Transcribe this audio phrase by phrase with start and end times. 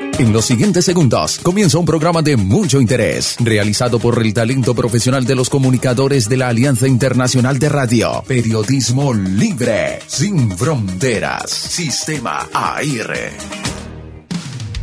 [0.00, 5.24] En los siguientes segundos comienza un programa de mucho interés, realizado por el talento profesional
[5.24, 8.22] de los comunicadores de la Alianza Internacional de Radio.
[8.26, 11.50] Periodismo libre, sin fronteras.
[11.50, 13.30] Sistema AIR.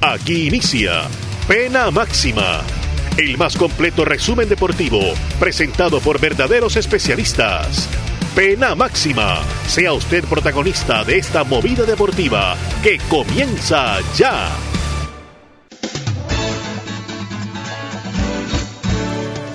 [0.02, 1.04] Aquí inicia
[1.48, 2.62] Pena Máxima,
[3.18, 5.02] el más completo resumen deportivo,
[5.40, 7.88] presentado por verdaderos especialistas.
[8.36, 14.50] Pena Máxima, sea usted protagonista de esta movida deportiva que comienza ya.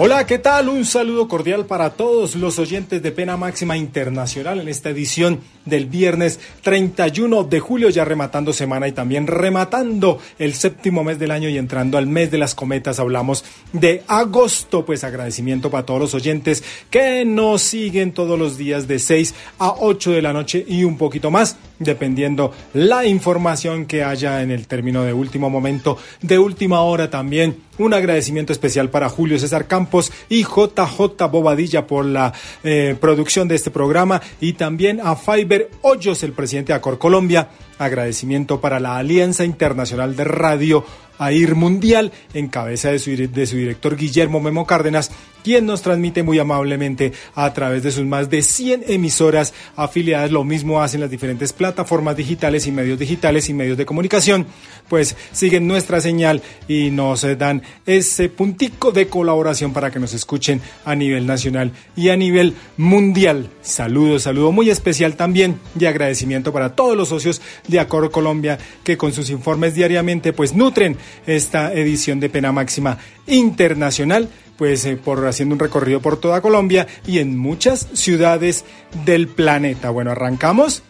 [0.05, 0.69] Hola, ¿qué tal?
[0.69, 5.87] Un saludo cordial para todos los oyentes de Pena Máxima Internacional en esta edición del
[5.87, 11.49] viernes 31 de julio, ya rematando semana y también rematando el séptimo mes del año
[11.49, 12.99] y entrando al mes de las cometas.
[12.99, 18.89] Hablamos de agosto, pues agradecimiento para todos los oyentes que nos siguen todos los días
[18.89, 24.03] de 6 a 8 de la noche y un poquito más, dependiendo la información que
[24.03, 27.71] haya en el término de último momento, de última hora también.
[27.79, 29.92] Un agradecimiento especial para Julio César Campos
[30.29, 32.33] y JJ Bobadilla por la
[32.65, 37.49] eh, producción de este programa y también a Fiber Hoyos, el presidente de Acor Colombia.
[37.79, 40.85] Agradecimiento para la Alianza Internacional de Radio
[41.19, 45.11] AIR Mundial, en cabeza de su, de su director Guillermo Memo Cárdenas,
[45.43, 50.31] quien nos transmite muy amablemente a través de sus más de 100 emisoras afiliadas.
[50.31, 54.47] Lo mismo hacen las diferentes plataformas digitales y medios digitales y medios de comunicación,
[54.89, 60.61] pues siguen nuestra señal y nos dan ese puntico de colaboración para que nos escuchen
[60.85, 63.49] a nivel nacional y a nivel mundial.
[63.63, 67.41] Saludos, saludo muy especial también y agradecimiento para todos los socios
[67.73, 72.99] de Acor Colombia que con sus informes diariamente pues nutren esta edición de Pena Máxima
[73.27, 78.65] Internacional pues eh, por haciendo un recorrido por toda Colombia y en muchas ciudades
[79.05, 79.91] del planeta.
[79.91, 80.85] Bueno, arrancamos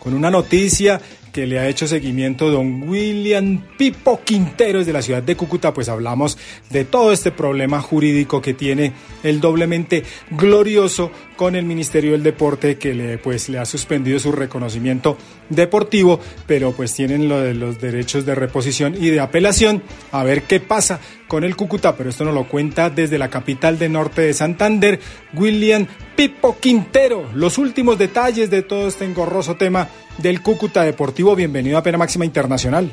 [0.00, 1.00] con una noticia
[1.36, 5.90] que le ha hecho seguimiento don William Pipo Quintero de la ciudad de Cúcuta, pues
[5.90, 6.38] hablamos
[6.70, 8.92] de todo este problema jurídico que tiene
[9.22, 14.32] el doblemente glorioso con el Ministerio del Deporte que le pues le ha suspendido su
[14.32, 15.16] reconocimiento
[15.48, 19.82] deportivo, pero pues tienen lo de los derechos de reposición y de apelación,
[20.12, 20.98] a ver qué pasa
[21.28, 25.00] con el Cúcuta, pero esto nos lo cuenta desde la capital de norte de Santander,
[25.34, 25.86] William
[26.16, 27.30] Pipo Quintero.
[27.34, 29.88] Los últimos detalles de todo este engorroso tema
[30.18, 31.36] del Cúcuta Deportivo.
[31.36, 32.92] Bienvenido a Pena Máxima Internacional.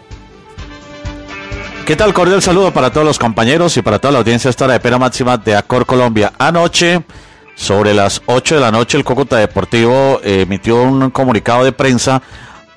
[1.86, 2.14] ¿Qué tal?
[2.14, 4.98] Cordial saludo para todos los compañeros y para toda la audiencia esta hora de Pena
[4.98, 6.32] Máxima de Acor Colombia.
[6.40, 7.04] Anoche,
[7.56, 12.22] sobre las 8 de la noche, el Cúcuta Deportivo emitió un comunicado de prensa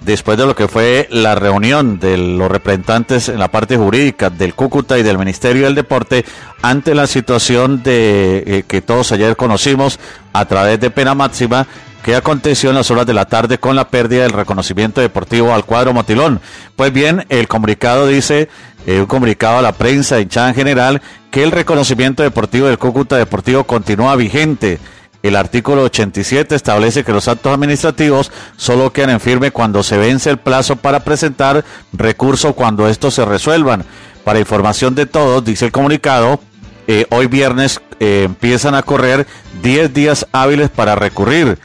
[0.01, 4.55] después de lo que fue la reunión de los representantes en la parte jurídica del
[4.55, 6.25] Cúcuta y del Ministerio del Deporte
[6.63, 9.99] ante la situación de eh, que todos ayer conocimos
[10.33, 11.67] a través de pena máxima
[12.03, 15.65] que aconteció en las horas de la tarde con la pérdida del reconocimiento deportivo al
[15.65, 16.41] cuadro Motilón.
[16.77, 18.49] Pues bien, el comunicado dice,
[18.87, 23.17] eh, un comunicado a la prensa hinchada en general, que el reconocimiento deportivo del Cúcuta
[23.17, 24.79] Deportivo continúa vigente
[25.27, 30.31] el artículo 87 establece que los actos administrativos solo quedan en firme cuando se vence
[30.31, 33.85] el plazo para presentar recurso cuando estos se resuelvan.
[34.23, 36.39] Para información de todos, dice el comunicado,
[36.87, 39.27] eh, hoy viernes eh, empiezan a correr
[39.63, 41.59] 10 días hábiles para recurrir.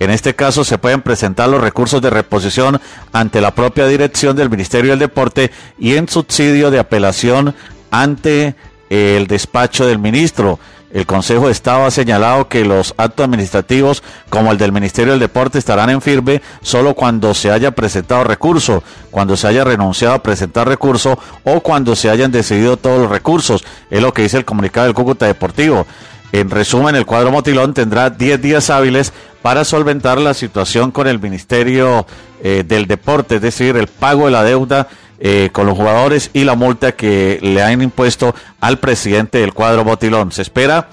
[0.00, 2.80] En este caso se pueden presentar los recursos de reposición
[3.12, 7.54] ante la propia dirección del Ministerio del Deporte y en subsidio de apelación
[7.90, 8.54] ante
[8.90, 10.58] el despacho del ministro.
[10.90, 15.20] El Consejo de Estado ha señalado que los actos administrativos, como el del Ministerio del
[15.20, 20.22] Deporte, estarán en firme solo cuando se haya presentado recurso, cuando se haya renunciado a
[20.22, 23.64] presentar recurso o cuando se hayan decidido todos los recursos.
[23.90, 25.86] Es lo que dice el comunicado del Cúcuta Deportivo.
[26.32, 31.20] En resumen, el cuadro Motilón tendrá 10 días hábiles para solventar la situación con el
[31.20, 32.06] Ministerio
[32.42, 34.88] eh, del Deporte, es decir, el pago de la deuda
[35.20, 39.84] eh, con los jugadores y la multa que le han impuesto al presidente del cuadro
[39.84, 40.32] Botilón.
[40.32, 40.88] Se espera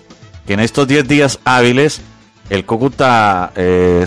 [0.48, 2.02] que en estos 10 días hábiles
[2.50, 4.06] el Cúcuta eh,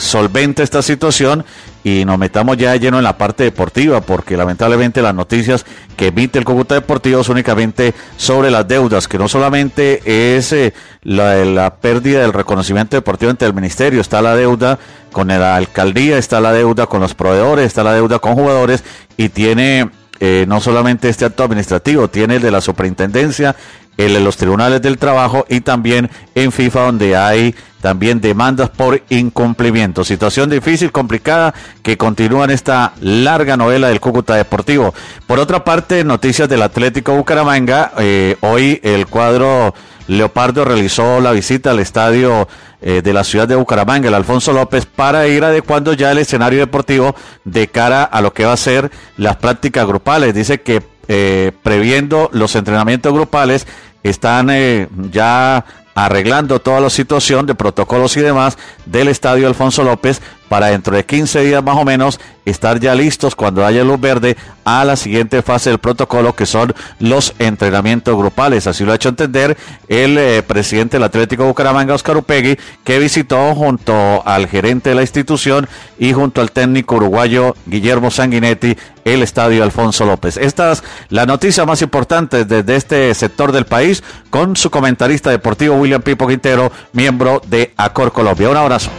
[0.58, 1.44] esta situación
[1.84, 5.64] y nos metamos ya lleno en la parte deportiva, porque lamentablemente las noticias
[5.96, 10.74] que emite el Cúcuta Deportivo son únicamente sobre las deudas, que no solamente es eh,
[11.02, 14.78] la, la, pérdida del reconocimiento deportivo ante el ministerio, está la deuda
[15.12, 18.84] con la alcaldía, está la deuda con los proveedores, está la deuda con jugadores
[19.16, 19.88] y tiene
[20.20, 23.54] eh, no solamente este acto administrativo, tiene el de la superintendencia,
[23.96, 29.02] el de los tribunales del trabajo y también en FIFA donde hay también demandas por
[29.08, 30.04] incumplimiento.
[30.04, 34.94] Situación difícil, complicada, que continúa en esta larga novela del Cúcuta Deportivo.
[35.26, 37.92] Por otra parte, noticias del Atlético Bucaramanga.
[37.98, 39.74] Eh, hoy el cuadro
[40.08, 42.48] Leopardo realizó la visita al estadio
[42.80, 46.60] eh, de la ciudad de Bucaramanga, el Alfonso López, para ir adecuando ya el escenario
[46.60, 47.14] deportivo
[47.44, 50.34] de cara a lo que va a ser las prácticas grupales.
[50.34, 53.66] Dice que eh, previendo los entrenamientos grupales,
[54.02, 55.64] están eh, ya
[56.04, 58.56] arreglando toda la situación de protocolos y demás
[58.86, 63.34] del estadio Alfonso López para dentro de 15 días más o menos estar ya listos
[63.34, 68.66] cuando haya luz verde a la siguiente fase del protocolo que son los entrenamientos grupales.
[68.66, 69.56] Así lo ha hecho entender
[69.88, 75.02] el eh, presidente del Atlético Bucaramanga, Oscar Upegui, que visitó junto al gerente de la
[75.02, 75.68] institución
[75.98, 80.36] y junto al técnico uruguayo Guillermo Sanguinetti el estadio Alfonso López.
[80.36, 85.76] Esta es la noticia más importante desde este sector del país con su comentarista deportivo
[85.76, 88.50] William Pipo Quintero, miembro de Acor Colombia.
[88.50, 88.90] Un abrazo.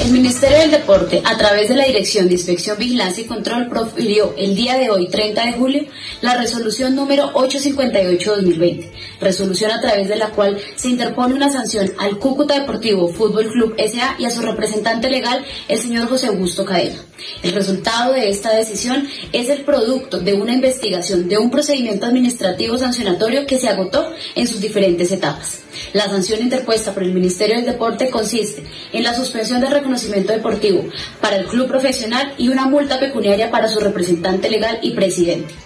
[0.00, 4.34] El Ministerio del Deporte, a través de la Dirección de Inspección, Vigilancia y Control, profirió
[4.36, 5.86] el día de hoy, 30 de julio,
[6.20, 8.90] la resolución número 858-2020,
[9.20, 13.74] resolución a través de la cual se interpone una sanción al Cúcuta Deportivo Fútbol Club
[13.78, 14.16] S.A.
[14.18, 16.96] y a su representante legal, el señor José Augusto Cadena.
[17.42, 22.76] El resultado de esta decisión es el producto de una investigación de un procedimiento administrativo
[22.76, 25.60] sancionatorio que se agotó en sus diferentes etapas.
[25.92, 30.84] La sanción interpuesta por el Ministerio del Deporte consiste en la suspensión del reconocimiento deportivo
[31.20, 35.63] para el club profesional y una multa pecuniaria para su representante legal y presidente.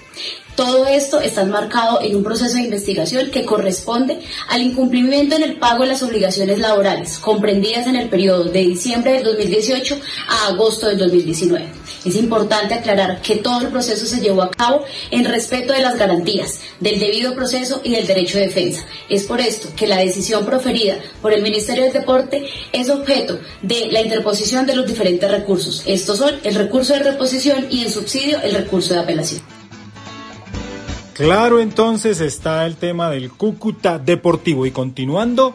[0.59, 4.19] Todo esto está enmarcado en un proceso de investigación que corresponde
[4.49, 9.13] al incumplimiento en el pago de las obligaciones laborales comprendidas en el periodo de diciembre
[9.13, 11.65] del 2018 a agosto del 2019.
[12.05, 15.97] Es importante aclarar que todo el proceso se llevó a cabo en respeto de las
[15.97, 18.85] garantías, del debido proceso y del derecho de defensa.
[19.09, 23.93] Es por esto que la decisión proferida por el Ministerio del Deporte es objeto de
[23.93, 25.85] la interposición de los diferentes recursos.
[25.87, 29.58] Estos son el recurso de reposición y en subsidio el recurso de apelación.
[31.19, 34.67] Claro, entonces está el tema del Cúcuta Deportivo.
[34.67, 35.53] Y continuando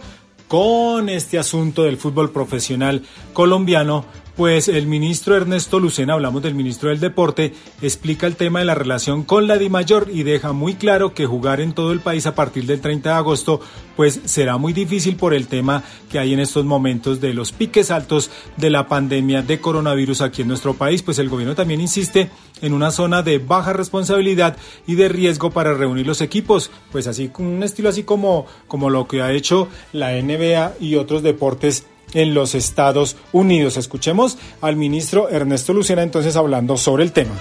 [0.50, 3.01] con este asunto del fútbol profesional
[3.31, 4.04] colombiano,
[4.36, 8.76] pues el ministro Ernesto Lucena, hablamos del ministro del Deporte, explica el tema de la
[8.76, 12.36] relación con la DIMAYOR y deja muy claro que jugar en todo el país a
[12.36, 13.62] partir del 30 de agosto
[13.96, 17.92] pues será muy difícil por el tema que hay en estos momentos de los piques
[17.92, 22.30] altos de la pandemia de coronavirus aquí en nuestro país, pues el gobierno también insiste
[22.62, 24.58] en una zona de baja responsabilidad
[24.88, 29.08] y de riesgo para reunir los equipos, pues así un estilo así como como lo
[29.08, 33.77] que ha hecho la NBA y otros deportes en los Estados Unidos.
[33.77, 37.33] Escuchemos al ministro Ernesto Lucena entonces hablando sobre el tema.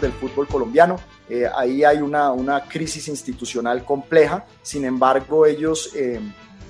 [0.00, 0.96] Del fútbol colombiano,
[1.28, 6.18] eh, ahí hay una, una, crisis institucional compleja, sin embargo ellos eh,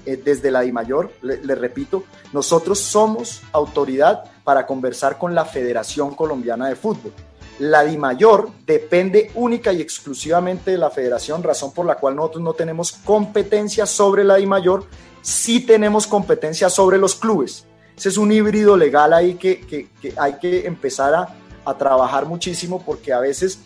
[0.04, 2.02] eh, desde la DIMAYOR, le, le repito,
[2.32, 7.12] nosotros somos autoridad para conversar con la Federación Colombiana de Fútbol.
[7.60, 12.54] La DIMAYOR depende única y exclusivamente de la federación, razón por la cual nosotros no
[12.54, 14.84] tenemos competencia sobre la DIMAYOR,
[15.25, 17.67] sí tenemos competencia sobre los clubes.
[17.97, 23.12] Ese es un híbrido legal ahí que, hay que empezar a, a, trabajar muchísimo porque
[23.12, 23.61] a veces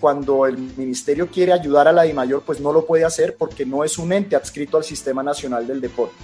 [0.00, 3.84] cuando el ministerio quiere ayudar a la DIMAYOR, pues no lo puede hacer porque no
[3.84, 6.16] es un ente adscrito al Sistema Nacional del Deporte.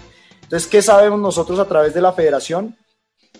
[0.42, 2.76] Entonces, ¿qué sabemos nosotros a través de la federación?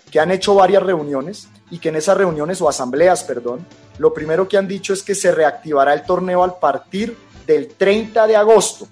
[0.09, 3.65] Que han hecho varias reuniones y que en esas reuniones o asambleas, perdón,
[3.97, 8.27] lo primero que han dicho es que se reactivará el torneo al partir del 30
[8.27, 8.87] de agosto.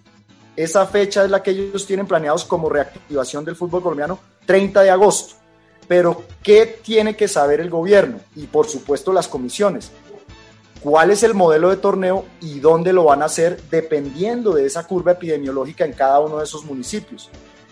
[0.60, 4.90] Esa fecha es la que ellos tienen planeados como reactivación del fútbol colombiano, 30 de
[4.90, 5.36] agosto.
[5.88, 8.20] Pero, ¿qué tiene que saber el gobierno?
[8.36, 9.90] Y por supuesto las comisiones.
[10.82, 14.86] ¿Cuál es el modelo de torneo y dónde lo van a hacer dependiendo de esa
[14.86, 17.30] curva epidemiológica en cada uno de esos municipios?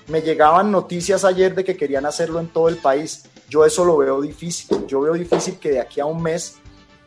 [0.07, 3.25] Me llegaban noticias ayer de que querían hacerlo en todo el país.
[3.49, 4.87] Yo eso lo veo difícil.
[4.87, 6.55] Yo veo difícil que de aquí a un mes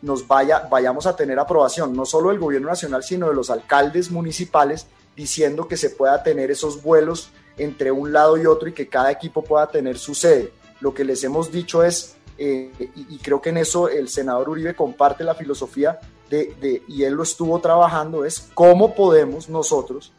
[0.03, 4.11] nos vaya, vayamos a tener aprobación, no solo del gobierno nacional, sino de los alcaldes
[4.11, 8.87] municipales diciendo que se pueda tener esos vuelos entre un lado y otro y que
[8.87, 10.51] cada equipo pueda tener su sede.
[10.79, 14.75] Lo que les hemos dicho es, eh, y, creo que en eso el senador Uribe
[14.75, 15.99] comparte la filosofía
[16.29, 20.13] de, y él lo estuvo trabajando, es cómo podemos nosotros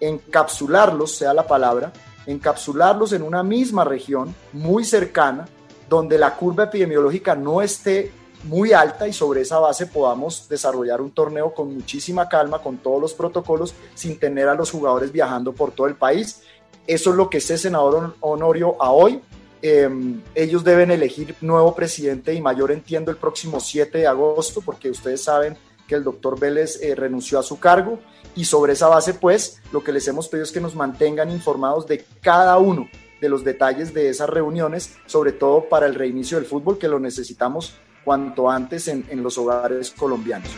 [0.00, 1.92] encapsularlos, sea la palabra,
[2.26, 5.48] encapsularlos en una misma región muy cercana,
[5.88, 8.12] donde la curva epidemiológica no esté
[8.46, 13.00] muy alta y sobre esa base podamos desarrollar un torneo con muchísima calma, con todos
[13.00, 16.42] los protocolos, sin tener a los jugadores viajando por todo el país.
[16.86, 19.20] Eso es lo que este senador Honorio a hoy.
[19.62, 19.88] Eh,
[20.34, 25.24] ellos deben elegir nuevo presidente y mayor entiendo el próximo 7 de agosto, porque ustedes
[25.24, 25.56] saben
[25.88, 27.98] que el doctor Vélez eh, renunció a su cargo
[28.34, 31.86] y sobre esa base, pues, lo que les hemos pedido es que nos mantengan informados
[31.86, 32.88] de cada uno
[33.20, 37.00] de los detalles de esas reuniones, sobre todo para el reinicio del fútbol, que lo
[37.00, 37.74] necesitamos
[38.06, 40.48] cuanto antes en, los hogares colombianos.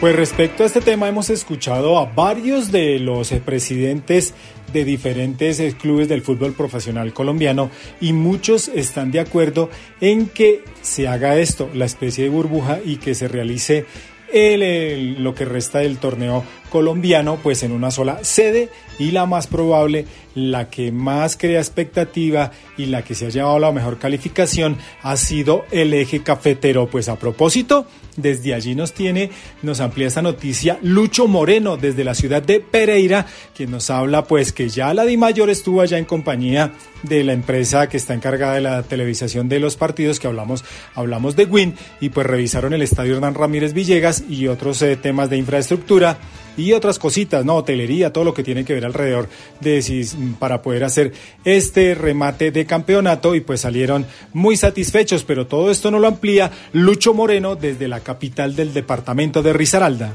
[0.00, 4.32] Pues respecto a este tema hemos escuchado a varios de los eh, presidentes
[4.72, 9.68] de diferentes eh, clubes del fútbol profesional colombiano y muchos están de acuerdo
[10.00, 13.84] en que se haga esto, la especie de burbuja y que se realice
[14.32, 19.46] el, lo que resta del torneo colombiano pues en una sola sede y la más
[19.46, 24.76] probable, la que más crea expectativa y la que se ha llevado la mejor calificación
[25.02, 26.88] ha sido el eje cafetero.
[26.88, 27.86] Pues a propósito,
[28.16, 29.30] desde allí nos tiene,
[29.62, 34.52] nos amplía esta noticia Lucho Moreno desde la ciudad de Pereira, quien nos habla pues
[34.52, 36.72] que ya la Di Mayor estuvo allá en compañía
[37.02, 41.36] de la empresa que está encargada de la televisación de los partidos que hablamos, hablamos
[41.36, 45.38] de Win y pues revisaron el estadio Hernán Ramírez Villegas y otros eh, temas de
[45.38, 46.18] infraestructura
[46.56, 49.28] y otras cositas, no, hotelería, todo lo que tiene que ver alrededor
[49.60, 50.04] de si,
[50.38, 51.12] para poder hacer
[51.44, 56.50] este remate de campeonato y pues salieron muy satisfechos, pero todo esto no lo amplía
[56.72, 60.12] Lucho Moreno desde la capital del departamento de Risaralda.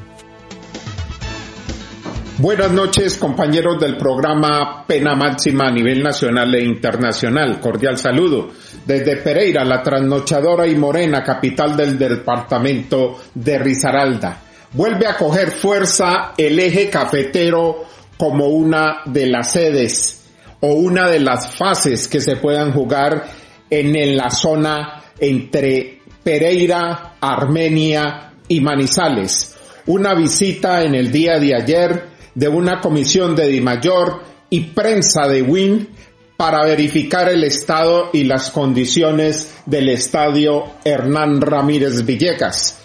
[2.37, 7.61] Buenas noches, compañeros del programa Pena Máxima a nivel nacional e internacional.
[7.61, 8.49] Cordial saludo.
[8.85, 14.44] Desde Pereira, la trasnochadora y morena capital del departamento de Risaralda
[14.75, 17.85] vuelve a coger fuerza el eje cafetero
[18.17, 20.25] como una de las sedes
[20.59, 23.25] o una de las fases que se puedan jugar
[23.69, 29.55] en, la zona entre Pereira, Armenia y Manizales.
[29.87, 32.03] Una visita en el día de ayer
[32.33, 35.89] de una comisión de Dimayor y prensa de WIN
[36.35, 42.84] para verificar el estado y las condiciones del estadio Hernán Ramírez Villegas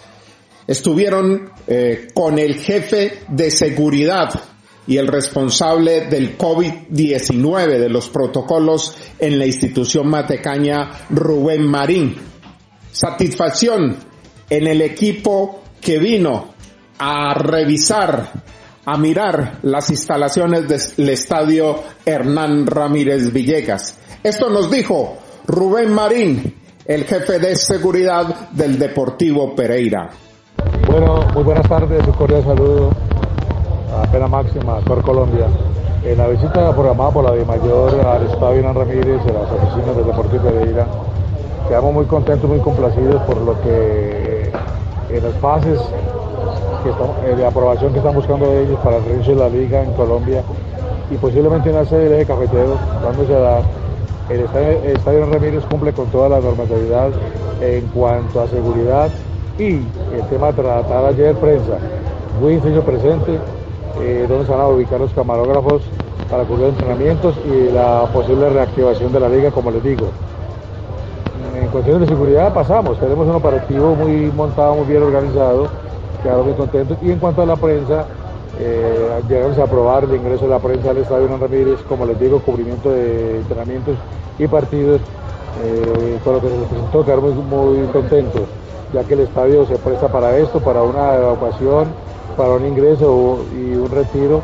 [0.67, 4.29] estuvieron eh, con el jefe de seguridad
[4.87, 12.15] y el responsable del COVID-19 de los protocolos en la institución matecaña Rubén Marín.
[12.91, 13.95] Satisfacción
[14.49, 16.53] en el equipo que vino
[16.97, 18.43] a revisar,
[18.85, 23.97] a mirar las instalaciones del estadio Hernán Ramírez Villegas.
[24.23, 30.11] Esto nos dijo Rubén Marín, el jefe de seguridad del Deportivo Pereira.
[30.87, 32.89] Bueno, muy buenas tardes, un cordial saludo
[33.95, 35.45] a Pena Máxima, Cor Colombia.
[36.03, 39.95] En la visita programada por la de Mayor al Estadio Iván Ramírez en las oficinas
[39.95, 40.87] del Deportivo Pereira,
[41.67, 44.51] quedamos muy contentos, muy complacidos por lo que
[45.09, 45.79] en las fases
[47.25, 50.43] eh, de aprobación que están buscando ellos para el reinicio de la liga en Colombia
[51.11, 53.61] y posiblemente en la sede del eje cafetero, dándose a
[54.33, 57.09] el Estadio, Iván Ramírez cumple con toda la normatividad
[57.61, 59.09] en cuanto a seguridad
[59.57, 59.73] y
[60.15, 61.77] el tema tratado ayer prensa,
[62.39, 63.39] muy sencillo presente,
[63.99, 65.81] eh, donde se van a ubicar los camarógrafos
[66.29, 70.07] para cubrir entrenamientos y la posible reactivación de la liga, como les digo.
[71.59, 75.67] En cuestiones de seguridad pasamos, tenemos un operativo muy montado, muy bien organizado,
[76.23, 76.97] quedaron muy contentos.
[77.01, 78.05] Y en cuanto a la prensa,
[78.59, 82.19] eh, llegamos a aprobar el ingreso de la prensa al Estadio Hernán Ramírez, como les
[82.19, 83.95] digo, cubrimiento de entrenamientos
[84.39, 85.01] y partidos,
[85.63, 88.43] eh, con lo que se les presentó, quedaron muy, contentos
[88.93, 91.87] ya que el estadio se presta para esto, para una evacuación,
[92.35, 94.41] para un ingreso y un retiro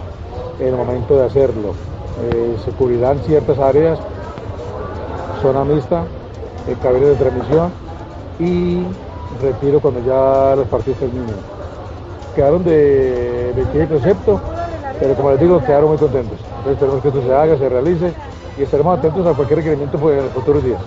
[0.60, 1.74] en el momento de hacerlo.
[2.24, 4.00] Eh, se cubrirán ciertas áreas,
[5.42, 6.06] zona mixta,
[6.68, 7.72] el cabello de transmisión
[8.40, 8.84] y
[9.42, 11.36] retiro cuando ya los partidos terminen.
[12.36, 14.40] Quedaron de, de concepto,
[15.00, 16.38] pero como les digo, quedaron muy contentos.
[16.60, 18.14] Entonces esperemos que esto se haga, se realice
[18.58, 20.82] y estaremos atentos a cualquier requerimiento en los futuros días.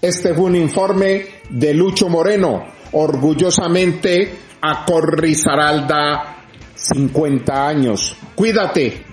[0.00, 6.36] Este fue un informe de Lucho Moreno, orgullosamente a Corrizaralda
[6.74, 8.16] 50 años.
[8.34, 9.04] Cuídate,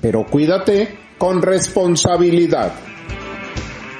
[0.00, 2.72] pero cuídate con responsabilidad.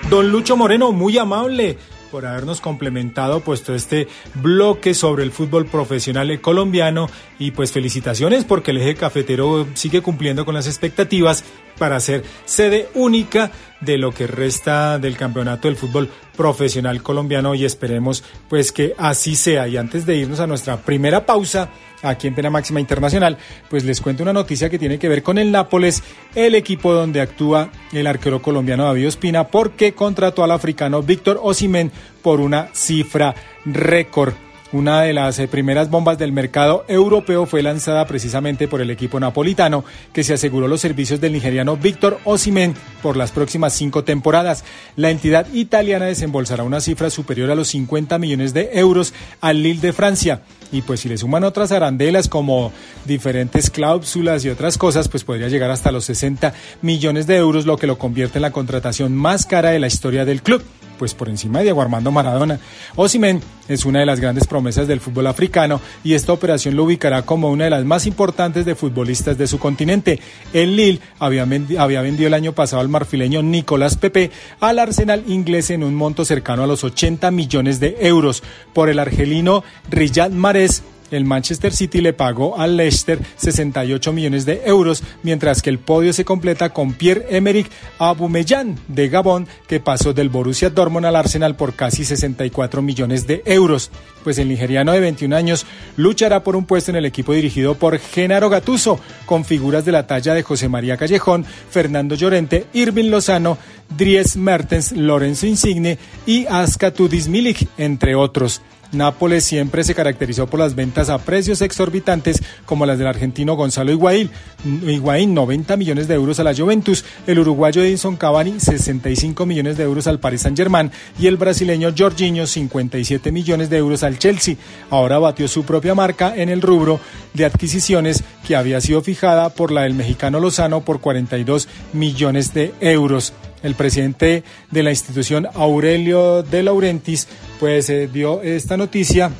[0.09, 1.76] Don Lucho Moreno, muy amable
[2.11, 8.71] por habernos complementado puesto este bloque sobre el fútbol profesional colombiano y pues felicitaciones porque
[8.71, 11.45] el eje cafetero sigue cumpliendo con las expectativas
[11.78, 17.64] para ser sede única de lo que resta del campeonato del fútbol profesional colombiano y
[17.64, 19.68] esperemos pues que así sea.
[19.68, 21.70] Y antes de irnos a nuestra primera pausa
[22.02, 25.38] aquí en Pena Máxima Internacional, pues les cuento una noticia que tiene que ver con
[25.38, 26.02] el Nápoles,
[26.35, 31.90] el equipo donde actúa el arquero colombiano David Ospina, porque contrató al africano Víctor Osimen
[32.23, 34.35] por una cifra récord.
[34.70, 39.18] Una de las eh, primeras bombas del mercado europeo fue lanzada precisamente por el equipo
[39.18, 39.82] napolitano,
[40.12, 44.64] que se aseguró los servicios del nigeriano Víctor Osimen por las próximas cinco temporadas.
[44.94, 49.80] La entidad italiana desembolsará una cifra superior a los 50 millones de euros al Lille
[49.80, 50.42] de Francia.
[50.70, 52.70] Y pues si le suman otras arandelas como
[53.06, 57.78] diferentes cláusulas y otras cosas, pues podría llegar hasta los 60 millones de euros, lo
[57.78, 60.62] que lo convierte en la contratación más cara de la historia del club.
[60.99, 62.59] Pues por encima de Diego Armando Maradona.
[62.97, 67.23] Osimen es una de las grandes promesas del fútbol africano y esta operación lo ubicará
[67.23, 70.21] como una de las más importantes de futbolistas de su continente.
[70.52, 75.85] El Lille había, vendido el año pasado al marfileño Nicolás Pepe al Arsenal inglés en
[75.85, 78.43] un monto cercano a los 80 millones de euros.
[78.73, 84.62] Por el argelino Riyad Mahrez el Manchester City le pagó al Leicester 68 millones de
[84.64, 90.28] euros, mientras que el podio se completa con Pierre-Emerick Aubameyang de Gabón, que pasó del
[90.28, 93.90] Borussia Dortmund al Arsenal por casi 64 millones de euros.
[94.24, 97.98] Pues el nigeriano de 21 años luchará por un puesto en el equipo dirigido por
[97.98, 103.58] Genaro Gatuso, con figuras de la talla de José María Callejón, Fernando Llorente, Irving Lozano,
[103.96, 108.60] Dries Mertens, Lorenzo Insigne y Aska Tudis Milik, entre otros.
[108.92, 113.92] Nápoles siempre se caracterizó por las ventas a precios exorbitantes como las del argentino Gonzalo
[113.92, 114.30] Higuaín,
[114.64, 119.85] Higuaín 90 millones de euros a la Juventus, el uruguayo Edison Cavani 65 millones de
[119.85, 120.90] euros al Paris Saint-Germain
[121.21, 124.57] y el brasileño Jorginho 57 millones de euros al Chelsea.
[124.88, 126.99] Ahora batió su propia marca en el rubro
[127.35, 132.73] de adquisiciones que había sido fijada por la del mexicano Lozano por 42 millones de
[132.80, 139.30] euros el presidente de la institución Aurelio de Laurentis pues eh, dio esta noticia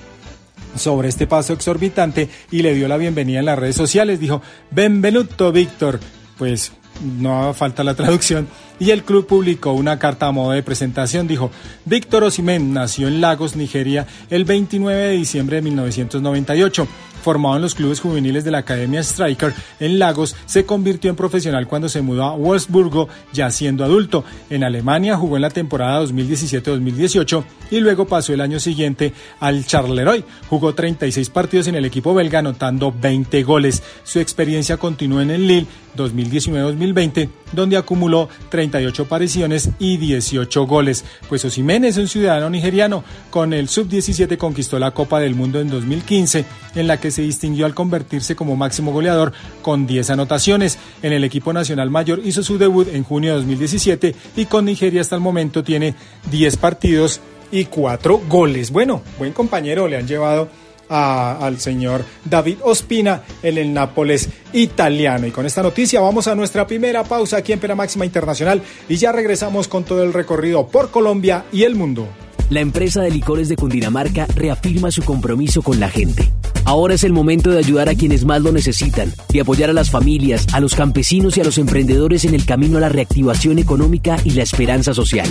[0.77, 4.21] sobre este paso exorbitante y le dio la bienvenida en las redes sociales.
[4.21, 6.01] Dijo, benvenuto Víctor.
[6.37, 6.73] Pues
[7.03, 8.49] no falta la traducción.
[8.79, 11.27] Y el club publicó una carta a modo de presentación.
[11.27, 11.51] Dijo,
[11.85, 16.89] Víctor Osimén nació en Lagos, Nigeria, el 29 de diciembre de 1998
[17.23, 21.67] formado en los clubes juveniles de la Academia Striker en Lagos, se convirtió en profesional
[21.67, 24.25] cuando se mudó a Wolfsburgo ya siendo adulto.
[24.51, 30.25] En Alemania jugó en la temporada 2017-2018 y luego pasó el año siguiente al Charleroi.
[30.49, 33.83] Jugó 36 partidos en el equipo belga anotando 20 goles.
[34.05, 35.67] Su experiencia continuó en el Lille
[35.99, 41.05] 2019-2020, donde acumuló 38 apariciones y 18 goles.
[41.29, 43.05] Pues Osimhen es un ciudadano nigeriano.
[43.31, 47.67] Con el sub-17 conquistó la Copa del Mundo en 2015, en la que se distinguió
[47.67, 50.79] al convertirse como máximo goleador con 10 anotaciones.
[51.03, 55.01] En el equipo nacional mayor hizo su debut en junio de 2017 y con Nigeria
[55.01, 55.95] hasta el momento tiene
[56.31, 58.71] 10 partidos y 4 goles.
[58.71, 60.49] Bueno, buen compañero, le han llevado
[60.89, 65.27] al señor David Ospina en el Nápoles italiano.
[65.27, 68.97] Y con esta noticia vamos a nuestra primera pausa aquí en Pena Máxima Internacional y
[68.97, 72.09] ya regresamos con todo el recorrido por Colombia y el mundo.
[72.51, 76.33] La empresa de licores de Cundinamarca reafirma su compromiso con la gente.
[76.65, 79.91] Ahora es el momento de ayudar a quienes más lo necesitan, de apoyar a las
[79.91, 84.17] familias, a los campesinos y a los emprendedores en el camino a la reactivación económica
[84.25, 85.29] y la esperanza social.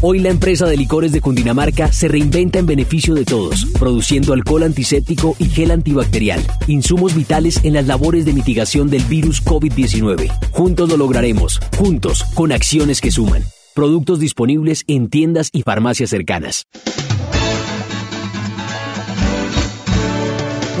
[0.00, 4.62] Hoy la empresa de licores de Cundinamarca se reinventa en beneficio de todos, produciendo alcohol
[4.62, 10.30] antiséptico y gel antibacterial, insumos vitales en las labores de mitigación del virus COVID-19.
[10.52, 13.42] Juntos lo lograremos, juntos, con acciones que suman.
[13.74, 16.66] Productos disponibles en tiendas y farmacias cercanas.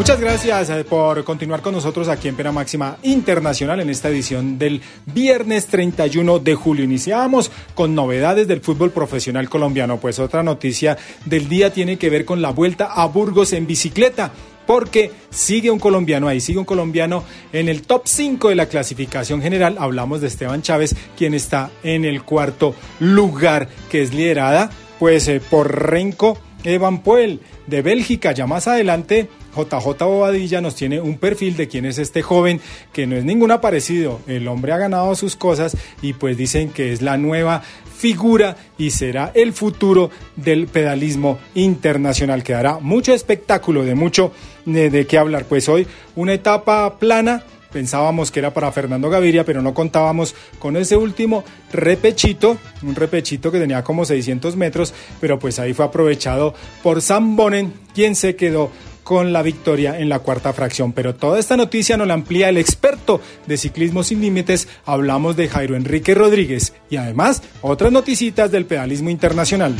[0.00, 4.58] Muchas gracias eh, por continuar con nosotros aquí en Pena Máxima Internacional en esta edición
[4.58, 6.84] del viernes 31 de julio.
[6.84, 10.00] Iniciamos con novedades del fútbol profesional colombiano.
[10.00, 14.32] Pues otra noticia del día tiene que ver con la vuelta a Burgos en bicicleta
[14.70, 19.42] porque sigue un colombiano ahí, sigue un colombiano en el top 5 de la clasificación
[19.42, 19.74] general.
[19.80, 25.40] Hablamos de Esteban Chávez, quien está en el cuarto lugar, que es liderada pues eh,
[25.40, 28.30] por Renko Evan Poel de Bélgica.
[28.30, 32.60] Ya más adelante JJ Bobadilla nos tiene un perfil de quién es este joven
[32.92, 34.20] que no es ningún aparecido.
[34.28, 37.62] El hombre ha ganado sus cosas y pues dicen que es la nueva
[38.00, 44.32] figura y será el futuro del pedalismo internacional que dará mucho espectáculo, de mucho
[44.64, 45.44] de, qué hablar.
[45.44, 47.42] Pues hoy una etapa plana
[47.72, 53.52] pensábamos que era para Fernando Gaviria, pero no contábamos con ese último repechito, un repechito
[53.52, 58.34] que tenía como 600 metros, pero pues ahí fue aprovechado por Sam Bonen, quien se
[58.34, 58.70] quedó
[59.10, 60.92] con la victoria en la cuarta fracción.
[60.92, 64.68] Pero toda esta noticia nos la amplía el experto de Ciclismo Sin Límites.
[64.84, 69.74] Hablamos de Jairo Enrique Rodríguez y además otras noticitas del pedalismo internacional.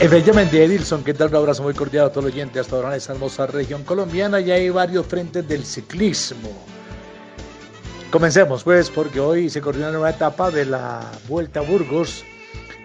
[0.00, 1.30] Efectivamente, Edilson, ¿qué tal?
[1.30, 4.38] Un abrazo muy cordial a todos los oyentes hasta ahora en esta hermosa región colombiana.
[4.38, 6.50] Ya hay varios frentes del ciclismo.
[8.08, 12.24] Comencemos pues, porque hoy se corrió una nueva etapa de la Vuelta a Burgos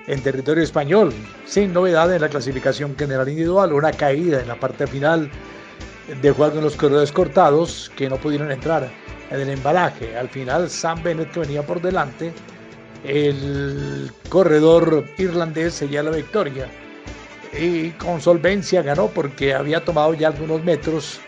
[0.08, 1.14] en territorio español,
[1.46, 5.30] sin novedad en la clasificación general individual, una caída en la parte final
[6.20, 8.92] de juego en los corredores cortados que no pudieron entrar
[9.30, 10.18] en el embalaje.
[10.18, 12.34] Al final, Sam Bennett, que venía por delante,
[13.04, 16.68] el corredor irlandés seguía la victoria
[17.58, 21.20] y con solvencia ganó porque había tomado ya algunos metros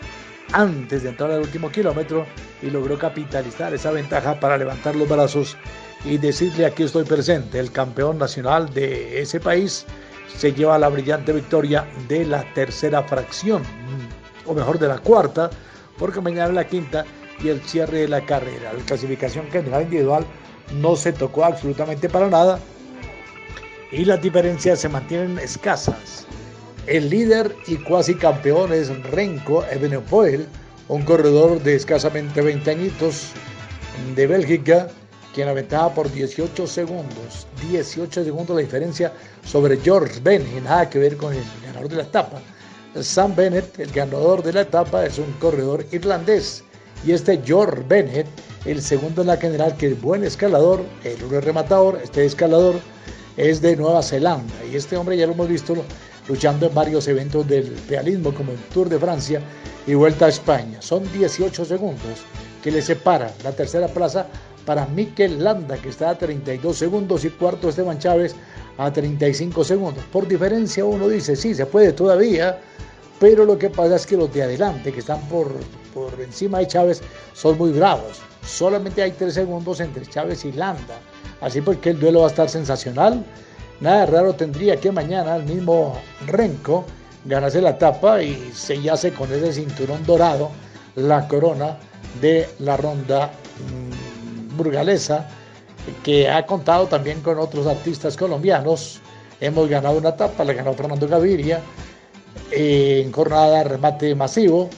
[0.52, 2.26] antes de entrar al último kilómetro
[2.62, 5.56] y logró capitalizar esa ventaja para levantar los brazos
[6.04, 9.86] y decirle aquí estoy presente, el campeón nacional de ese país
[10.36, 13.62] se lleva la brillante victoria de la tercera fracción,
[14.44, 15.50] o mejor de la cuarta,
[15.98, 17.04] porque mañana la quinta
[17.42, 18.72] y el cierre de la carrera.
[18.72, 20.24] La clasificación general individual
[20.74, 22.58] no se tocó absolutamente para nada
[23.96, 26.26] y las diferencias se mantienen escasas.
[26.86, 30.46] El líder y cuasi campeón es Renko Evenepoel,
[30.88, 33.30] un corredor de escasamente 20 añitos
[34.14, 34.88] de Bélgica,
[35.34, 37.46] quien aventaba por 18 segundos.
[37.70, 39.12] 18 segundos la diferencia
[39.44, 42.40] sobre George Bennett, nada que ver con el ganador de la etapa.
[43.00, 46.62] Sam Bennett, el ganador de la etapa, es un corredor irlandés.
[47.04, 48.26] Y este George Bennett,
[48.66, 52.76] el segundo en la general, que es buen escalador, el uno rematador, este escalador
[53.36, 54.54] es de Nueva Zelanda.
[54.70, 55.74] Y este hombre ya lo hemos visto
[56.28, 59.40] luchando en varios eventos del realismo, como el Tour de Francia
[59.86, 60.80] y Vuelta a España.
[60.80, 62.24] Son 18 segundos
[62.62, 64.26] que le separan la tercera plaza
[64.64, 68.34] para Mikel Landa, que está a 32 segundos, y cuarto Esteban Chávez
[68.78, 70.04] a 35 segundos.
[70.12, 72.58] Por diferencia uno dice, sí, se puede todavía,
[73.20, 75.52] pero lo que pasa es que los de adelante, que están por,
[75.94, 77.00] por encima de Chávez,
[77.32, 78.20] son muy bravos.
[78.44, 80.98] Solamente hay 3 segundos entre Chávez y Landa.
[81.40, 83.24] Así porque el duelo va a estar sensacional.
[83.80, 86.84] Nada raro tendría que mañana el mismo Renko
[87.24, 90.50] ganase la etapa y sellase con ese cinturón dorado
[90.94, 91.76] la corona
[92.20, 95.28] de la ronda mm, burgalesa
[96.02, 99.00] que ha contado también con otros artistas colombianos.
[99.40, 101.60] Hemos ganado una etapa, la ganó Fernando Gaviria
[102.50, 104.70] en jornada remate masivo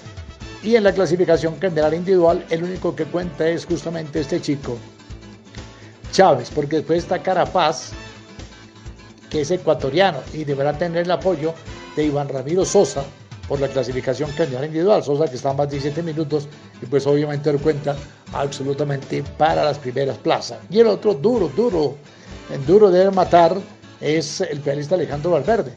[0.62, 4.76] y en la clasificación general individual el único que cuenta es justamente este chico,
[6.12, 7.90] Chávez, porque después está Carapaz,
[9.30, 11.54] que es ecuatoriano y deberá tener el apoyo
[11.96, 13.04] de Iván Ramiro Sosa
[13.48, 15.02] por la clasificación general individual.
[15.02, 16.48] Sosa que está más de 17 minutos
[16.82, 17.96] y pues obviamente cuenta
[18.32, 20.58] absolutamente para las primeras plazas.
[20.70, 21.96] Y el otro duro, duro,
[22.52, 23.56] en duro de matar
[24.00, 25.72] es el pianista Alejandro Valverde.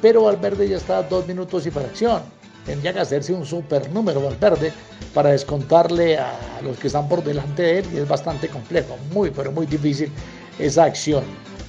[0.00, 2.22] Pero Valverde ya está a dos minutos y fracción.
[2.66, 4.72] Tendría que hacerse un super número Valverde
[5.14, 9.30] para descontarle a los que están por delante de él y es bastante complejo, muy
[9.30, 10.10] pero muy difícil
[10.58, 11.22] esa acción.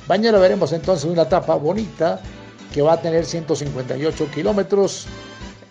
[0.08, 2.20] Mañana veremos entonces una etapa bonita
[2.74, 5.06] que va a tener 158 kilómetros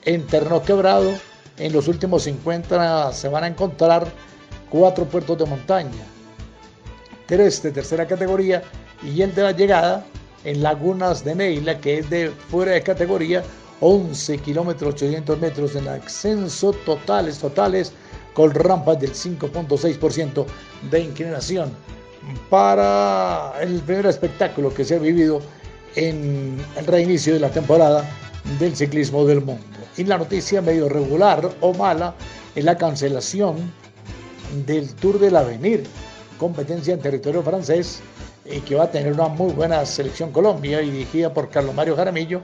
[0.05, 1.13] en terreno quebrado.
[1.59, 4.07] En los últimos 50 se van a encontrar
[4.71, 6.05] cuatro puertos de montaña,
[7.27, 8.63] tres de tercera categoría
[9.03, 10.05] y el de la llegada
[10.45, 13.43] en Lagunas de Neila, que es de fuera de categoría,
[13.81, 17.93] 11 kilómetros 800 metros en ascenso totales, totales,
[18.35, 20.45] con rampas del 5.6%
[20.91, 21.71] de inclinación
[22.51, 25.41] para el primer espectáculo que se ha vivido
[25.95, 28.05] en el reinicio de la temporada
[28.59, 29.63] del ciclismo del mundo.
[29.97, 32.15] Y la noticia medio regular o mala
[32.55, 33.57] es la cancelación
[34.67, 35.85] del Tour del Avenir,
[36.39, 38.01] competencia en territorio francés,
[38.45, 42.43] y que va a tener una muy buena selección Colombia, dirigida por Carlos Mario Jaramillo.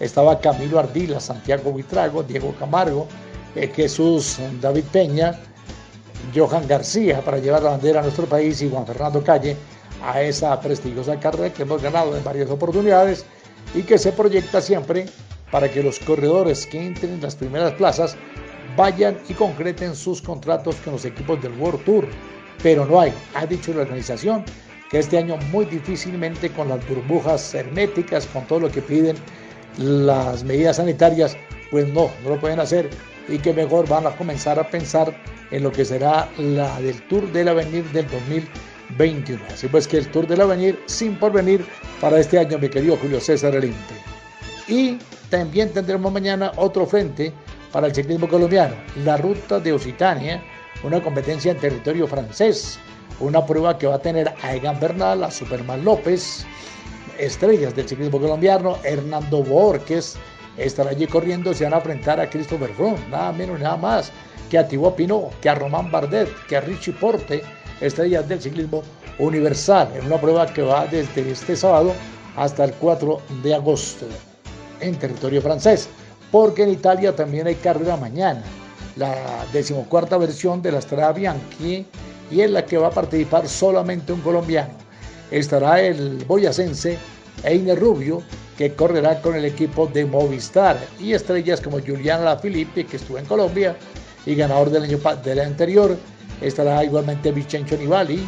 [0.00, 3.06] Estaba Camilo Ardila, Santiago Buitrago, Diego Camargo,
[3.54, 5.38] eh, Jesús David Peña,
[6.34, 9.56] Johan García para llevar la bandera a nuestro país y Juan Fernando Calle
[10.02, 13.24] a esa prestigiosa carrera que hemos ganado en varias oportunidades
[13.74, 15.06] y que se proyecta siempre
[15.50, 18.16] para que los corredores que entren en las primeras plazas
[18.76, 22.08] vayan y concreten sus contratos con los equipos del World Tour.
[22.62, 24.44] Pero no hay, ha dicho la organización,
[24.90, 29.16] que este año muy difícilmente con las burbujas herméticas, con todo lo que piden
[29.78, 31.36] las medidas sanitarias,
[31.70, 32.90] pues no, no lo pueden hacer
[33.28, 35.14] y que mejor van a comenzar a pensar
[35.50, 39.40] en lo que será la del Tour del Avenir del 2021.
[39.52, 41.64] Así pues que el Tour del Avenir sin porvenir
[42.00, 43.94] para este año, mi querido Julio César Elinte.
[44.68, 47.32] Y también tendremos mañana otro frente
[47.72, 50.42] para el ciclismo colombiano, la ruta de Occitania,
[50.82, 52.78] una competencia en territorio francés,
[53.20, 56.46] una prueba que va a tener a Egan Bernal, a Superman López,
[57.20, 60.16] estrellas del ciclismo colombiano, Hernando Borges
[60.56, 64.10] estará allí corriendo, se van a enfrentar a Christopher Froome, nada menos nada más
[64.50, 67.42] que a Thibaut Pinot, que a Román Bardet, que a Richie Porte,
[67.80, 68.82] estrellas del ciclismo
[69.18, 71.92] universal, en una prueba que va desde este sábado
[72.36, 74.06] hasta el 4 de agosto
[74.80, 75.88] en territorio francés,
[76.30, 78.42] porque en Italia también hay carrera mañana,
[78.96, 79.14] la
[79.52, 81.86] decimocuarta versión de la Strada Bianchi
[82.30, 84.89] y en la que va a participar solamente un colombiano.
[85.30, 86.98] Estará el boyacense
[87.44, 88.22] Einer Rubio,
[88.58, 93.24] que correrá con el equipo de Movistar, y estrellas como Juliana Lafilippe, que estuvo en
[93.24, 93.76] Colombia,
[94.26, 95.96] y ganador del año del anterior.
[96.40, 98.20] Estará igualmente Vincenzo Nibali,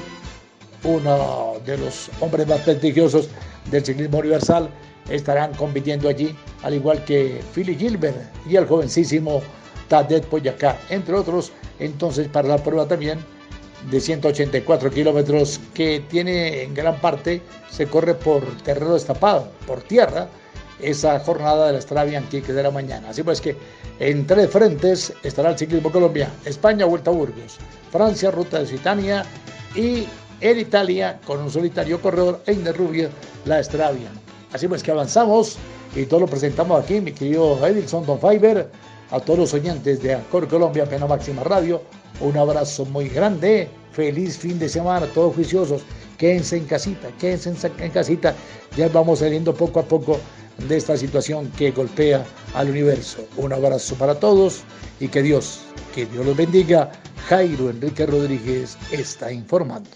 [0.84, 3.28] uno de los hombres más prestigiosos
[3.70, 4.70] del ciclismo universal.
[5.10, 8.16] Estarán compitiendo allí, al igual que Philly Gilbert
[8.48, 9.42] y el jovencísimo
[9.88, 11.52] Tadej Poyacar, entre otros.
[11.78, 13.18] Entonces, para la prueba también
[13.90, 20.28] de 184 kilómetros que tiene en gran parte, se corre por terreno destapado, por tierra,
[20.80, 23.10] esa jornada de la Stravian que quedará mañana.
[23.10, 23.56] Así pues que
[23.98, 26.32] en tres frentes estará el ciclismo colombiano.
[26.44, 27.58] España, Vuelta a Burgos.
[27.90, 29.24] Francia, Ruta de Citania.
[29.74, 30.06] Y
[30.40, 33.08] en Italia, con un solitario corredor, Einer Rubio,
[33.44, 34.12] la Stravian.
[34.52, 35.56] Así pues que avanzamos
[35.94, 38.68] y todo lo presentamos aquí, mi querido Edilson Don Fiber,
[39.10, 41.82] a todos los oyentes de Acor Colombia, Pena Máxima Radio.
[42.20, 45.82] Un abrazo muy grande, feliz fin de semana, todos juiciosos.
[46.18, 48.34] Quédense en casita, quédense en casita.
[48.76, 50.20] Ya vamos saliendo poco a poco
[50.68, 53.26] de esta situación que golpea al universo.
[53.36, 54.62] Un abrazo para todos
[55.00, 55.62] y que Dios,
[55.94, 56.92] que Dios los bendiga.
[57.28, 59.88] Jairo Enrique Rodríguez está informando.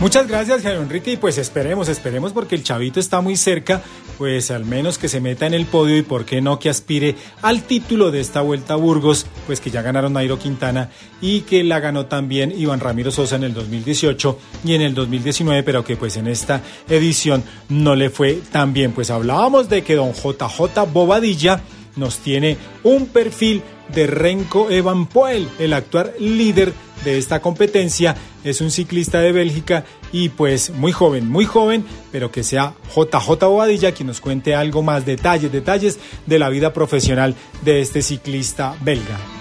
[0.00, 3.82] Muchas gracias, Jairo Enrique, y pues esperemos, esperemos porque el chavito está muy cerca,
[4.16, 7.16] pues al menos que se meta en el podio y por qué no que aspire
[7.42, 11.64] al título de esta vuelta a Burgos, pues que ya ganaron Nairo Quintana y que
[11.64, 15.96] la ganó también Iván Ramiro Sosa en el 2018 y en el 2019, pero que
[15.96, 18.92] pues en esta edición no le fue tan bien.
[18.92, 21.60] Pues hablábamos de que don JJ Bobadilla
[21.96, 26.72] nos tiene un perfil de Renko Evan Poel, el actual líder
[27.04, 28.16] de esta competencia.
[28.44, 33.44] Es un ciclista de Bélgica y pues muy joven, muy joven, pero que sea JJ
[33.44, 38.76] Bobadilla quien nos cuente algo más, detalles, detalles de la vida profesional de este ciclista
[38.82, 39.37] belga.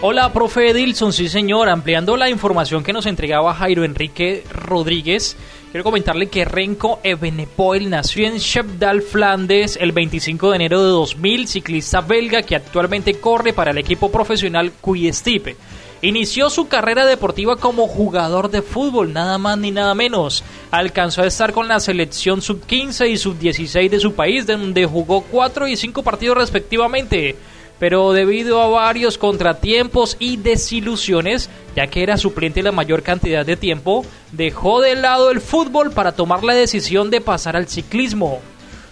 [0.00, 5.36] Hola, profe Edilson, sí señor, ampliando la información que nos entregaba Jairo Enrique Rodríguez.
[5.72, 11.48] Quiero comentarle que Renko Evenepoel nació en Shepdal, Flandes, el 25 de enero de 2000,
[11.48, 14.70] ciclista belga que actualmente corre para el equipo profesional
[15.10, 15.56] Stipe.
[16.00, 20.44] Inició su carrera deportiva como jugador de fútbol, nada más ni nada menos.
[20.70, 25.66] Alcanzó a estar con la selección sub-15 y sub-16 de su país, donde jugó 4
[25.66, 27.34] y 5 partidos respectivamente
[27.78, 33.56] pero debido a varios contratiempos y desilusiones, ya que era suplente la mayor cantidad de
[33.56, 38.40] tiempo, dejó de lado el fútbol para tomar la decisión de pasar al ciclismo.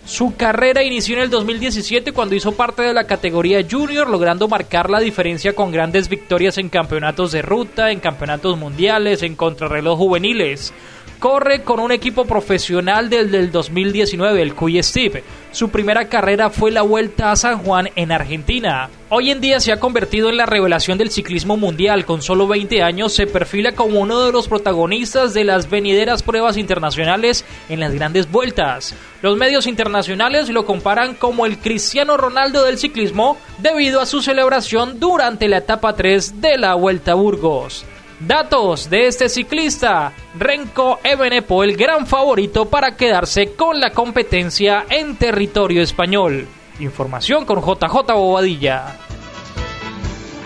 [0.06, 4.88] Su carrera inició en el 2017 cuando hizo parte de la categoría junior, logrando marcar
[4.88, 10.72] la diferencia con grandes victorias en campeonatos de ruta, en campeonatos mundiales, en contrarreloj juveniles
[11.18, 15.22] corre con un equipo profesional desde el 2019, el Cuy Steve.
[15.50, 18.90] Su primera carrera fue la Vuelta a San Juan en Argentina.
[19.08, 22.04] Hoy en día se ha convertido en la revelación del ciclismo mundial.
[22.04, 26.56] Con solo 20 años se perfila como uno de los protagonistas de las venideras pruebas
[26.56, 28.94] internacionales en las grandes vueltas.
[29.22, 35.00] Los medios internacionales lo comparan como el Cristiano Ronaldo del ciclismo debido a su celebración
[35.00, 37.86] durante la etapa 3 de la Vuelta a Burgos.
[38.20, 45.16] Datos de este ciclista, Renko Ebenepo, el gran favorito para quedarse con la competencia en
[45.16, 46.46] territorio español.
[46.80, 48.96] Información con JJ Bobadilla.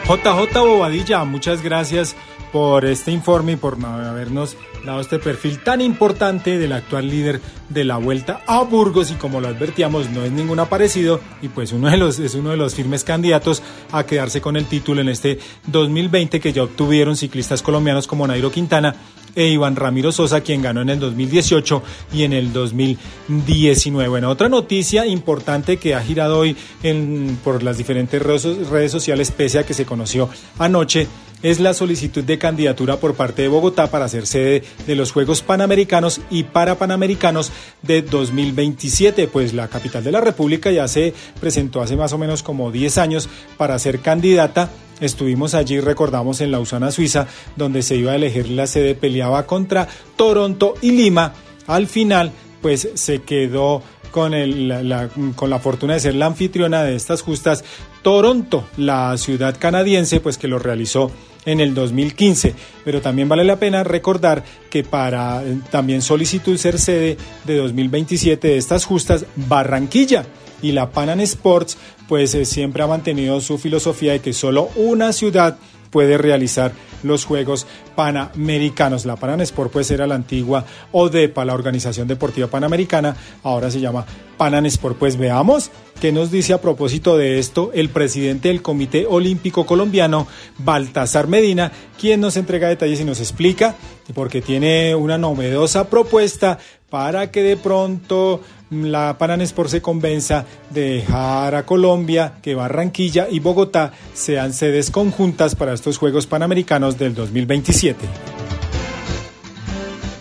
[0.04, 2.16] JJ Bobadilla, muchas gracias
[2.50, 7.85] por este informe y por habernos dado este perfil tan importante del actual líder de
[7.85, 11.90] la Vuelta a Burgos y como lo advertíamos no es ningún aparecido y pues uno
[11.90, 13.62] de los es uno de los firmes candidatos
[13.93, 18.51] a quedarse con el título en este 2020 que ya obtuvieron ciclistas colombianos como Nairo
[18.51, 18.95] Quintana
[19.35, 24.09] e Iván Ramiro Sosa, quien ganó en el 2018 y en el 2019.
[24.09, 29.59] Bueno, otra noticia importante que ha girado hoy en, por las diferentes redes sociales, pese
[29.59, 31.07] a que se conoció anoche,
[31.42, 35.42] es la solicitud de candidatura por parte de Bogotá para ser sede de los Juegos
[35.42, 39.29] Panamericanos y Parapanamericanos de 2027.
[39.29, 42.98] Pues la capital de la República ya se presentó hace más o menos como 10
[42.98, 47.26] años para ser candidata Estuvimos allí, recordamos, en Lausana, Suiza,
[47.57, 51.33] donde se iba a elegir la sede, peleaba contra Toronto y Lima.
[51.66, 54.33] Al final, pues se quedó con,
[54.68, 57.64] la, con la fortuna de ser la anfitriona de estas justas
[58.03, 61.11] Toronto, la ciudad canadiense, pues que lo realizó
[61.44, 62.55] en el 2015.
[62.85, 68.48] Pero también vale la pena recordar que para eh, también solicitud ser sede de 2027
[68.48, 70.24] de estas justas, Barranquilla
[70.62, 75.12] y la Panan Sports pues eh, siempre ha mantenido su filosofía de que solo una
[75.12, 75.59] ciudad
[75.90, 76.72] puede realizar
[77.03, 79.05] los Juegos Panamericanos.
[79.05, 84.07] La Sport pues era la antigua ODEPA, la Organización Deportiva Panamericana, ahora se llama
[84.38, 84.96] Sport.
[84.98, 90.26] Pues veamos qué nos dice a propósito de esto el presidente del Comité Olímpico Colombiano,
[90.59, 93.76] Baltasar Medina, quien nos entrega detalles y nos explica,
[94.14, 101.54] porque tiene una novedosa propuesta para que de pronto la Sport se convenza de dejar
[101.54, 108.06] a Colombia que Barranquilla y Bogotá sean sedes conjuntas para estos Juegos Panamericanos del 2027.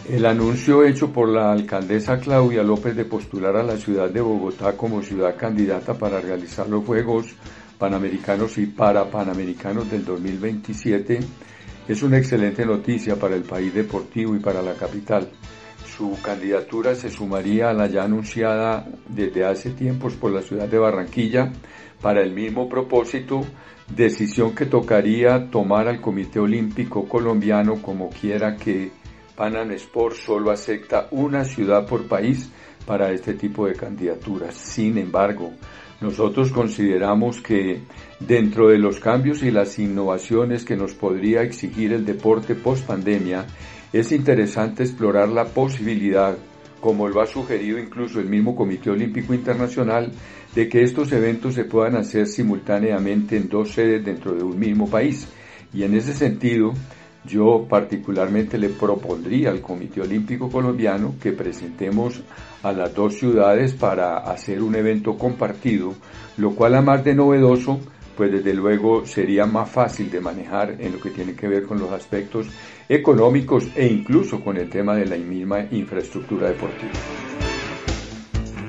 [0.09, 4.75] El anuncio hecho por la alcaldesa Claudia López de postular a la ciudad de Bogotá
[4.75, 7.27] como ciudad candidata para realizar los Juegos
[7.77, 11.19] Panamericanos y para Panamericanos del 2027
[11.87, 15.29] es una excelente noticia para el país deportivo y para la capital.
[15.99, 20.77] Su candidatura se sumaría a la ya anunciada desde hace tiempos por la ciudad de
[20.77, 21.51] Barranquilla
[22.01, 23.41] para el mismo propósito,
[23.93, 28.91] decisión que tocaría tomar al Comité Olímpico Colombiano como quiera que
[29.35, 32.49] Panam Sport solo acepta una ciudad por país
[32.85, 34.55] para este tipo de candidaturas.
[34.55, 35.51] Sin embargo,
[35.99, 37.81] nosotros consideramos que
[38.21, 43.45] dentro de los cambios y las innovaciones que nos podría exigir el deporte post pandemia,
[43.91, 46.37] es interesante explorar la posibilidad,
[46.79, 50.11] como lo ha sugerido incluso el mismo Comité Olímpico Internacional,
[50.53, 54.89] de que estos eventos se puedan hacer simultáneamente en dos sedes dentro de un mismo
[54.89, 55.27] país.
[55.73, 56.73] Y en ese sentido,
[57.25, 62.21] yo particularmente le propondría al Comité Olímpico Colombiano que presentemos
[62.63, 65.93] a las dos ciudades para hacer un evento compartido,
[66.37, 67.79] lo cual a más de novedoso,
[68.15, 71.79] pues desde luego sería más fácil de manejar en lo que tiene que ver con
[71.79, 72.47] los aspectos
[72.89, 76.91] económicos e incluso con el tema de la misma infraestructura deportiva.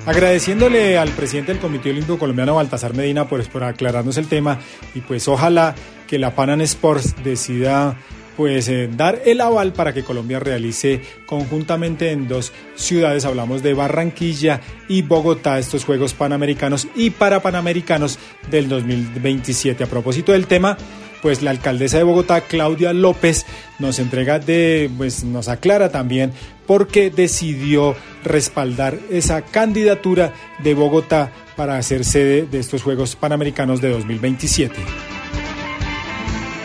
[0.06, 4.58] Agradeciéndole al presidente del Comité Olímpico Colombiano, Baltasar Medina, por aclararnos el tema
[4.94, 5.74] y pues ojalá
[6.06, 7.96] que la Panan Sports decida
[8.36, 13.74] pues eh, dar el aval para que Colombia realice conjuntamente en dos ciudades, hablamos de
[13.74, 18.18] Barranquilla y Bogotá, estos Juegos Panamericanos y para Panamericanos
[18.50, 19.84] del 2027.
[19.84, 20.78] A propósito del tema,
[21.22, 23.46] pues la alcaldesa de Bogotá, Claudia López,
[23.78, 26.32] nos entrega de, pues nos aclara también
[26.66, 33.80] por qué decidió respaldar esa candidatura de Bogotá para hacer sede de estos Juegos Panamericanos
[33.80, 34.76] de 2027.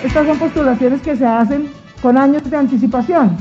[0.03, 1.69] Estas son postulaciones que se hacen
[2.01, 3.35] con años de anticipación.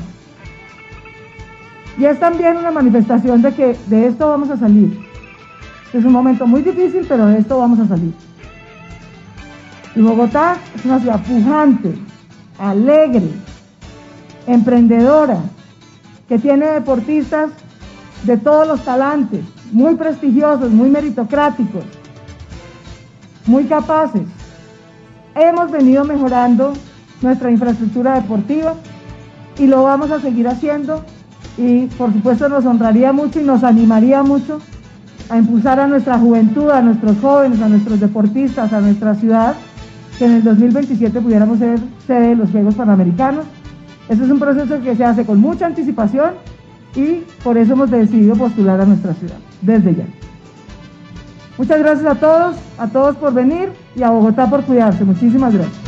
[1.97, 4.99] Y es también una manifestación de que de esto vamos a salir.
[5.93, 8.13] Es un momento muy difícil, pero de esto vamos a salir.
[9.95, 11.95] Y Bogotá es una ciudad pujante,
[12.59, 13.29] alegre,
[14.45, 15.39] emprendedora,
[16.27, 17.51] que tiene deportistas
[18.23, 21.83] de todos los talantes, muy prestigiosos, muy meritocráticos,
[23.45, 24.23] muy capaces.
[25.35, 26.73] Hemos venido mejorando
[27.21, 28.75] nuestra infraestructura deportiva
[29.57, 31.03] y lo vamos a seguir haciendo
[31.57, 34.59] y por supuesto nos honraría mucho y nos animaría mucho
[35.29, 39.55] a impulsar a nuestra juventud, a nuestros jóvenes, a nuestros deportistas, a nuestra ciudad,
[40.17, 43.45] que en el 2027 pudiéramos ser sede de los Juegos Panamericanos.
[44.09, 46.33] Este es un proceso que se hace con mucha anticipación
[46.95, 50.05] y por eso hemos decidido postular a nuestra ciudad, desde ya.
[51.57, 55.03] Muchas gracias a todos, a todos por venir y a Bogotá por cuidarse.
[55.03, 55.85] Muchísimas gracias.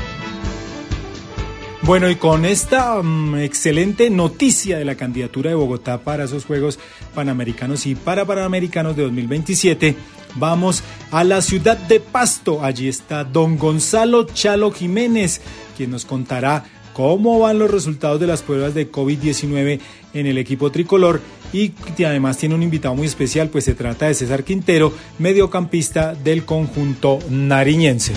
[1.84, 6.80] Bueno, y con esta mm, excelente noticia de la candidatura de Bogotá para esos Juegos
[7.16, 9.96] Panamericanos y para Panamericanos de 2027,
[10.36, 12.64] vamos a la ciudad de Pasto.
[12.64, 15.42] Allí está don Gonzalo Chalo Jiménez,
[15.76, 19.80] quien nos contará cómo van los resultados de las pruebas de COVID-19
[20.14, 21.22] en el equipo tricolor
[21.54, 21.72] y
[22.04, 27.20] además tiene un invitado muy especial, pues se trata de César Quintero, mediocampista del conjunto
[27.30, 28.14] nariñense.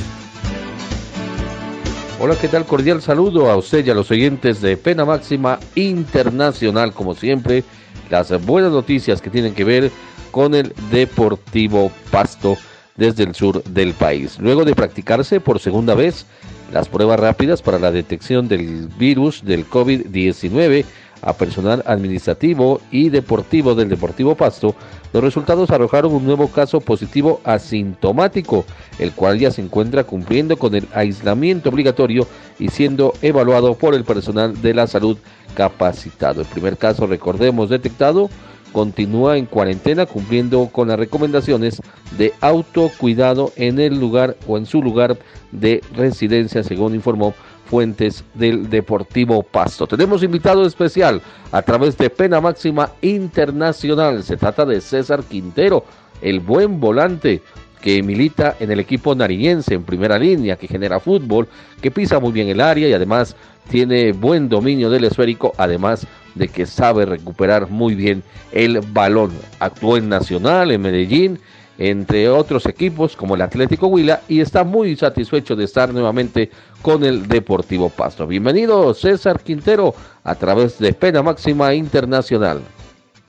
[2.18, 2.66] Hola, ¿qué tal?
[2.66, 7.64] Cordial saludo a usted y a los oyentes de Pena Máxima Internacional, como siempre,
[8.11, 9.90] las buenas noticias que tienen que ver
[10.31, 12.57] con el Deportivo Pasto
[12.97, 14.38] desde el sur del país.
[14.38, 16.27] Luego de practicarse por segunda vez
[16.73, 20.85] las pruebas rápidas para la detección del virus del COVID-19,
[21.23, 24.75] a personal administrativo y deportivo del Deportivo Pasto,
[25.12, 28.64] los resultados arrojaron un nuevo caso positivo asintomático,
[28.99, 32.27] el cual ya se encuentra cumpliendo con el aislamiento obligatorio
[32.59, 35.19] y siendo evaluado por el personal de la salud
[35.55, 36.43] capacitado.
[36.43, 38.31] El primer caso, recordemos, detectado,
[38.72, 41.80] continúa en cuarentena cumpliendo con las recomendaciones
[42.16, 45.16] de autocuidado en el lugar o en su lugar
[45.52, 47.35] de residencia, según informó
[47.66, 49.87] fuentes del Deportivo Pasto.
[49.87, 54.24] Tenemos invitado especial a través de Pena Máxima Internacional.
[54.24, 55.85] Se trata de César Quintero,
[56.20, 57.42] el buen volante
[57.80, 61.48] que milita en el equipo nariñense en primera línea, que genera fútbol,
[61.80, 63.37] que pisa muy bien el área y además
[63.70, 69.33] tiene buen dominio del esférico, además de que sabe recuperar muy bien el balón.
[69.59, 71.40] Actuó en Nacional, en Medellín
[71.81, 76.51] entre otros equipos como el Atlético Huila y está muy satisfecho de estar nuevamente
[76.83, 78.27] con el Deportivo Pasto.
[78.27, 82.61] Bienvenido César Quintero a través de Pena Máxima Internacional.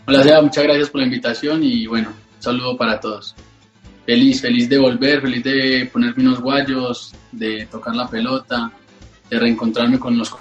[0.06, 3.36] Hola, muchas gracias por la invitación y bueno, un saludo para todos.
[4.06, 8.70] Feliz, feliz de volver, feliz de ponerme unos guayos, de tocar la pelota,
[9.30, 10.36] de reencontrarme con los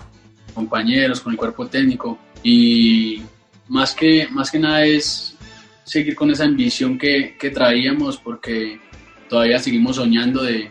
[0.52, 3.22] compañeros, con el cuerpo técnico y
[3.68, 5.36] más que, más que nada es
[5.84, 8.80] seguir con esa ambición que, que traíamos porque
[9.28, 10.70] todavía seguimos soñando de,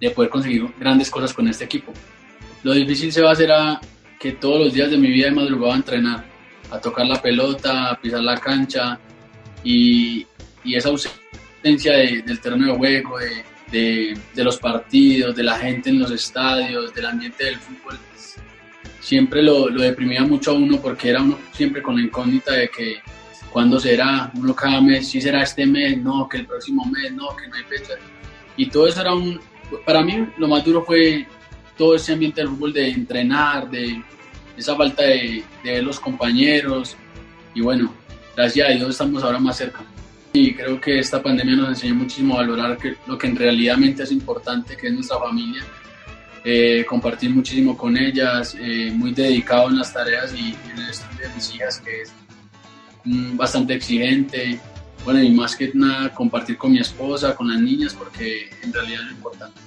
[0.00, 1.92] de poder conseguir grandes cosas con este equipo.
[2.62, 3.80] Lo difícil se va a hacer a
[4.18, 6.24] que todos los días de mi vida he madrugado a entrenar,
[6.70, 8.98] a tocar la pelota, a pisar la cancha
[9.64, 10.26] y,
[10.64, 15.90] y esa ausencia del terreno de juego, de, de, de, los partidos, de la gente
[15.90, 17.98] en los estadios, del ambiente del fútbol,
[19.02, 22.68] siempre lo, lo, deprimía mucho a uno porque era uno siempre con la incógnita de
[22.68, 23.02] que
[23.50, 27.28] cuándo será, uno cada mes, si será este mes, no, que el próximo mes, no,
[27.36, 27.94] que no hay fecha.
[28.56, 29.40] Y todo eso era un,
[29.84, 31.26] para mí lo más duro fue
[31.76, 34.00] todo ese ambiente del fútbol de entrenar, de
[34.56, 36.96] esa falta de, de los compañeros.
[37.54, 37.92] Y bueno,
[38.36, 39.84] gracias a Dios estamos ahora más cerca.
[40.32, 43.78] Y creo que esta pandemia nos enseñó muchísimo a valorar que, lo que en realidad
[43.82, 45.62] es importante, que es nuestra familia.
[46.44, 51.28] Eh, compartir muchísimo con ellas, eh, muy dedicado en las tareas y, en el estudio
[51.28, 52.12] de mis hijas, que es
[53.04, 54.58] mm, bastante exigente.
[55.04, 59.00] Bueno, y más que nada compartir con mi esposa, con las niñas, porque en realidad
[59.00, 59.60] es lo importante.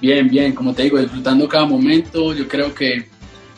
[0.00, 2.34] Bien, bien, como te digo, disfrutando cada momento.
[2.34, 3.06] Yo creo que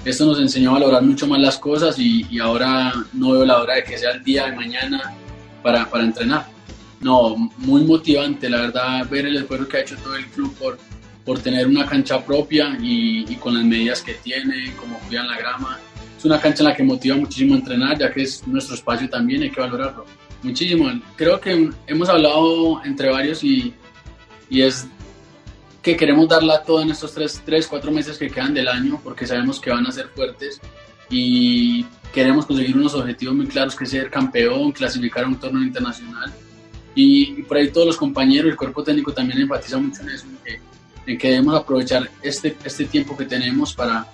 [0.05, 3.61] esto nos enseñó a valorar mucho más las cosas y, y ahora no veo la
[3.61, 5.15] hora de que sea el día de mañana
[5.63, 6.47] para, para entrenar.
[7.01, 10.79] No, muy motivante, la verdad, ver el esfuerzo que ha hecho todo el club por,
[11.25, 15.37] por tener una cancha propia y, y con las medidas que tiene, como cuidan la
[15.37, 15.79] grama.
[16.18, 19.09] Es una cancha en la que motiva muchísimo a entrenar, ya que es nuestro espacio
[19.09, 20.05] también, hay que valorarlo.
[20.43, 20.91] Muchísimo.
[21.16, 23.73] Creo que hemos hablado entre varios y,
[24.51, 24.87] y es
[25.83, 29.27] que queremos darla todo en estos tres, tres, cuatro meses que quedan del año, porque
[29.27, 30.61] sabemos que van a ser fuertes
[31.11, 35.62] y queremos conseguir unos objetivos muy claros, que es ser campeón, clasificar a un torneo
[35.62, 36.33] internacional.
[36.95, 40.37] Y, por ahí todos los compañeros, el cuerpo técnico también enfatiza mucho en eso, en
[40.45, 40.61] que,
[41.07, 44.07] en que debemos aprovechar este, este tiempo que tenemos para,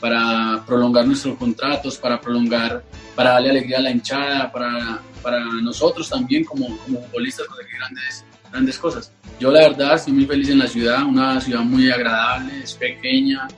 [0.00, 2.84] para prolongar nuestros contratos, para prolongar,
[3.14, 8.24] para darle alegría a la hinchada, para, para nosotros también como, como futbolistas conseguir grandes,
[8.50, 9.12] grandes cosas.
[9.38, 13.48] Yo la verdad estoy muy feliz en la ciudad, una ciudad muy agradable, es pequeña,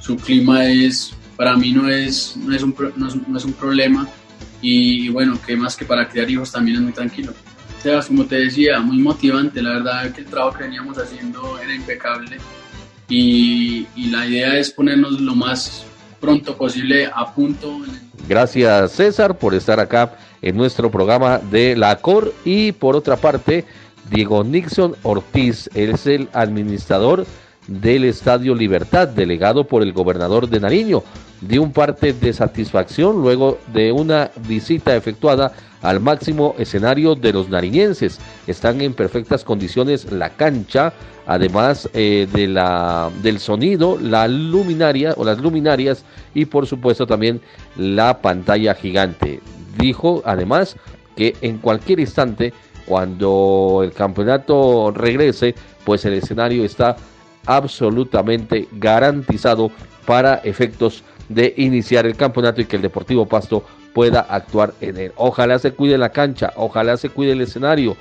[0.00, 3.52] su clima es, para mí no es, no es, un, no es, no es un
[3.52, 4.08] problema
[4.62, 7.32] y bueno, que más que para criar hijos también es muy tranquilo.
[7.82, 11.74] Sebas, como te decía, muy motivante, la verdad que el trabajo que veníamos haciendo era
[11.74, 12.36] impecable
[13.08, 15.84] y, y la idea es ponernos lo más
[16.20, 17.80] pronto posible a punto.
[18.28, 23.64] Gracias César por estar acá en nuestro programa de la COR y por otra parte
[24.10, 27.26] Diego Nixon Ortiz, él es el administrador
[27.70, 31.04] del Estadio Libertad, delegado por el gobernador de Nariño.
[31.40, 37.48] Dio un parte de satisfacción luego de una visita efectuada al máximo escenario de los
[37.48, 38.18] nariñenses.
[38.46, 40.92] Están en perfectas condiciones la cancha,
[41.26, 46.04] además eh, de la, del sonido, la luminaria o las luminarias
[46.34, 47.40] y por supuesto también
[47.76, 49.40] la pantalla gigante.
[49.78, 50.76] Dijo además
[51.16, 52.52] que en cualquier instante
[52.84, 55.54] cuando el campeonato regrese,
[55.84, 56.96] pues el escenario está
[57.46, 59.70] absolutamente garantizado
[60.06, 63.64] para efectos de iniciar el campeonato y que el Deportivo Pasto
[63.94, 65.12] pueda actuar en él.
[65.16, 67.96] Ojalá se cuide la cancha, ojalá se cuide el escenario,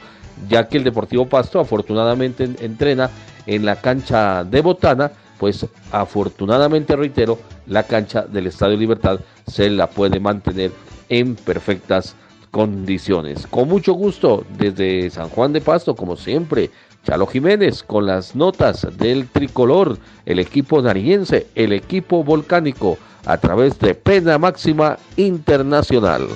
[0.47, 3.09] ya que el Deportivo Pasto afortunadamente entrena
[3.45, 9.87] en la cancha de Botana, pues afortunadamente reitero, la cancha del Estadio Libertad se la
[9.89, 10.71] puede mantener
[11.07, 12.15] en perfectas
[12.51, 13.47] condiciones.
[13.47, 16.71] Con mucho gusto, desde San Juan de Pasto, como siempre,
[17.09, 19.97] Chalo Jiménez con las notas del tricolor,
[20.27, 26.27] el equipo nariñense, el equipo volcánico, a través de Pena Máxima Internacional.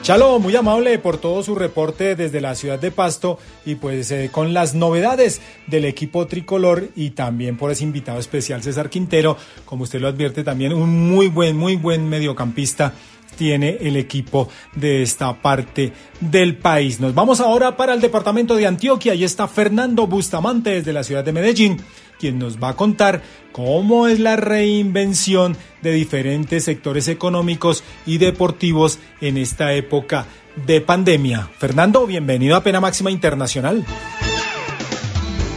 [0.00, 4.30] Chalo, muy amable por todo su reporte desde la ciudad de Pasto y pues eh,
[4.32, 9.36] con las novedades del equipo tricolor y también por ese invitado especial César Quintero,
[9.66, 12.94] como usted lo advierte también un muy buen, muy buen mediocampista
[13.40, 17.00] tiene el equipo de esta parte del país.
[17.00, 19.12] Nos vamos ahora para el departamento de Antioquia.
[19.12, 21.78] Ahí está Fernando Bustamante desde la ciudad de Medellín,
[22.18, 28.98] quien nos va a contar cómo es la reinvención de diferentes sectores económicos y deportivos
[29.22, 30.26] en esta época
[30.66, 31.48] de pandemia.
[31.56, 33.86] Fernando, bienvenido a Pena Máxima Internacional.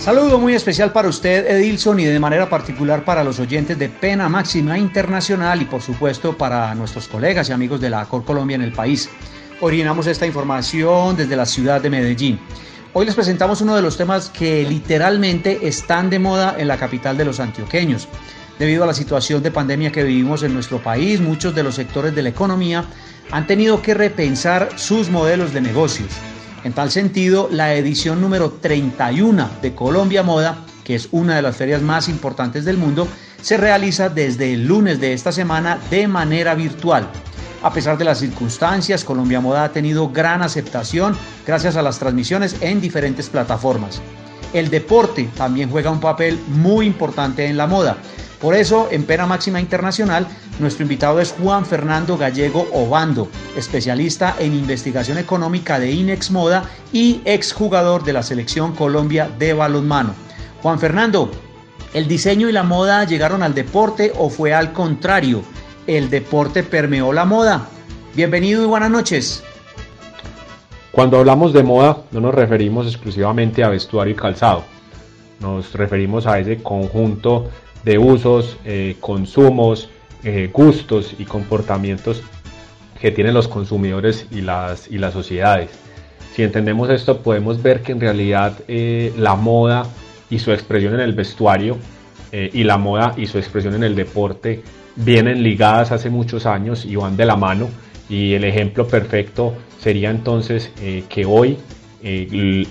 [0.04, 4.28] Saludo muy especial para usted, Edilson, y de manera particular para los oyentes de Pena
[4.28, 8.64] Máxima Internacional y por supuesto para nuestros colegas y amigos de la Cor Colombia en
[8.64, 9.10] el país.
[9.62, 12.38] Originamos esta información desde la ciudad de Medellín.
[12.92, 17.16] Hoy les presentamos uno de los temas que literalmente están de moda en la capital
[17.16, 18.10] de los antioqueños.
[18.60, 22.14] Debido a la situación de pandemia que vivimos en nuestro país, muchos de los sectores
[22.14, 22.84] de la economía
[23.32, 26.12] han tenido que repensar sus modelos de negocios.
[26.64, 31.58] En tal sentido, la edición número 31 de Colombia Moda, que es una de las
[31.58, 33.06] ferias más importantes del mundo,
[33.42, 37.10] se realiza desde el lunes de esta semana de manera virtual.
[37.64, 42.56] A pesar de las circunstancias, Colombia Moda ha tenido gran aceptación gracias a las transmisiones
[42.62, 44.02] en diferentes plataformas.
[44.54, 47.98] el deporte también juega un papel muy importante en la moda.
[48.44, 50.28] Por eso, en Pena Máxima Internacional,
[50.60, 57.22] nuestro invitado es Juan Fernando Gallego Obando, especialista en investigación económica de Inex Moda y
[57.24, 60.14] exjugador de la Selección Colombia de balonmano.
[60.62, 61.32] Juan Fernando,
[61.94, 65.42] ¿el diseño y la moda llegaron al deporte o fue al contrario?
[65.88, 67.70] ¿El deporte permeó la moda?
[68.14, 69.42] Bienvenido y buenas noches.
[70.92, 74.66] Cuando hablamos de moda no nos referimos exclusivamente a vestuario y calzado,
[75.40, 77.50] nos referimos a ese conjunto
[77.84, 79.90] de usos, eh, consumos,
[80.24, 82.22] eh, gustos y comportamientos
[83.00, 85.72] que tienen los consumidores y las, y las sociedades.
[86.34, 89.86] Si entendemos esto, podemos ver que en realidad eh, la moda
[90.30, 91.78] y su expresión en el vestuario
[92.32, 94.64] y la moda y su expresión en el deporte
[94.96, 97.70] vienen ligadas hace muchos años y van de la mano.
[98.10, 100.72] Y el ejemplo perfecto sería entonces
[101.10, 101.60] que hoy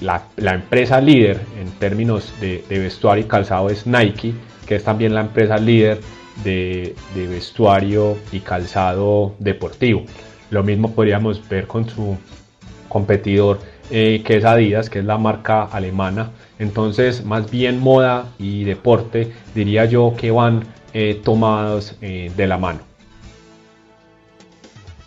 [0.01, 4.35] la, la, empresa líder en términos de, de vestuario y calzado es Nike
[4.77, 6.01] es también la empresa líder
[6.45, 10.05] de, vestuario y calzado deportivo.
[10.51, 12.17] Lo mismo podríamos ver con su
[12.89, 13.61] competidor
[13.91, 16.31] eh, que es Adidas, que es la marca alemana.
[16.59, 20.65] Entonces, más bien moda y deporte, diría yo que van
[20.95, 22.81] eh, tomados eh, de la mano.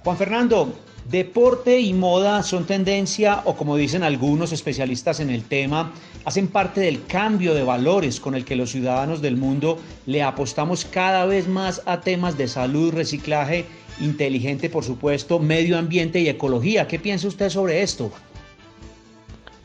[0.03, 0.73] Juan Fernando,
[1.09, 5.91] Deporte y moda son tendencia o como dicen algunos especialistas en el tema,
[6.25, 9.77] hacen parte del cambio de valores con el que los ciudadanos del mundo
[10.07, 13.65] le apostamos cada vez más a temas de salud, reciclaje,
[14.01, 16.87] inteligente por supuesto, medio ambiente y ecología.
[16.87, 18.11] ¿Qué piensa usted sobre esto?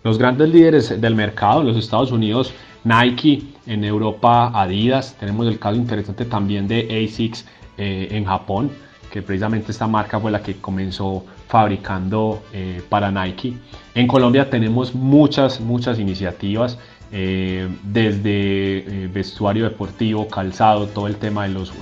[0.04, 2.52] Los grandes líderes del mercado en los Estados Unidos,
[2.84, 7.46] Nike, en Europa Adidas, tenemos el caso interesante también de ASICS
[7.78, 8.70] eh, en Japón
[9.10, 13.56] que precisamente esta marca fue la que comenzó fabricando eh, para Nike.
[13.94, 16.78] En Colombia tenemos muchas, muchas iniciativas,
[17.12, 21.72] eh, desde eh, vestuario deportivo, calzado, todo el tema de los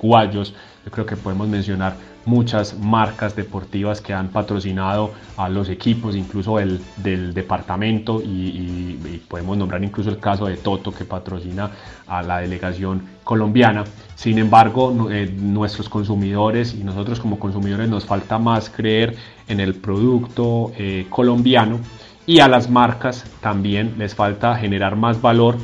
[0.00, 0.54] guayos.
[0.84, 1.96] Yo creo que podemos mencionar
[2.30, 9.56] muchas marcas deportivas que han patrocinado a los equipos, incluso el, del departamento, y, podemos
[9.56, 11.70] nombrar incluso el caso de Toto que patrocina
[12.06, 13.84] a la delegación colombiana.
[14.14, 19.16] Sin embargo, eh, nuestros consumidores y nosotros como consumidores nos falta más creer
[19.48, 21.80] en el producto eh, colombiano
[22.26, 25.56] y a las marcas también les falta generar más valor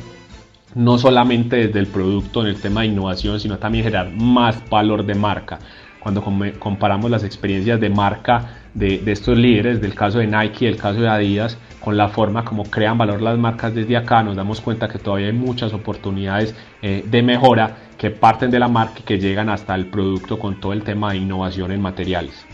[0.75, 5.05] no solamente desde el producto en el tema de innovación, sino también generar más valor
[5.05, 5.59] de marca
[6.07, 6.23] cuando
[6.57, 11.01] comparamos las experiencias de marca de, estos líderes, del caso de Nike y el caso
[11.01, 14.87] de Adidas, con la forma como crean valor las marcas desde acá, nos damos cuenta
[14.87, 19.19] que todavía hay muchas oportunidades eh, de mejora que parten de la marca y que
[19.19, 22.45] llegan hasta el producto con todo el tema de innovación en materiales.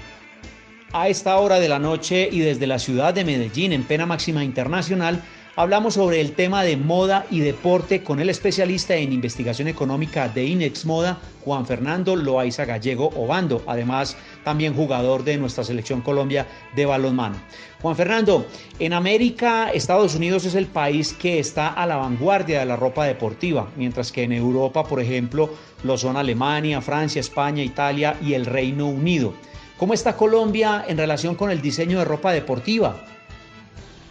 [0.91, 4.43] A esta hora de la noche y desde la ciudad de Medellín, en Pena Máxima
[4.43, 5.21] Internacional,
[5.55, 10.45] hablamos sobre el tema de moda y deporte con el especialista en investigación económica de
[10.45, 16.85] Inex Moda, Juan Fernando Loaiza Gallego Obando, además también jugador de nuestra selección Colombia de
[16.85, 17.35] balonmano.
[17.81, 18.47] Juan Fernando,
[18.79, 23.05] en América, Estados Unidos es el país que está a la vanguardia de la ropa
[23.05, 25.49] deportiva, mientras que en Europa, por ejemplo,
[25.83, 29.33] lo son Alemania, Francia, España, Italia y el Reino Unido.
[29.77, 33.05] ¿Cómo está Colombia en relación con el diseño de ropa deportiva?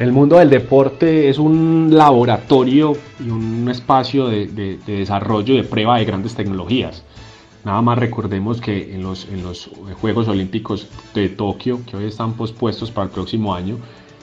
[0.03, 2.95] El mundo del deporte es un laboratorio
[3.25, 7.05] y un espacio de, desarrollo y de prueba de grandes tecnologías.
[7.65, 12.33] Nada más recordemos que en los, en los Juegos Olímpicos de Tokio, que hoy están
[12.33, 13.77] pospuestos para el próximo año,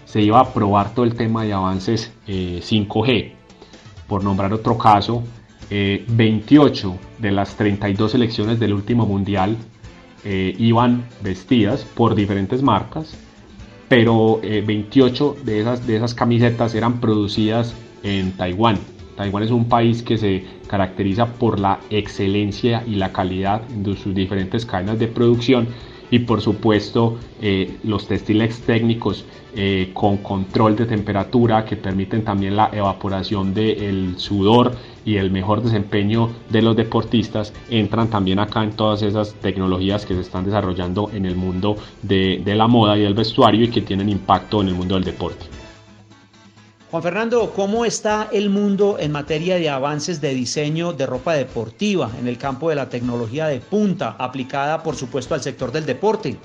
[0.04, 3.10] se iba a probar todo el tema de avances 5G.
[3.10, 3.36] Eh,
[4.06, 5.24] Por nombrar otro caso,
[5.70, 9.56] 28 eh, de las 32 selecciones del último mundial
[10.26, 13.16] eh, iban vestidas por diferentes marcas
[13.90, 18.78] pero 28 eh, de esas, de esas camisetas eran producidas en Taiwán.
[19.18, 24.16] Taiwán es un país que se caracteriza por la excelencia y la calidad de sus
[24.16, 25.68] diferentes cadenas de producción
[26.12, 32.56] y por supuesto eh, los textiles técnicos eh, con control de temperatura que permiten también
[32.56, 38.72] la evaporación del sudor y el mejor desempeño de los deportistas entran también acá en
[38.72, 43.02] todas esas tecnologías que se están desarrollando en el mundo de, de la moda y
[43.02, 45.59] del vestuario y que tienen impacto en el mundo del deporte.
[46.92, 52.10] Juan Fernando, ¿cómo está el mundo en materia de avances de diseño de ropa deportiva
[52.20, 56.38] en el campo de la tecnología de punta aplicada, por supuesto, al sector del deporte?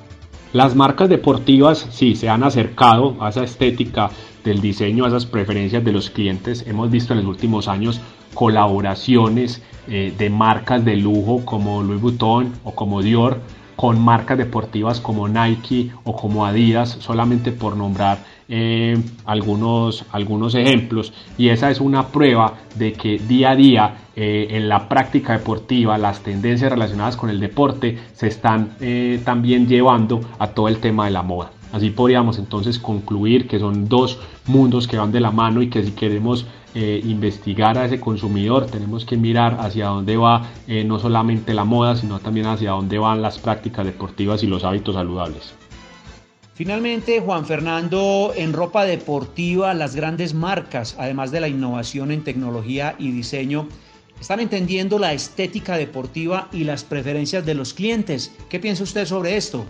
[0.52, 4.10] Las marcas deportivas sí se han acercado a esa estética
[4.44, 6.62] del diseño, a esas preferencias de los clientes.
[6.66, 8.02] Hemos visto en los últimos años
[8.34, 13.40] colaboraciones eh, de marcas de lujo como Louis Vuitton o como Dior
[13.76, 21.14] con marcas deportivas como Nike o como Adidas, solamente por nombrar eh, algunos, algunos ejemplos
[21.38, 25.96] y esa es una prueba de que día a día eh, en la práctica deportiva
[25.96, 31.06] las tendencias relacionadas con el deporte se están eh, también llevando a todo el tema
[31.06, 31.52] de la moda.
[31.72, 35.82] Así podríamos entonces concluir que son dos mundos que van de la mano y que
[35.82, 40.42] si queremos investigar a ese consumidor tenemos que mirar hacia dónde va
[40.84, 44.96] no solamente la moda, sino también hacia dónde van las prácticas deportivas y los hábitos
[44.96, 45.54] saludables.
[46.54, 52.94] Finalmente, Juan Fernando, en ropa deportiva, las grandes marcas, además de la innovación en tecnología
[52.96, 53.66] y diseño,
[54.20, 58.32] están entendiendo la estética deportiva y las preferencias de los clientes.
[58.48, 59.64] ¿Qué piensa usted sobre esto?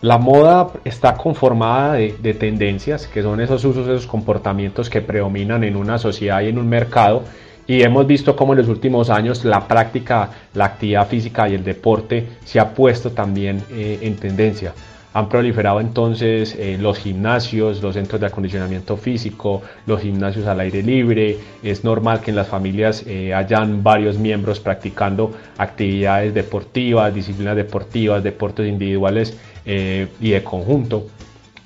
[0.00, 5.76] La moda está conformada de, tendencias, que son esos usos, esos comportamientos que predominan en
[5.76, 7.22] una sociedad y en un mercado.
[7.68, 11.62] Y hemos visto cómo en los últimos años la práctica, la actividad física y el
[11.62, 14.74] deporte se ha puesto también eh, en tendencia.
[15.14, 20.82] Han proliferado entonces eh, los gimnasios, los centros de acondicionamiento físico, los gimnasios al aire
[20.82, 21.38] libre.
[21.62, 28.24] Es normal que en las familias eh, hayan varios miembros practicando actividades deportivas, disciplinas deportivas,
[28.24, 31.06] deportes individuales eh, y de conjunto.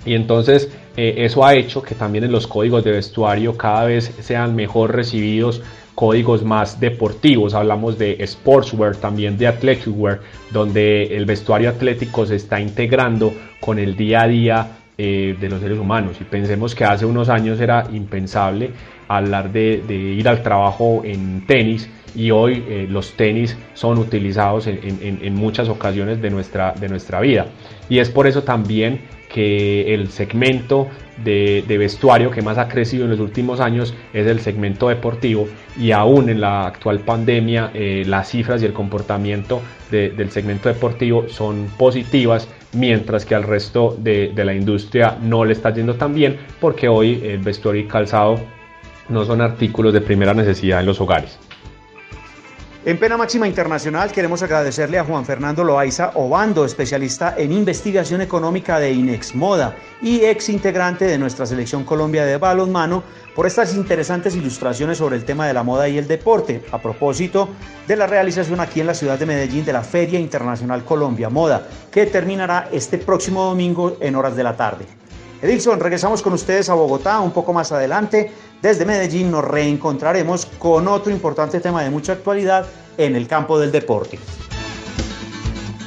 [0.04, 4.56] Y entonces eso ha hecho que también en los códigos de vestuario cada vez sean
[4.56, 5.62] mejor recibidos
[5.98, 10.20] códigos más deportivos, hablamos de sportswear, también de athletic wear,
[10.52, 15.60] donde el vestuario atlético se está integrando con el día a día eh, de los
[15.60, 16.16] seres humanos.
[16.20, 18.70] Y pensemos que hace unos años era impensable
[19.08, 25.34] hablar de, ir al trabajo en tenis y hoy eh, los tenis son utilizados en,
[25.34, 27.46] muchas ocasiones de nuestra, de nuestra vida.
[27.88, 30.88] Y es por eso también que el segmento
[31.22, 35.48] de, vestuario que más ha crecido en los últimos años es el segmento deportivo
[35.78, 39.60] y aún en la actual pandemia eh, las cifras y el comportamiento
[39.90, 45.52] del segmento deportivo son positivas mientras que al resto de, de la industria no le
[45.52, 48.38] está yendo tan bien porque hoy el vestuario y calzado
[49.08, 51.38] no son artículos de primera necesidad en los hogares.
[52.84, 58.78] En Pena Máxima Internacional queremos agradecerle a Juan Fernando Loaiza Obando, especialista en investigación económica
[58.78, 63.02] de Inex Moda y ex integrante de nuestra selección Colombia de balonmano,
[63.34, 67.48] por estas interesantes ilustraciones sobre el tema de la moda y el deporte, a propósito
[67.88, 71.66] de la realización aquí en la ciudad de Medellín de la Feria Internacional Colombia Moda,
[71.90, 74.86] que terminará este próximo domingo en horas de la tarde.
[75.40, 78.32] Edilson, regresamos con ustedes a Bogotá un poco más adelante.
[78.60, 82.66] Desde Medellín nos reencontraremos con otro importante tema de mucha actualidad
[82.96, 84.18] en el campo del deporte.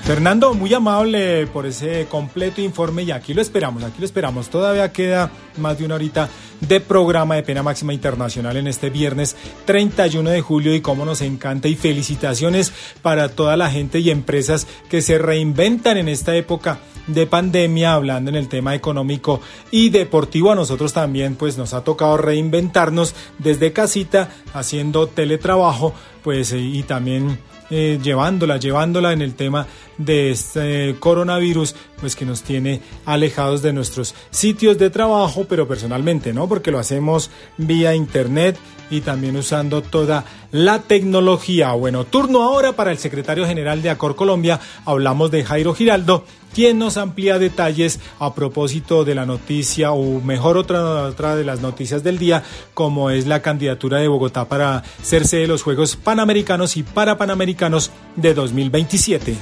[0.03, 4.49] Fernando, muy amable por ese completo informe y aquí lo esperamos, aquí lo esperamos.
[4.49, 6.27] Todavía queda más de una horita
[6.59, 9.35] de programa de pena máxima internacional en este viernes
[9.65, 14.67] 31 de julio y cómo nos encanta y felicitaciones para toda la gente y empresas
[14.89, 19.39] que se reinventan en esta época de pandemia, hablando en el tema económico
[19.69, 20.51] y deportivo.
[20.51, 25.93] A nosotros también pues nos ha tocado reinventarnos desde casita, haciendo teletrabajo,
[26.23, 27.39] pues y también
[27.73, 29.65] eh, llevándola, llevándola en el tema
[30.05, 36.33] de este coronavirus, pues que nos tiene alejados de nuestros sitios de trabajo, pero personalmente,
[36.33, 36.47] ¿no?
[36.47, 38.57] Porque lo hacemos vía internet
[38.91, 41.71] y también usando toda la tecnología.
[41.71, 44.59] Bueno, turno ahora para el secretario general de Acor Colombia.
[44.85, 50.57] Hablamos de Jairo Giraldo, quien nos amplía detalles a propósito de la noticia, o mejor
[50.57, 52.43] otra, otra de las noticias del día,
[52.73, 57.91] como es la candidatura de Bogotá para ser sede de los Juegos Panamericanos y Parapanamericanos
[58.17, 59.35] de 2027.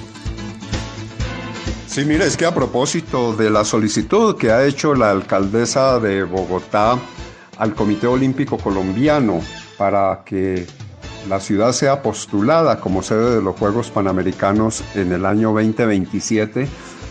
[1.90, 6.24] Sí, mire, es que a propósito de la solicitud que ha hecho la alcaldesa de
[6.24, 7.00] Bogotá
[7.58, 9.42] al Comité Olímpico Colombiano
[9.76, 10.68] para que
[11.28, 16.68] la ciudad sea postulada como sede de los Juegos Panamericanos en el año 2027,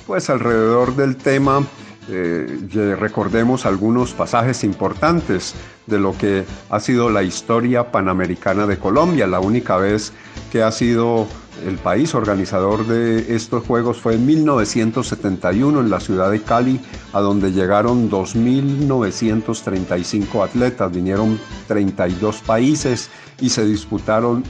[0.07, 1.67] pues alrededor del tema
[2.09, 5.57] eh, recordemos algunos pasajes importantes
[5.89, 9.27] de lo que ha sido la historia panamericana de Colombia.
[9.27, 10.13] La única vez
[10.53, 11.27] que ha sido
[11.67, 16.81] el país organizador de estos Juegos fue en 1971 en la ciudad de Cali,
[17.13, 24.45] a donde llegaron 2.935 atletas, vinieron 32 países y se disputaron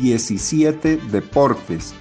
[0.00, 1.94] 17 deportes.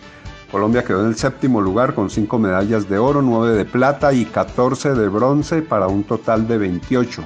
[0.51, 4.25] Colombia quedó en el séptimo lugar con 5 medallas de oro, 9 de plata y
[4.25, 7.23] 14 de bronce para un total de 28.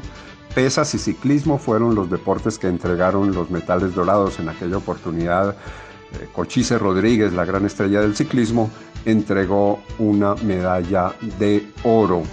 [0.55, 5.55] Pesas y ciclismo fueron los deportes que entregaron los metales dorados en aquella oportunidad
[6.33, 8.69] Cochise Rodríguez, la gran estrella del ciclismo,
[9.05, 12.23] entregó una medalla de oro.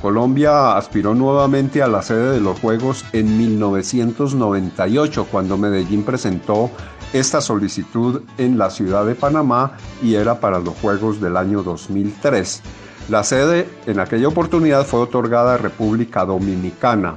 [0.00, 6.70] Colombia aspiró nuevamente a la sede de los Juegos en 1998, cuando Medellín presentó
[7.12, 12.62] esta solicitud en la ciudad de Panamá y era para los Juegos del año 2003.
[13.08, 17.16] La sede en aquella oportunidad fue otorgada a República Dominicana.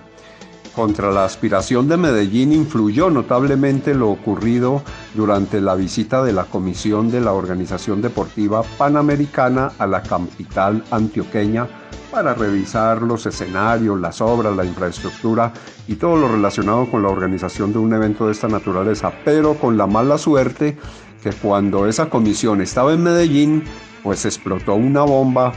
[0.76, 4.82] Contra la aspiración de Medellín influyó notablemente lo ocurrido
[5.14, 11.68] durante la visita de la Comisión de la Organización Deportiva Panamericana a la capital antioqueña
[12.10, 15.52] para revisar los escenarios, las obras, la infraestructura
[15.90, 19.78] y todo lo relacionado con la organización de un evento de esta naturaleza, pero con
[19.78, 20.78] la mala suerte
[21.22, 23.64] que cuando esa comisión estaba en Medellín,
[24.04, 25.52] pues explotó una bomba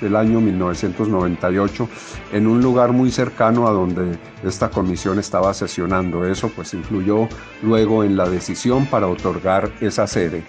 [0.00, 1.88] del año 1998
[2.32, 6.26] en un lugar muy cercano a donde esta comisión estaba sesionando.
[6.26, 7.28] Eso pues influyó
[7.62, 10.44] luego en la decisión para otorgar esa sede.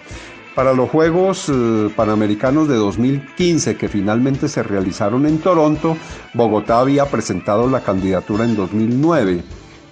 [0.54, 5.96] Para los Juegos eh, Panamericanos de 2015 que finalmente se realizaron en Toronto,
[6.34, 9.42] Bogotá había presentado la candidatura en 2009.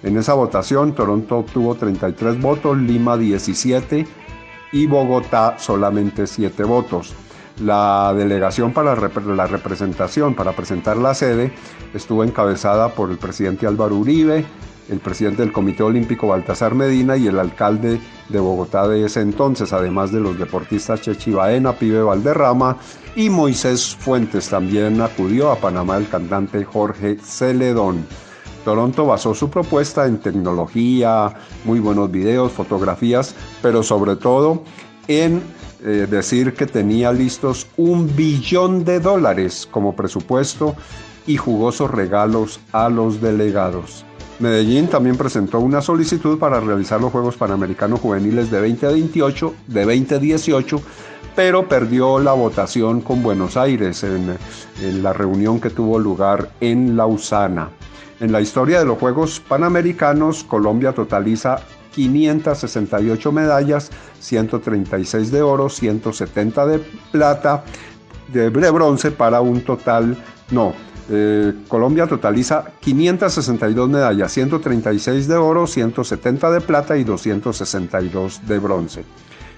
[0.03, 4.05] En esa votación, Toronto obtuvo 33 votos, Lima 17
[4.71, 7.15] y Bogotá solamente 7 votos.
[7.59, 11.51] La delegación para la representación, para presentar la sede,
[11.93, 14.45] estuvo encabezada por el presidente Álvaro Uribe,
[14.89, 17.99] el presidente del Comité Olímpico Baltasar Medina y el alcalde
[18.29, 22.77] de Bogotá de ese entonces, además de los deportistas Chechi Baena, Pibe Valderrama
[23.15, 24.49] y Moisés Fuentes.
[24.49, 28.05] También acudió a Panamá el cantante Jorge Celedón.
[28.65, 31.33] Toronto basó su propuesta en tecnología,
[31.63, 34.63] muy buenos videos, fotografías, pero sobre todo
[35.07, 35.41] en
[35.83, 40.75] eh, decir que tenía listos un billón de dólares como presupuesto
[41.25, 44.05] y jugosos regalos a los delegados.
[44.39, 50.81] Medellín también presentó una solicitud para realizar los Juegos Panamericanos Juveniles de 2028, de 2018,
[51.35, 54.35] pero perdió la votación con Buenos Aires en,
[54.83, 57.69] en la reunión que tuvo lugar en Lausana.
[58.19, 61.61] En la historia de los Juegos Panamericanos, Colombia totaliza
[61.93, 66.79] 568 medallas, 136 de oro, 170 de
[67.11, 67.63] plata,
[68.31, 70.17] de bronce para un total,
[70.51, 70.73] no,
[71.09, 79.03] eh, Colombia totaliza 562 medallas, 136 de oro, 170 de plata y 262 de bronce.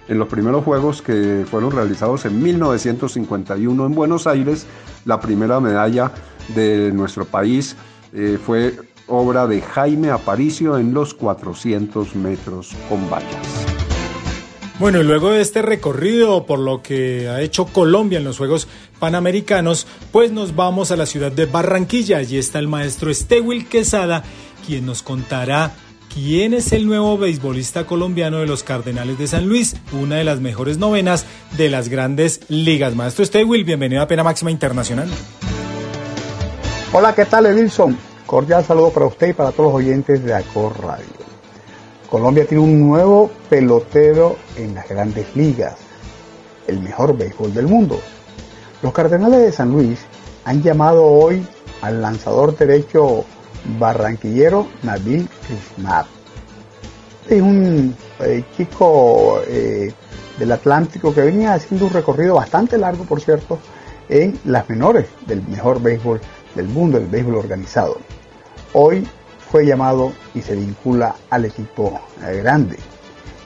[0.07, 4.65] En los primeros Juegos que fueron realizados en 1951 en Buenos Aires,
[5.05, 6.11] la primera medalla
[6.55, 7.75] de nuestro país
[8.13, 8.75] eh, fue
[9.08, 13.74] obra de Jaime Aparicio en los 400 metros con vallas.
[14.80, 18.68] Bueno, y luego de este recorrido por lo que ha hecho Colombia en los Juegos
[18.99, 22.18] Panamericanos, pues nos vamos a la ciudad de Barranquilla.
[22.18, 24.24] Allí está el maestro Estewil Quesada,
[24.66, 25.72] quien nos contará
[26.14, 30.39] quién es el nuevo beisbolista colombiano de los Cardenales de San Luis, una de las
[30.41, 31.26] mejores novenas
[31.56, 32.95] de las grandes ligas.
[32.95, 35.10] Maestro Estewil, bienvenido a Pena Máxima Internacional.
[36.91, 37.97] Hola, ¿qué tal, Edilson?
[38.34, 41.05] Cordial saludo para usted y para todos los oyentes de Acor Radio.
[42.09, 45.75] Colombia tiene un nuevo pelotero en las grandes ligas,
[46.65, 47.99] el mejor béisbol del mundo.
[48.81, 49.99] Los Cardenales de San Luis
[50.45, 51.45] han llamado hoy
[51.81, 53.23] al lanzador derecho
[53.77, 56.07] barranquillero Nabil Krishnat.
[57.29, 59.93] Es un eh, chico eh,
[60.39, 63.59] del Atlántico que venía haciendo un recorrido bastante largo, por cierto,
[64.09, 66.19] en las menores del mejor béisbol
[66.55, 67.99] del mundo, el béisbol organizado
[68.74, 69.07] hoy
[69.51, 71.99] fue llamado y se vincula al equipo
[72.41, 72.78] grande.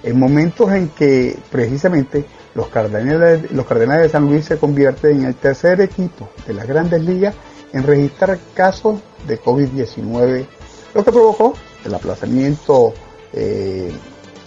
[0.03, 2.25] En momentos en que precisamente
[2.57, 7.36] los Cardenales, de San Luis se convierten en el tercer equipo de las grandes ligas
[7.71, 10.47] en registrar casos de COVID-19,
[10.95, 11.53] lo que provocó
[11.86, 12.93] el aplazamiento
[13.34, 13.91] eh,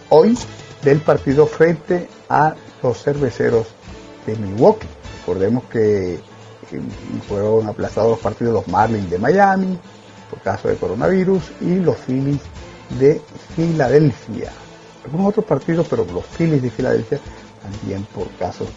[0.09, 0.37] hoy
[0.83, 3.69] del partido frente a los cerveceros
[4.27, 4.89] de Milwaukee.
[5.21, 6.21] Recordemos que eh,
[7.29, 9.79] fueron aplazados los partidos de los Marlins de Miami,
[10.31, 12.41] por caso de coronavirus, y los Phillies
[12.99, 13.21] de
[13.57, 14.51] Filadelfia.
[15.05, 17.21] Algunos otros partidos, pero los Phillies de Filadelfia
[17.63, 18.69] también por casos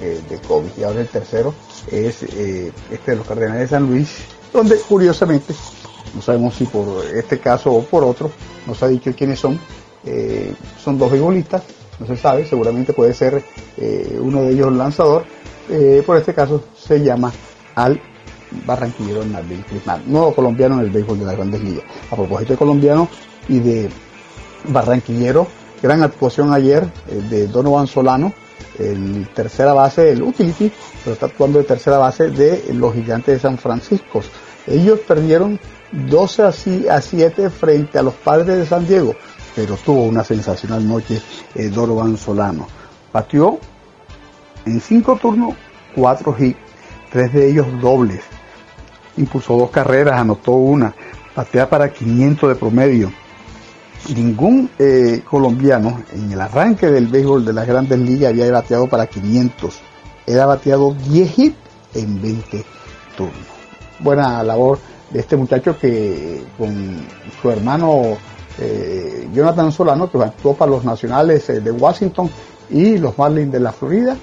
[0.00, 0.70] eh, de COVID.
[0.78, 1.54] Y ahora el tercero
[1.90, 4.16] es eh, este de los Cardenales de San Luis,
[4.52, 5.54] donde curiosamente,
[6.14, 8.30] no sabemos si por este caso o por otro,
[8.66, 9.58] no se ha dicho quiénes son,
[10.04, 11.62] eh, son dos beisbolistas,
[11.98, 13.44] no se sabe, seguramente puede ser
[14.20, 15.24] uno de ellos lanzador,
[16.04, 17.32] por este caso se llama
[17.74, 18.00] Al
[18.66, 21.84] barranquillero Nabil Crismal, nuevo colombiano en el béisbol de las grandes ligas.
[22.10, 23.08] A propósito de colombiano
[23.48, 23.90] y de
[24.68, 25.46] barranquillero,
[25.82, 28.32] gran actuación ayer eh, de Donovan Solano,
[28.78, 30.72] el tercera base, el utility,
[31.02, 34.22] pero está actuando de tercera base de los gigantes de San Francisco.
[34.66, 35.58] Ellos perdieron
[35.92, 39.14] 12 a 7 frente a los padres de San Diego,
[39.54, 41.20] pero tuvo una sensacional noche
[41.54, 42.66] eh, Donovan Solano.
[43.12, 43.58] Batió
[44.64, 45.54] en cinco turnos,
[45.94, 46.58] cuatro hits,
[47.10, 48.22] tres de ellos dobles
[49.16, 50.94] impulsó dos carreras, anotó una,
[51.34, 53.12] batea para 500 de promedio.
[54.14, 59.06] Ningún eh, colombiano en el arranque del béisbol de las grandes ligas había bateado para
[59.06, 59.80] 500.
[60.26, 61.56] Era bateado 10 hits
[61.94, 62.64] en 20
[63.16, 63.36] turnos.
[64.00, 64.78] Buena labor
[65.10, 67.06] de este muchacho que con
[67.40, 68.16] su hermano
[68.58, 72.28] eh, Jonathan Solano, que actuó para los nacionales eh, de Washington
[72.70, 74.16] y los Marlins de la Florida,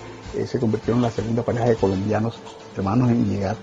[0.45, 2.39] se convirtieron en la segunda pareja de colombianos
[2.77, 3.55] hermanos en llegar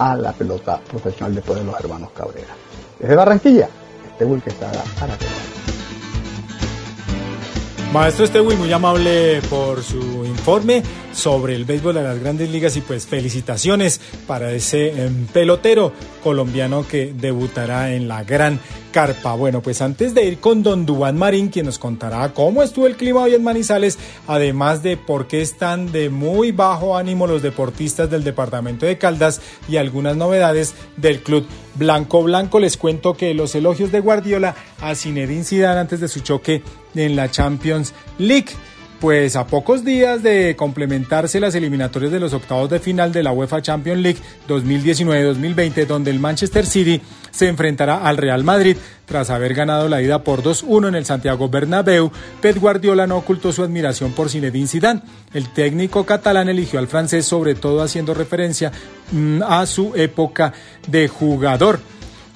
[0.00, 2.54] a la pelota profesional después de los hermanos Cabrera.
[2.98, 3.68] Desde Barranquilla,
[4.10, 5.16] este Will que está para
[7.92, 10.80] Maestro Estewi, muy amable por su informe
[11.12, 15.92] sobre el béisbol de las grandes ligas y pues felicitaciones para ese em, pelotero
[16.22, 19.34] colombiano que debutará en la gran carpa.
[19.34, 22.96] Bueno, pues antes de ir con don Dubán Marín, quien nos contará cómo estuvo el
[22.96, 28.10] clima hoy en Manizales, además de por qué están de muy bajo ánimo los deportistas
[28.10, 33.54] del departamento de Caldas y algunas novedades del club Blanco Blanco, les cuento que los
[33.54, 36.62] elogios de Guardiola a Zinedine Zidane antes de su choque
[36.94, 38.48] en la Champions League.
[39.00, 43.32] Pues a pocos días de complementarse las eliminatorias de los octavos de final de la
[43.32, 48.76] UEFA Champions League 2019-2020, donde el Manchester City se enfrentará al Real Madrid
[49.06, 53.52] tras haber ganado la ida por 2-1 en el Santiago Bernabéu, Pep Guardiola no ocultó
[53.52, 55.00] su admiración por Zinedine Zidane.
[55.32, 58.70] El técnico catalán eligió al francés sobre todo haciendo referencia
[59.12, 60.52] mm, a su época
[60.86, 61.80] de jugador.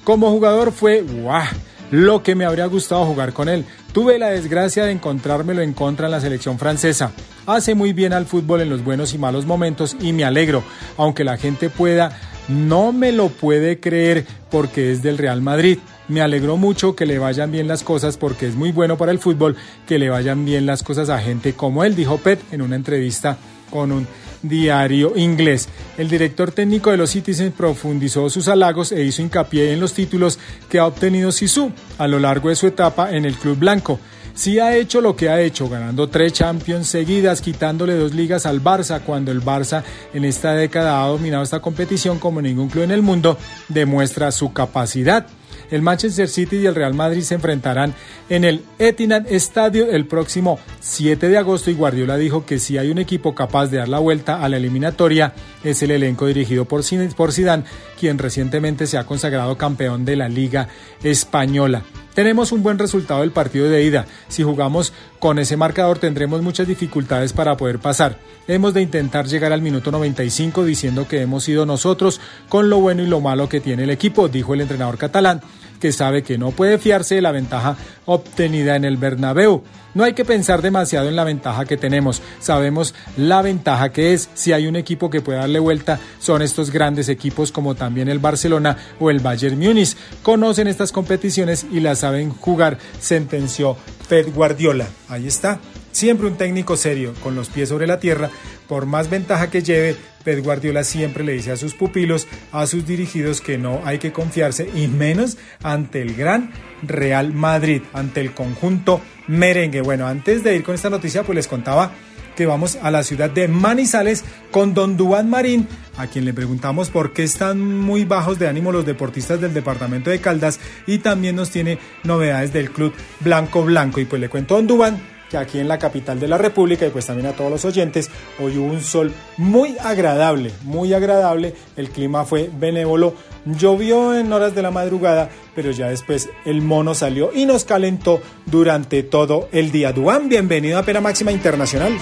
[0.03, 1.45] Como jugador fue ¡guau!
[1.91, 3.65] Lo que me habría gustado jugar con él.
[3.93, 7.11] Tuve la desgracia de encontrármelo en contra en la selección francesa.
[7.45, 10.63] Hace muy bien al fútbol en los buenos y malos momentos y me alegro,
[10.97, 12.17] aunque la gente pueda,
[12.47, 15.79] no me lo puede creer porque es del Real Madrid.
[16.07, 19.19] Me alegró mucho que le vayan bien las cosas porque es muy bueno para el
[19.19, 19.55] fútbol
[19.87, 23.37] que le vayan bien las cosas a gente como él, dijo Pet en una entrevista
[23.71, 24.07] con un
[24.47, 25.67] diario inglés.
[25.97, 30.39] El director técnico de los Citizens profundizó sus halagos e hizo hincapié en los títulos
[30.69, 33.99] que ha obtenido Sisu a lo largo de su etapa en el club blanco.
[34.35, 38.61] Sí ha hecho lo que ha hecho, ganando tres Champions seguidas, quitándole dos ligas al
[38.61, 39.81] Barça, cuando el Barça
[40.13, 43.37] en esta década ha dominado esta competición como ningún club en el mundo,
[43.69, 45.27] demuestra su capacidad.
[45.71, 47.93] El Manchester City y el Real Madrid se enfrentarán
[48.29, 52.89] en el Etihad Stadium el próximo 7 de agosto y Guardiola dijo que si hay
[52.89, 56.83] un equipo capaz de dar la vuelta a la eliminatoria es el elenco dirigido por
[56.83, 57.63] Zidane,
[57.99, 60.67] quien recientemente se ha consagrado campeón de la Liga
[61.03, 61.83] Española.
[62.15, 64.05] Tenemos un buen resultado del partido de ida.
[64.29, 68.17] Si jugamos con ese marcador tendremos muchas dificultades para poder pasar.
[68.47, 73.03] Hemos de intentar llegar al minuto 95 diciendo que hemos sido nosotros con lo bueno
[73.03, 75.41] y lo malo que tiene el equipo, dijo el entrenador catalán,
[75.79, 79.63] que sabe que no puede fiarse de la ventaja obtenida en el Bernabéu.
[79.93, 82.21] No hay que pensar demasiado en la ventaja que tenemos.
[82.39, 84.29] Sabemos la ventaja que es.
[84.33, 88.19] Si hay un equipo que puede darle vuelta, son estos grandes equipos como también el
[88.19, 89.95] Barcelona o el Bayern Múnich.
[90.21, 93.77] Conocen estas competiciones y las saben jugar, sentenció
[94.09, 94.87] Pep Guardiola.
[95.07, 95.59] Ahí está.
[95.95, 98.29] Siempre un técnico serio, con los pies sobre la tierra,
[98.67, 102.85] por más ventaja que lleve, Pep Guardiola siempre le dice a sus pupilos, a sus
[102.85, 106.51] dirigidos, que no hay que confiarse, y menos ante el gran
[106.83, 109.79] Real Madrid, ante el conjunto merengue.
[109.79, 111.93] Bueno, antes de ir con esta noticia, pues les contaba
[112.35, 115.65] que vamos a la ciudad de Manizales con Don Duan Marín,
[115.95, 120.09] a quien le preguntamos por qué están muy bajos de ánimo los deportistas del departamento
[120.09, 122.91] de Caldas y también nos tiene novedades del club
[123.21, 124.01] Blanco Blanco.
[124.01, 127.05] Y pues le cuento Don que aquí en la capital de la República y pues
[127.05, 128.09] también a todos los oyentes,
[128.39, 133.15] hoy hubo un sol muy agradable, muy agradable, el clima fue benévolo,
[133.45, 138.21] llovió en horas de la madrugada, pero ya después el mono salió y nos calentó
[138.45, 139.91] durante todo el día.
[139.91, 141.97] Duan, bienvenido a Pena Máxima Internacional.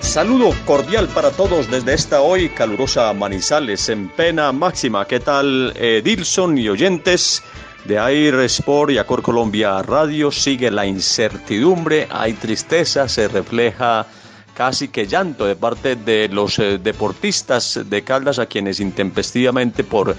[0.00, 5.06] Saludo cordial para todos desde esta hoy calurosa Manizales en Pena Máxima.
[5.06, 7.42] ¿Qué tal, eh, Dilson y oyentes?
[7.88, 14.06] De Air Sport y Acor Colombia Radio sigue la incertidumbre, hay tristeza, se refleja
[14.54, 20.14] casi que llanto de parte de los eh, deportistas de Caldas a quienes intempestivamente por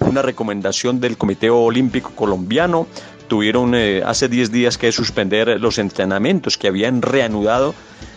[0.00, 2.88] una recomendación del Comité Olímpico Colombiano
[3.28, 7.72] tuvieron eh, hace 10 días que suspender los entrenamientos que habían reanudado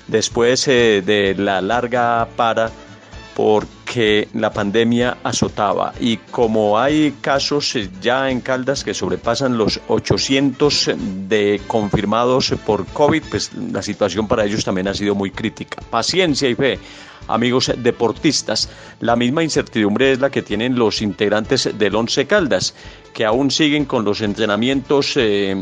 [0.08, 2.72] después eh, de la larga para
[3.36, 10.92] porque la pandemia azotaba y como hay casos ya en Caldas que sobrepasan los 800
[11.28, 15.82] de confirmados por COVID, pues la situación para ellos también ha sido muy crítica.
[15.90, 16.80] Paciencia y fe.
[17.28, 18.70] Amigos deportistas,
[19.00, 22.76] la misma incertidumbre es la que tienen los integrantes del Once Caldas,
[23.14, 25.62] que aún siguen con los entrenamientos eh,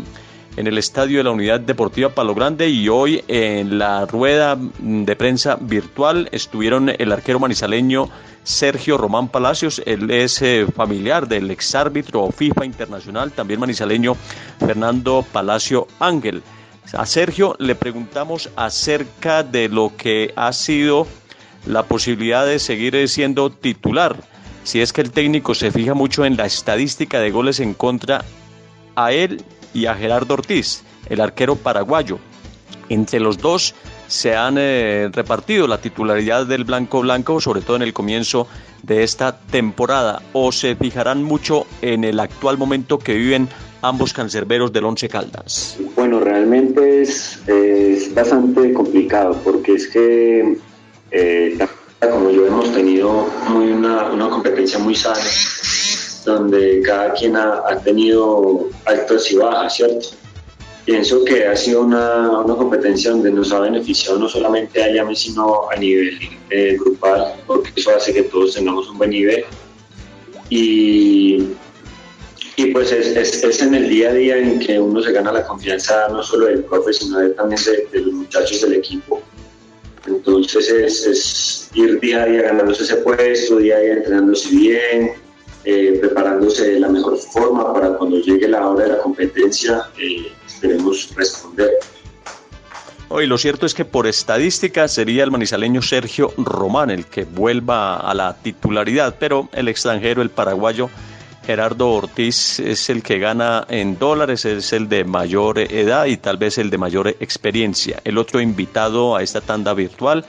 [0.56, 5.16] en el estadio de la Unidad Deportiva Palo Grande y hoy en la rueda de
[5.16, 8.10] prensa virtual estuvieron el arquero manizaleño
[8.44, 14.16] Sergio Román Palacios, él es eh, familiar del exárbitro FIFA Internacional, también manizaleño
[14.60, 16.44] Fernando Palacio Ángel.
[16.92, 21.08] A Sergio le preguntamos acerca de lo que ha sido
[21.66, 24.18] la posibilidad de seguir siendo titular.
[24.66, 28.24] Si es que el técnico se fija mucho en la estadística de goles en contra
[28.96, 29.44] a él
[29.74, 32.20] y a Gerardo Ortiz, el arquero paraguayo.
[32.90, 33.74] Entre los dos
[34.08, 38.48] se han eh, repartido la titularidad del blanco blanco, sobre todo en el comienzo
[38.84, 43.48] de esta temporada, o se fijarán mucho en el actual momento que viven
[43.82, 45.78] ambos cancerberos del Once Caldas.
[45.96, 47.40] Bueno, realmente es,
[48.14, 50.58] bastante complicado porque es que
[51.12, 51.58] eh,
[52.00, 55.20] como yo hemos tenido muy una, una, competencia muy sana,
[56.26, 60.08] donde cada quien ha, ha tenido altos y bajas, ¿cierto?
[60.86, 65.16] pienso que ha sido una, una, competencia donde nos ha beneficiado no solamente a Yame,
[65.16, 66.20] sino a nivel
[66.50, 69.46] eh, grupal, porque eso hace que todos tengamos un buen nivel.
[70.50, 71.54] Y,
[72.58, 75.48] y pues es, es, en el día a día en que uno se gana la
[75.48, 77.62] confianza no solo del profe, sino también
[77.92, 79.22] de, los muchachos del equipo.
[80.06, 85.14] Entonces es, es, ir día a día ganándose ese puesto, día a día entrenándose bien,
[85.66, 90.32] eh, preparándose de la mejor forma para cuando llegue la hora de la competencia eh,
[90.46, 91.72] esperemos responder.
[93.10, 97.98] Hoy lo cierto es que por estadística sería el manizaleño Sergio Román el que vuelva
[97.98, 100.90] a la titularidad, pero el extranjero, el paraguayo
[101.46, 106.38] Gerardo Ortiz, es el que gana en dólares, es el de mayor edad y tal
[106.38, 108.02] vez el de mayor experiencia.
[108.04, 110.26] El otro invitado a esta tanda virtual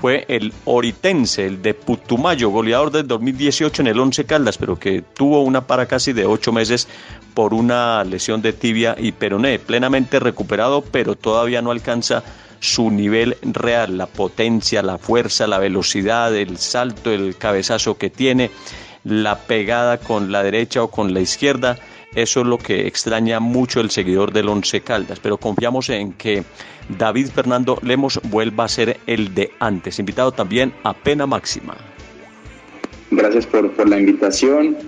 [0.00, 5.02] fue el Oritense, el de Putumayo, goleador del 2018 en el Once Caldas, pero que
[5.02, 6.88] tuvo una para casi de ocho meses
[7.34, 12.22] por una lesión de tibia y peroné, plenamente recuperado, pero todavía no alcanza
[12.60, 18.50] su nivel real, la potencia, la fuerza, la velocidad, el salto, el cabezazo que tiene,
[19.04, 21.78] la pegada con la derecha o con la izquierda.
[22.16, 26.44] Eso es lo que extraña mucho el seguidor del Once Caldas, pero confiamos en que
[26.98, 29.98] David Fernando Lemos vuelva a ser el de antes.
[29.98, 31.76] Invitado también a pena máxima.
[33.10, 34.78] Gracias por, por la invitación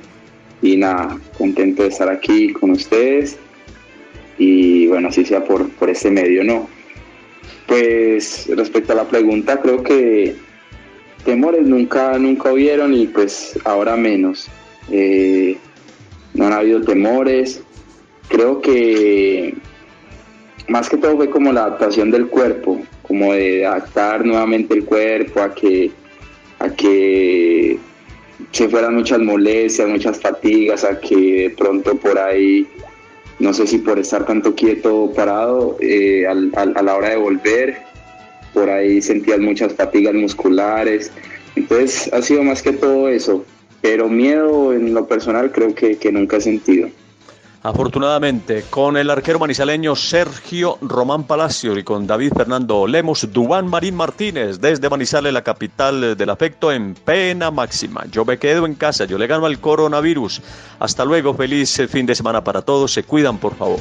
[0.63, 3.37] y nada, contento de estar aquí con ustedes
[4.39, 6.67] y bueno, así sea por, por este medio, ¿no?
[7.67, 10.35] Pues respecto a la pregunta, creo que
[11.27, 14.49] temores nunca, nunca hubieron y pues ahora menos.
[14.91, 15.59] Eh,
[16.39, 17.61] no han habido temores.
[18.29, 19.55] Creo que
[20.69, 25.43] más que todo fue como la adaptación del cuerpo, como de adaptar nuevamente el cuerpo
[25.43, 25.91] a que,
[26.61, 27.79] a que
[28.53, 32.69] se fueran muchas molestias, muchas fatigas, a que de pronto por ahí,
[33.41, 37.79] no sé si por estar tanto quieto o parado, eh, a la hora de volver,
[38.55, 41.11] por ahí sentías muchas fatigas musculares.
[41.57, 43.45] Entonces ha sido más que todo eso,
[43.81, 46.89] pero miedo en lo personal creo que, que nunca he sentido.
[47.63, 53.97] Afortunadamente, con el arquero manizaleño Sergio Román Palacio y con David Fernando Lemos, Dubán Marín
[53.97, 58.05] Martínez, desde Manizales, la capital del afecto, en pena máxima.
[58.13, 60.41] Yo me quedo en casa, yo le gano al coronavirus.
[60.79, 63.81] Hasta luego, feliz fin de semana para todos, se cuidan por favor.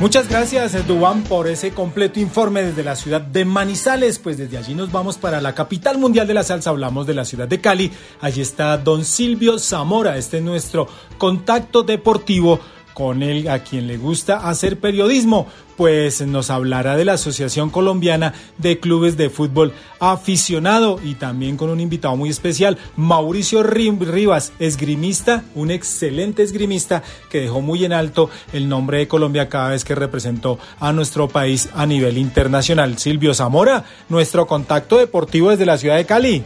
[0.00, 4.18] Muchas gracias, Dubán, por ese completo informe desde la ciudad de Manizales.
[4.18, 6.70] Pues desde allí nos vamos para la capital mundial de la salsa.
[6.70, 7.92] Hablamos de la ciudad de Cali.
[8.22, 10.16] Allí está don Silvio Zamora.
[10.16, 10.88] Este es nuestro
[11.18, 12.60] contacto deportivo
[13.00, 15.46] con él a quien le gusta hacer periodismo,
[15.78, 21.70] pues nos hablará de la Asociación Colombiana de Clubes de Fútbol Aficionado y también con
[21.70, 28.28] un invitado muy especial, Mauricio Rivas, esgrimista, un excelente esgrimista que dejó muy en alto
[28.52, 32.98] el nombre de Colombia cada vez que representó a nuestro país a nivel internacional.
[32.98, 36.42] Silvio Zamora, nuestro contacto deportivo desde la ciudad de Cali.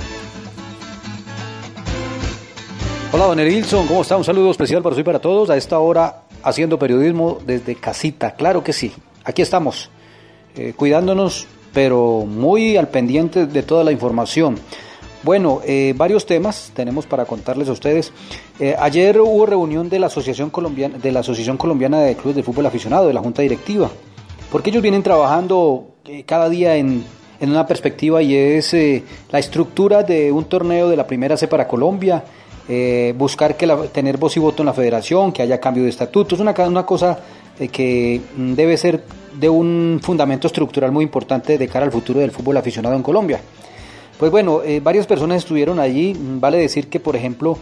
[3.15, 4.17] Hola, don Erilson, ¿cómo está?
[4.17, 5.49] Un saludo especial para usted y para todos.
[5.49, 8.93] A esta hora haciendo periodismo desde casita, claro que sí,
[9.25, 9.91] aquí estamos,
[10.57, 14.57] eh, cuidándonos, pero muy al pendiente de toda la información.
[15.23, 18.13] Bueno, eh, varios temas tenemos para contarles a ustedes.
[18.61, 22.43] Eh, ayer hubo reunión de la Asociación Colombiana, de la Asociación Colombiana de Clubes de
[22.43, 23.91] Fútbol Aficionado, de la Junta Directiva,
[24.53, 25.87] porque ellos vienen trabajando
[26.27, 27.03] cada día en,
[27.41, 28.77] en, una perspectiva y es
[29.31, 32.23] la estructura de un torneo de la primera C para Colombia,
[32.67, 36.41] eh, buscar que tener voz y voto en la federación, que haya cambio de estatutos,
[36.41, 37.19] una, una cosa
[37.59, 39.05] eh, que mm, debe ser
[39.39, 43.39] de un fundamento estructural muy importante de cara al futuro del fútbol aficionado en Colombia.
[44.19, 47.59] Pues bueno, eh, varias personas estuvieron allí, mm, vale decir que por ejemplo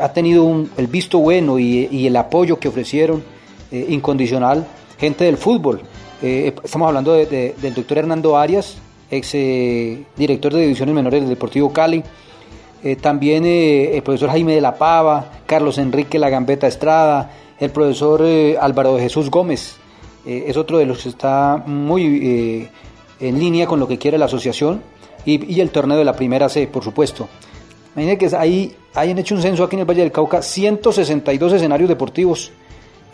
[0.00, 3.22] ha tenido el visto bueno y, el apoyo que ofrecieron
[3.70, 4.66] incondicional
[4.96, 5.82] gente del fútbol.
[6.22, 8.78] estamos hablando del doctor Hernando Arias,
[9.10, 9.32] ex
[10.16, 12.02] director de divisiones menores del Deportivo Cali,
[12.86, 17.70] eh, también eh, el profesor Jaime de la Pava, Carlos Enrique La Gambeta Estrada, el
[17.70, 19.74] profesor eh, Álvaro de Jesús Gómez,
[20.24, 22.68] es otro de los que está muy
[23.20, 24.82] en línea con lo que quiere la asociación.
[25.24, 27.28] y, el torneo de la primera C, por supuesto.
[27.94, 31.88] Imagínense que ahí hayan hecho un censo aquí en el Valle del Cauca, 162 escenarios
[31.88, 32.52] deportivos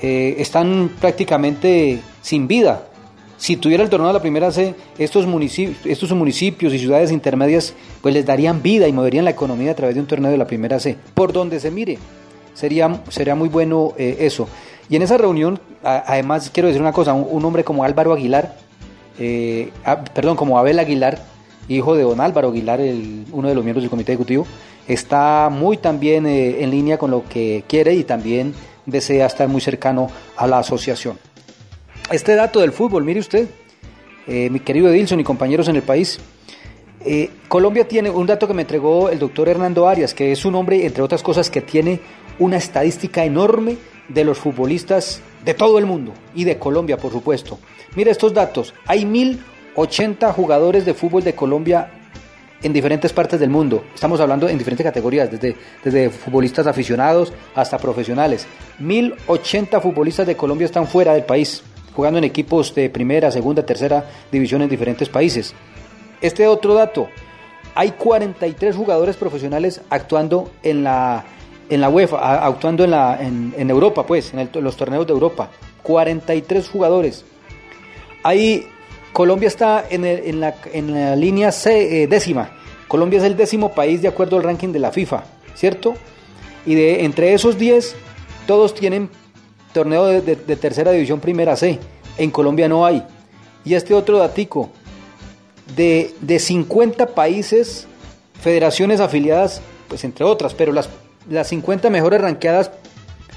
[0.00, 2.88] están prácticamente sin vida.
[3.42, 7.74] Si tuviera el torneo de la primera C, estos municipios, estos municipios y ciudades intermedias
[8.00, 10.46] pues les darían vida y moverían la economía a través de un torneo de la
[10.46, 10.96] primera C.
[11.12, 11.98] Por donde se mire,
[12.54, 14.46] sería, sería muy bueno eh, eso.
[14.88, 18.58] Y en esa reunión, además quiero decir una cosa, un, hombre como Álvaro Aguilar,
[19.18, 19.72] eh,
[20.14, 21.18] perdón, como Abel Aguilar,
[21.68, 24.46] hijo de don Álvaro Aguilar, el, uno de los miembros del comité ejecutivo,
[24.86, 28.54] está muy también en línea con lo que quiere y también
[28.86, 31.18] desea estar muy cercano a la asociación.
[32.10, 33.48] Este dato del fútbol, mire usted,
[34.26, 36.18] eh, mi querido Edilson y compañeros en el país,
[37.04, 40.54] eh, Colombia tiene un dato que me entregó el doctor Hernando Arias, que es un
[40.54, 42.00] hombre, entre otras cosas, que tiene
[42.38, 43.76] una estadística enorme
[44.08, 47.58] de los futbolistas de todo el mundo y de Colombia, por supuesto.
[47.96, 51.90] Mire estos datos, hay 1080 jugadores de fútbol de Colombia
[52.62, 53.84] en diferentes partes del mundo.
[53.94, 58.46] Estamos hablando en diferentes categorías, desde, desde futbolistas aficionados hasta profesionales.
[58.78, 61.62] 1080 futbolistas de Colombia están fuera del país,
[61.94, 65.54] jugando en equipos de primera, segunda, tercera división en diferentes países.
[66.20, 67.08] Este otro dato,
[67.74, 71.24] hay 43 jugadores profesionales actuando en la,
[71.68, 75.50] en la UEFA, actuando en, la, en, Europa, pues, en, los torneos de Europa.
[75.82, 77.24] 43 jugadores.
[78.22, 78.66] Hay
[79.12, 82.50] Colombia está en, la, línea C, eh, décima.
[82.88, 85.24] Colombia es el décimo país de acuerdo al ranking de la FIFA,
[85.54, 85.94] ¿cierto?
[86.64, 87.94] Y de entre esos 10,
[88.46, 89.10] todos tienen
[89.72, 91.78] torneo de, tercera división primera C.
[92.18, 93.02] En Colombia no hay.
[93.64, 94.70] Y este otro datico,
[95.76, 97.86] de, de 50 países,
[98.40, 100.88] federaciones afiliadas, pues entre otras, pero las,
[101.28, 102.70] las 50 mejores ranqueadas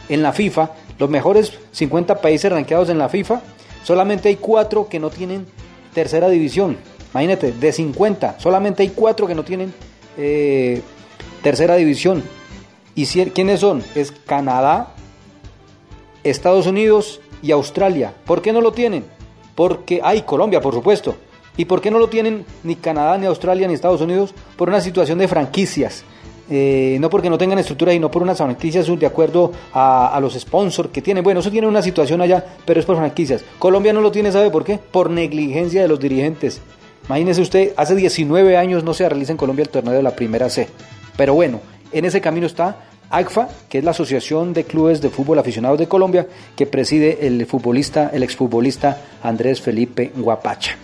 [0.10, 3.42] en la FIFA, los mejores 50 países ranqueados en la FIFA,
[3.84, 5.46] solamente hay cuatro que no tienen
[5.94, 6.78] tercera división.
[7.12, 9.74] Imagínate, de 50, solamente hay cuatro que no tienen
[10.18, 10.82] eh,
[11.42, 12.24] tercera división.
[12.94, 13.84] ¿Y quiénes son?
[13.94, 14.94] Es Canadá,
[16.26, 18.14] Estados Unidos y Australia.
[18.26, 19.06] ¿Por qué no lo tienen?
[19.54, 21.16] Porque hay Colombia, por supuesto.
[21.56, 24.34] ¿Y por qué no lo tienen ni Canadá, ni Australia, ni Estados Unidos?
[24.58, 26.04] Por una situación de franquicias.
[26.50, 30.90] Eh, no porque no tengan estructura, sino por unas franquicias de acuerdo a, los sponsors
[30.90, 31.24] que tienen.
[31.24, 33.44] Bueno, eso tiene una situación allá, pero es por franquicias.
[33.60, 34.78] Colombia no lo tiene, ¿sabe por qué?
[34.78, 36.60] Por negligencia de los dirigentes.
[37.06, 40.50] Imagínese usted, hace 19 años no se realiza en Colombia el torneo de la primera
[40.50, 40.68] C.
[41.16, 41.62] Pero bueno,
[41.92, 42.78] en ese camino está
[43.10, 47.46] ACFA, que es la Asociación de Clubes de Fútbol Aficionados de Colombia, que preside el
[47.46, 50.78] futbolista, el exfutbolista Andrés Felipe Guapacha.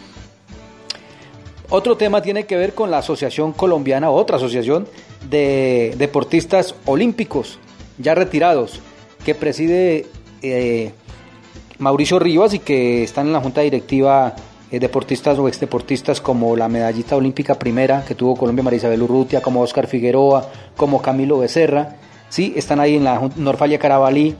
[1.69, 4.87] Otro tema tiene que ver con la Asociación Colombiana, otra asociación
[5.29, 7.59] de deportistas olímpicos
[7.97, 8.81] ya retirados,
[9.23, 10.07] que preside
[10.41, 10.91] eh,
[11.79, 14.35] Mauricio Rivas y que están en la junta directiva
[14.71, 19.61] eh, deportistas o exdeportistas como la medallista olímpica primera que tuvo Colombia Marisabel Urrutia, como
[19.61, 21.95] Oscar Figueroa, como Camilo Becerra,
[22.31, 24.35] sí, están ahí en la Norfalia Carabalí.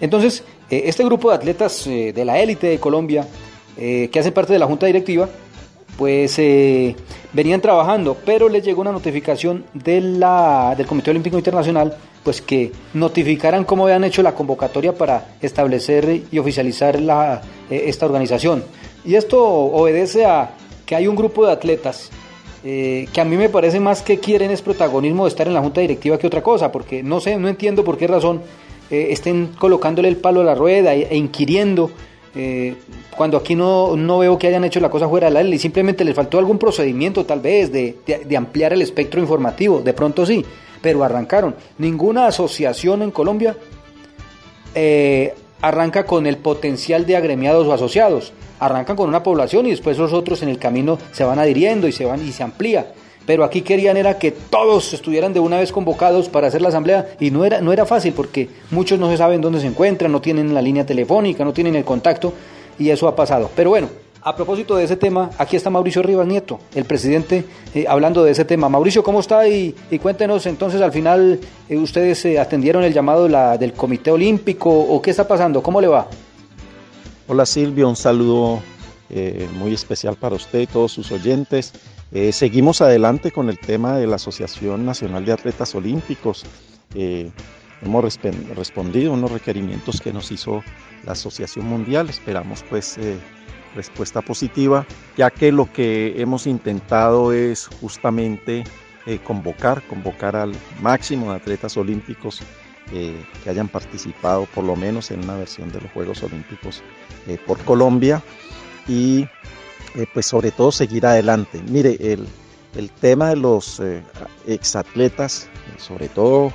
[0.00, 3.28] Entonces, eh, este grupo de atletas de la élite de Colombia,
[3.76, 5.28] que hacen parte de la junta directiva,
[5.96, 6.94] pues eh,
[7.32, 12.72] venían trabajando, pero les llegó una notificación de la, del Comité Olímpico Internacional, pues que
[12.92, 18.64] notificaran cómo habían hecho la convocatoria para establecer y oficializar la, eh, esta organización.
[19.04, 20.50] Y esto obedece a
[20.84, 22.10] que hay un grupo de atletas
[22.66, 25.60] eh, que a mí me parece más que quieren es protagonismo de estar en la
[25.60, 28.42] junta directiva que otra cosa, porque no sé, no entiendo por qué razón
[28.90, 31.90] estén colocándole el palo a la rueda e, e inquiriendo
[32.38, 32.74] eh,
[33.16, 36.04] cuando aquí no, no, veo que hayan hecho la cosa fuera de la ley, simplemente
[36.04, 40.44] les faltó algún procedimiento tal vez de, de, ampliar el espectro informativo, de pronto sí,
[40.82, 41.54] pero arrancaron.
[41.78, 43.56] Ninguna asociación en Colombia
[44.74, 45.34] eh,
[45.68, 50.12] arranca con el potencial de agremiados o asociados, arrancan con una población y después los
[50.12, 52.92] otros en el camino se van adhiriendo y se van y se amplía
[53.26, 57.08] pero aquí querían era que todos estuvieran de una vez convocados para hacer la asamblea
[57.18, 60.20] y no era, no era fácil porque muchos no se saben dónde se encuentran, no
[60.20, 62.32] tienen la línea telefónica, no tienen el contacto
[62.78, 63.50] y eso ha pasado.
[63.54, 63.88] Pero bueno,
[64.26, 68.32] a propósito de ese tema, aquí está Mauricio Rivas Nieto, el presidente, eh, hablando de
[68.32, 68.68] ese tema.
[68.68, 69.46] Mauricio, ¿cómo está?
[69.46, 69.72] Y,
[70.02, 71.38] cuéntenos entonces, al final,
[71.68, 75.62] eh, ¿ustedes eh, atendieron el llamado del Comité Olímpico o qué está pasando?
[75.62, 76.08] ¿Cómo le va?
[77.28, 78.60] Hola Silvio, un saludo
[79.54, 81.72] muy especial para usted y todos sus oyentes.
[82.32, 86.44] Seguimos adelante con el tema de la Asociación Nacional de Atletas Olímpicos.
[86.92, 88.18] Hemos
[88.56, 90.64] respondido a unos requerimientos que nos hizo
[91.04, 92.08] la Asociación Mundial.
[92.10, 92.98] Esperamos pues
[93.76, 94.86] respuesta positiva,
[95.16, 98.64] ya que lo que hemos intentado es justamente
[99.22, 102.40] convocar, convocar al máximo de atletas olímpicos
[102.90, 106.82] que hayan participado por lo menos en una versión de los Juegos Olímpicos
[107.46, 108.20] por Colombia
[108.88, 109.28] y
[109.96, 111.62] eh, pues sobre todo seguir adelante.
[111.68, 112.26] Mire, el,
[112.76, 114.02] el tema de los eh,
[114.46, 115.48] exatletas,
[115.78, 116.52] sobre todo,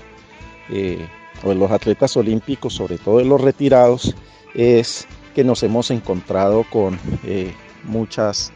[0.70, 1.08] eh,
[1.44, 4.16] o de los atletas olímpicos, sobre todo de los retirados,
[4.54, 7.54] es que nos hemos encontrado con eh,
[7.84, 8.52] muchas,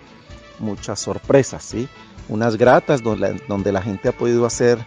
[0.59, 1.87] muchas sorpresas, ¿sí?
[2.27, 4.79] unas gratas donde, la gente ha podido hacer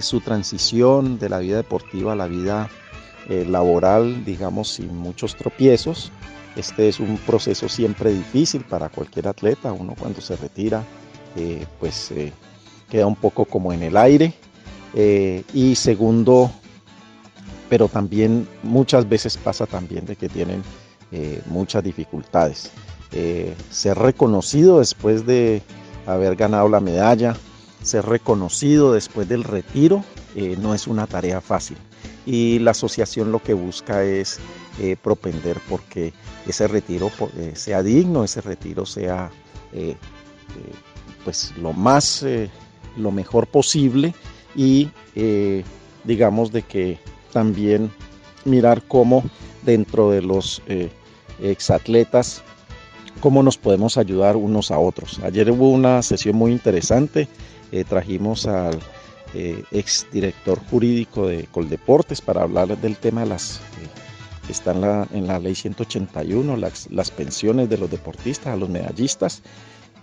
[0.00, 2.68] su transición de la vida deportiva a la vida
[3.28, 6.10] laboral, digamos, sin muchos tropiezos.
[6.56, 10.84] Este es un proceso siempre difícil para cualquier atleta, uno cuando se retira
[11.36, 12.32] eh, pues eh,
[12.88, 14.34] queda un poco como en el aire.
[14.94, 16.50] Eh, y segundo,
[17.68, 20.62] pero también muchas veces pasa también de que tienen
[21.46, 22.70] muchas dificultades.
[23.70, 25.62] ser reconocido después de
[26.06, 27.36] haber ganado la medalla,
[27.82, 30.04] ser reconocido después del retiro,
[30.58, 31.76] no es una tarea fácil.
[32.26, 34.38] Y la asociación lo que busca es
[35.02, 36.12] propender porque
[36.46, 37.10] ese retiro
[37.54, 39.30] sea digno, ese retiro sea
[41.24, 42.50] pues lo más, eh,
[42.96, 44.14] lo mejor posible
[44.54, 45.64] y eh,
[46.04, 46.98] digamos de que
[47.32, 47.90] también
[48.44, 49.22] mirar cómo
[49.62, 50.90] dentro de los eh,
[51.42, 52.42] exatletas,
[53.20, 55.20] cómo nos podemos ayudar unos a otros.
[55.24, 57.28] Ayer hubo una sesión muy interesante,
[57.88, 58.80] trajimos al
[59.70, 63.60] exdirector jurídico de Coldeportes para hablar del tema de las
[64.50, 68.68] está en la, en la ley 181, las, las pensiones de los deportistas, a los
[68.68, 69.42] medallistas,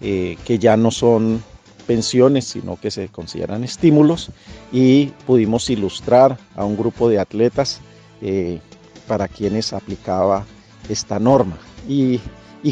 [0.02, 1.44] eh, que ya no son
[1.86, 4.30] pensiones, sino que se consideran estímulos,
[4.72, 7.82] y pudimos ilustrar a un grupo de atletas
[8.22, 8.60] eh,
[9.08, 10.46] para quienes aplicaba
[10.90, 12.20] esta norma y,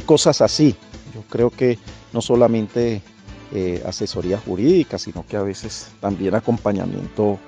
[0.06, 0.76] cosas así.
[1.14, 1.80] Yo creo que
[2.12, 3.02] no solamente
[3.54, 7.40] eh, asesoría jurídica, sino que a veces también acompañamiento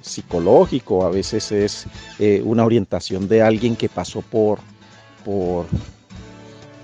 [0.00, 1.86] psicológico, a veces es
[2.44, 4.60] una orientación de alguien que pasó por,
[5.24, 5.66] por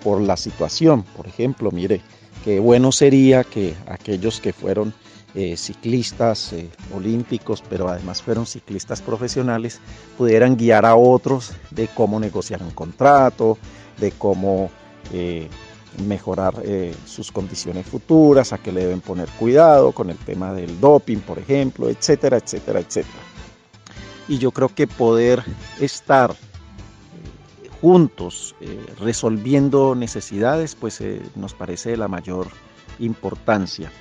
[0.02, 1.02] por la situación.
[1.16, 2.00] Por ejemplo, mire,
[2.44, 4.94] qué bueno sería que aquellos que fueron
[5.32, 9.80] eh, ciclistas eh, olímpicos, pero además fueron ciclistas profesionales,
[10.18, 13.56] pudieran guiar a otros de cómo negociar un contrato,
[13.98, 14.70] de cómo
[15.12, 15.48] eh,
[16.04, 16.54] mejorar
[17.04, 21.38] sus condiciones futuras, a qué le deben poner cuidado con el tema del doping, por
[21.38, 23.22] ejemplo, etcétera, etcétera, etcétera.
[24.26, 25.44] Y yo creo que poder
[25.80, 26.34] estar
[27.80, 28.56] juntos
[28.98, 31.02] resolviendo necesidades, pues
[31.36, 32.48] nos parece de la mayor
[32.98, 33.92] importancia.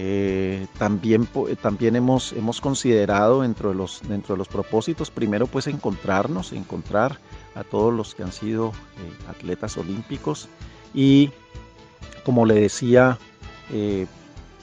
[0.00, 1.28] Eh, también
[1.60, 7.18] también hemos, hemos considerado dentro de, los, dentro de los propósitos, primero pues encontrarnos, encontrar
[7.56, 8.72] a todos los que han sido
[9.28, 10.48] atletas olímpicos
[10.94, 11.32] y,
[12.24, 13.18] como le decía,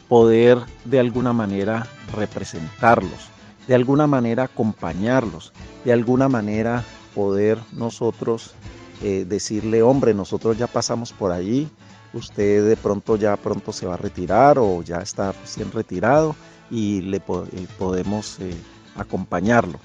[0.08, 3.28] poder de alguna manera representarlos,
[3.68, 5.52] de alguna manera acompañarlos,
[5.84, 8.54] de alguna manera poder nosotros
[9.02, 11.70] eh, decirle, hombre, nosotros ya pasamos por allí,
[12.16, 16.36] usted de pronto ya pronto se va a retirar o ya está recién retirado
[16.72, 18.56] y le podemos eh,
[18.96, 19.80] acompañarlo.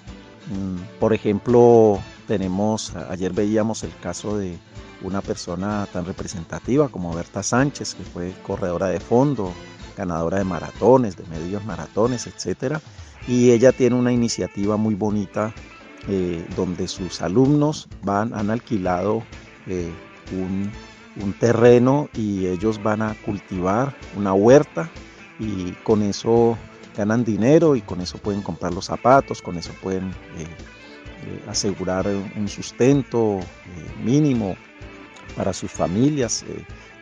[0.48, 4.56] Mm, por ejemplo, tenemos, ayer veíamos el caso de
[5.02, 9.52] una persona tan representativa como Berta Sánchez, que fue corredora de fondo,
[9.96, 12.80] ganadora de maratones, de medios maratones, etcétera,
[13.26, 15.52] y ella tiene una iniciativa muy bonita
[16.08, 19.22] eh, donde sus alumnos van, han alquilado
[19.66, 19.92] eh,
[20.32, 20.70] un,
[21.38, 24.90] terreno y ellos van a cultivar una huerta
[25.38, 26.56] y con eso
[26.96, 30.46] ganan dinero y con eso pueden comprar los zapatos, con eso pueden eh,
[31.48, 33.40] asegurar un sustento
[34.02, 34.56] mínimo
[35.36, 36.44] para sus familias,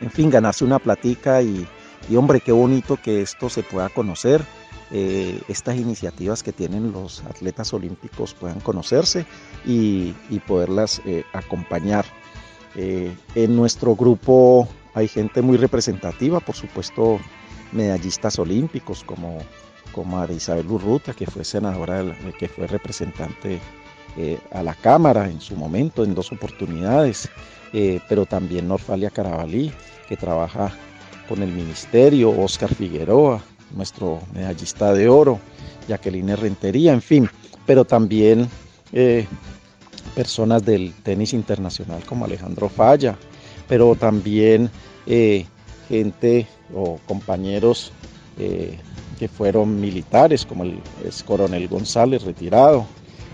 [0.00, 1.66] en fin, ganarse una platica y,
[2.08, 4.42] y hombre, qué bonito que esto se pueda conocer
[4.90, 9.26] eh, estas iniciativas que tienen los atletas olímpicos puedan conocerse
[9.66, 10.14] y,
[10.46, 12.06] poderlas eh, acompañar.
[12.80, 17.18] Eh, en nuestro grupo hay gente muy representativa, por supuesto,
[17.72, 19.38] medallistas olímpicos como,
[19.90, 22.04] como Isabel Urrutia, que fue senadora,
[22.38, 23.58] que fue representante
[24.52, 27.28] a la Cámara en su momento, en dos oportunidades,
[28.08, 29.72] pero también Norfalia Carabalí,
[30.08, 30.72] que trabaja
[31.28, 33.42] con el ministerio, Oscar Figueroa,
[33.74, 35.38] nuestro medallista de oro,
[35.88, 37.28] Jacqueline Rentería, en fin,
[37.66, 38.48] pero también
[38.92, 39.26] eh,
[40.18, 43.16] personas del tenis internacional como Alejandro Falla,
[43.68, 44.68] pero también
[45.06, 45.46] eh,
[45.88, 47.92] gente o compañeros
[48.36, 48.76] eh,
[49.16, 50.80] que fueron militares, como el
[51.24, 52.84] coronel González, retirado.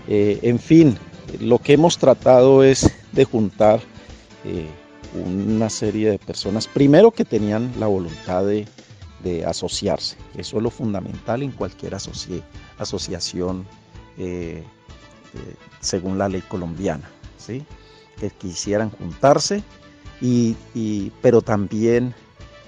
[0.07, 0.95] en fin,
[1.39, 3.79] lo que hemos tratado es de juntar
[5.25, 8.67] una serie de personas, primero que tenían la voluntad de
[9.25, 10.15] de asociarse.
[10.37, 13.65] Eso es lo fundamental en cualquier asociación
[15.35, 17.65] eh, según la ley colombiana, ¿sí?
[18.19, 19.63] que quisieran juntarse,
[20.21, 20.55] y,
[21.21, 22.15] pero también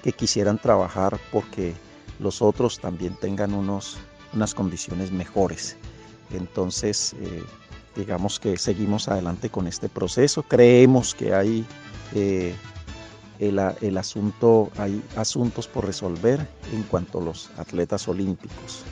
[0.02, 1.74] que quisieran trabajar porque
[2.18, 3.96] los otros también tengan unos,
[4.34, 5.76] unas condiciones mejores.
[6.30, 7.42] Entonces, eh,
[7.96, 10.42] digamos que seguimos adelante con este proceso.
[10.42, 11.66] Creemos que hay
[12.14, 12.54] eh,
[13.38, 18.82] el, asunto, hay asuntos por resolver en cuanto a los atletas olímpicos,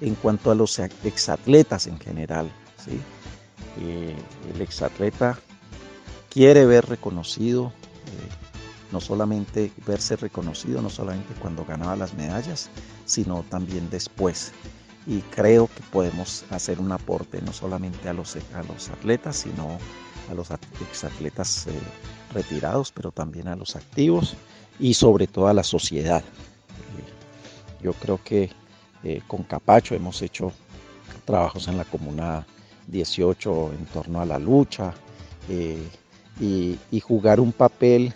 [0.00, 2.50] en cuanto a los exatletas en general.
[2.88, 4.14] Eh,
[4.54, 5.38] el exatleta
[6.30, 7.72] quiere ver reconocido,
[8.06, 12.70] eh, no solamente verse reconocido, no solamente cuando ganaba las medallas,
[13.06, 14.52] sino también después.
[15.06, 19.78] Y creo que podemos hacer un aporte no solamente a los, a los atletas, sino
[20.30, 20.48] a los
[20.88, 21.72] exatletas eh,
[22.32, 24.34] retirados, pero también a los activos
[24.78, 26.22] y sobre todo a la sociedad.
[27.82, 28.50] yo creo que
[29.26, 30.52] con Capacho hemos hecho
[31.24, 32.46] trabajos en la comuna
[32.92, 34.94] 18 en torno a la lucha
[35.48, 35.82] eh,
[36.40, 38.12] y, jugar un papel,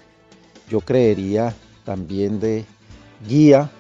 [0.68, 1.54] yo creería,
[1.84, 2.64] también de
[3.28, 3.70] guía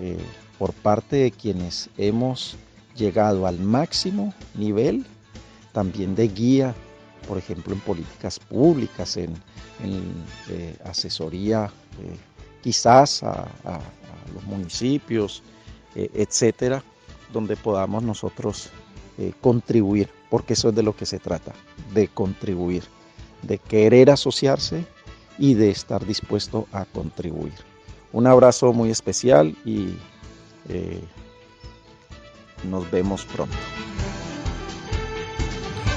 [0.00, 0.18] eh,
[0.58, 2.56] por parte de quienes hemos
[2.96, 5.04] llegado al máximo nivel,
[5.72, 6.74] también de guía,
[7.28, 9.34] por ejemplo, en políticas públicas, en,
[10.48, 11.70] eh, asesoría
[12.62, 13.80] quizás a, a,
[14.34, 15.42] los municipios,
[15.94, 16.82] etcétera,
[17.32, 18.70] donde podamos nosotros
[19.18, 21.52] eh, contribuir, porque eso es de lo que se trata,
[21.94, 22.84] de contribuir,
[23.42, 24.84] de querer asociarse
[25.38, 27.54] y de estar dispuesto a contribuir.
[28.12, 29.96] Un abrazo muy especial y
[30.68, 31.00] eh,
[32.64, 33.56] nos vemos pronto.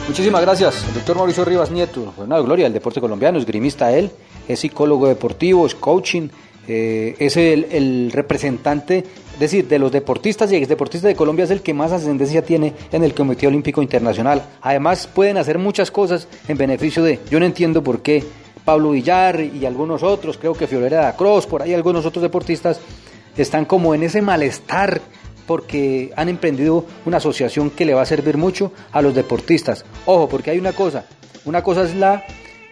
[0.07, 4.09] Muchísimas gracias, doctor Mauricio Rivas Nieto, una gloria del deporte colombiano, es grimista él,
[4.47, 6.29] es psicólogo deportivo, es coaching,
[6.69, 11.61] eh, es el, representante es decir, de los deportistas y exdeportistas de Colombia es el
[11.61, 14.43] que más ascendencia tiene en el Comité Olímpico Internacional.
[14.61, 17.19] Además, pueden hacer muchas cosas en beneficio de.
[17.31, 18.23] Yo no entiendo por qué
[18.65, 22.79] Pablo Villar y algunos otros, creo que Fiorella da Cruz, por ahí algunos otros deportistas,
[23.37, 25.01] están como en ese malestar
[25.47, 29.85] porque han emprendido una asociación que le va a servir mucho a los deportistas.
[30.05, 31.05] Ojo, porque hay una cosa.
[31.45, 32.25] Una cosa es la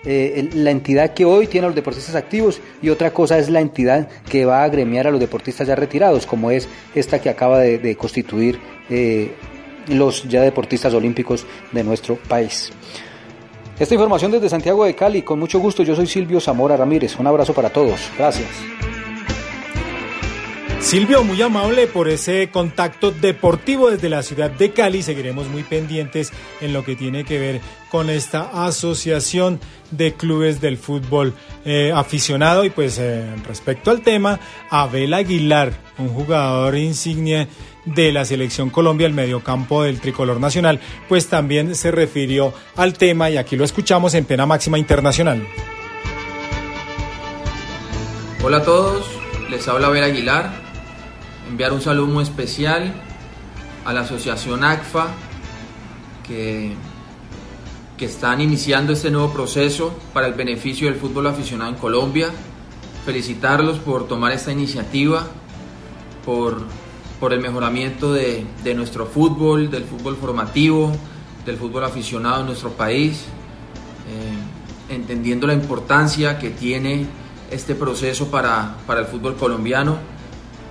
[0.05, 3.59] eh, la entidad que hoy tiene a los deportistas activos y otra cosa es la
[3.59, 7.59] entidad que va a agremiar a los deportistas ya retirados, como es esta que acaba
[7.59, 8.59] de, constituir
[8.89, 9.33] eh,
[9.87, 12.71] los ya deportistas olímpicos de nuestro país.
[13.79, 17.27] Esta información desde Santiago de Cali, con mucho gusto, yo soy Silvio Zamora Ramírez, un
[17.27, 18.47] abrazo para todos, gracias.
[20.79, 25.03] Silvio, muy amable por ese contacto deportivo desde la ciudad de Cali.
[25.03, 26.31] Seguiremos muy pendientes
[26.61, 29.59] en lo que tiene que ver con esta asociación
[29.91, 31.33] de clubes del fútbol
[31.65, 32.63] eh, aficionado.
[32.63, 34.39] Y pues eh, respecto al tema,
[34.69, 37.49] Abel Aguilar, un jugador insignia
[37.83, 40.79] de la selección Colombia, el mediocampo del tricolor nacional,
[41.09, 45.45] pues también se refirió al tema y aquí lo escuchamos en Pena Máxima Internacional.
[48.41, 49.05] Hola a todos,
[49.49, 50.66] les habla Abel Aguilar
[51.49, 52.93] enviar un saludo muy especial
[53.85, 55.07] a la asociación ACFA
[56.27, 56.73] que,
[57.97, 62.29] que están iniciando este nuevo proceso para el beneficio del fútbol aficionado en Colombia.
[63.05, 65.25] Felicitarlos por tomar esta iniciativa,
[66.25, 66.63] por,
[67.19, 70.91] por el mejoramiento de, de, nuestro fútbol, del fútbol formativo,
[71.45, 73.23] del fútbol aficionado en nuestro país,
[74.09, 77.05] eh, entendiendo la importancia que tiene
[77.49, 80.16] este proceso para, para el fútbol colombiano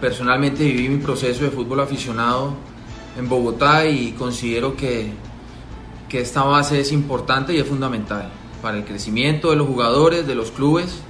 [0.00, 2.54] Personalmente viví mi proceso de fútbol aficionado
[3.16, 5.10] en Bogotá y considero que,
[6.08, 10.34] que esta base es importante y es fundamental para el crecimiento de los jugadores, de
[10.34, 11.00] los clubes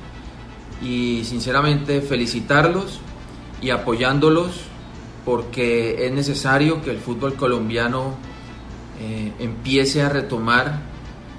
[0.82, 3.00] y sinceramente felicitarlos
[3.60, 4.60] y apoyándolos
[5.24, 8.14] porque es necesario que el fútbol colombiano
[9.00, 10.80] eh, empiece a retomar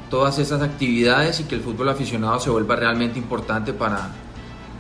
[0.10, 4.12] todas esas actividades y que el fútbol aficionado se vuelva realmente importante para,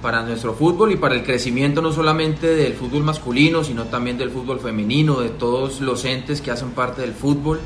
[0.01, 4.29] para nuestro fútbol y para el crecimiento no solamente del fútbol masculino, sino también del
[4.29, 7.59] fútbol femenino, de todos los entes que hacen parte del fútbol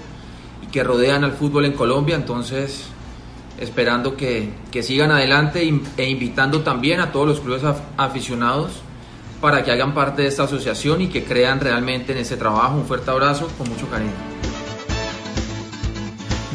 [0.63, 2.15] y que rodean al fútbol en Colombia.
[2.15, 2.85] Entonces,
[3.59, 5.61] esperando que, que sigan adelante
[5.97, 7.63] e invitando también a todos los clubes
[7.97, 8.81] aficionados
[9.41, 12.77] para que hagan parte de esta asociación y que crean realmente en ese trabajo.
[12.77, 14.11] Un fuerte abrazo, con mucho cariño.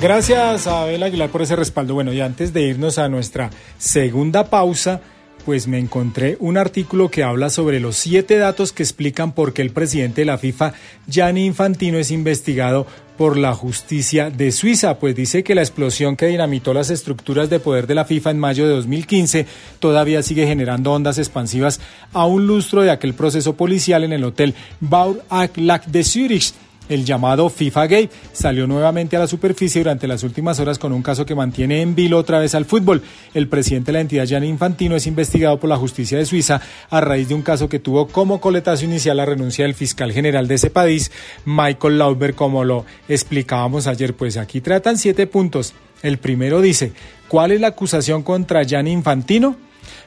[0.01, 1.95] Gracias a Abel Aguilar por ese respaldo.
[1.95, 5.01] Bueno, y antes de irnos a nuestra segunda pausa,
[5.47, 9.63] pues me encontré un artículo que habla sobre los siete datos que explican por qué
[9.63, 10.75] el presidente de la FIFA,
[11.07, 12.85] Gianni Infantino, es investigado
[13.17, 17.61] por la justicia de Suiza, pues dice que la explosión que dinamitó las estructuras de
[17.61, 19.47] poder de la FIFA en mayo de 2015
[19.79, 21.81] todavía sigue generando ondas expansivas
[22.13, 25.23] a un lustro de aquel proceso policial en el hotel Baur
[25.57, 26.53] Lac de Zurich
[26.89, 31.03] el llamado FIFA Gate, salió nuevamente a la superficie durante las últimas horas con un
[31.03, 33.03] caso que mantiene en vilo otra vez al fútbol.
[33.35, 36.61] El presidente de la entidad, Gianni Infantino, es investigado por la justicia de Suiza
[36.91, 40.49] a raíz de un caso que tuvo como coletazo inicial la renuncia del fiscal general
[40.49, 41.11] de ese país,
[41.45, 44.15] Michael Lauber, como lo explicábamos ayer.
[44.15, 45.75] Pues aquí tratan siete puntos.
[46.03, 46.93] El primero dice,
[47.29, 49.57] ¿cuál es la acusación contra Gianni Infantino?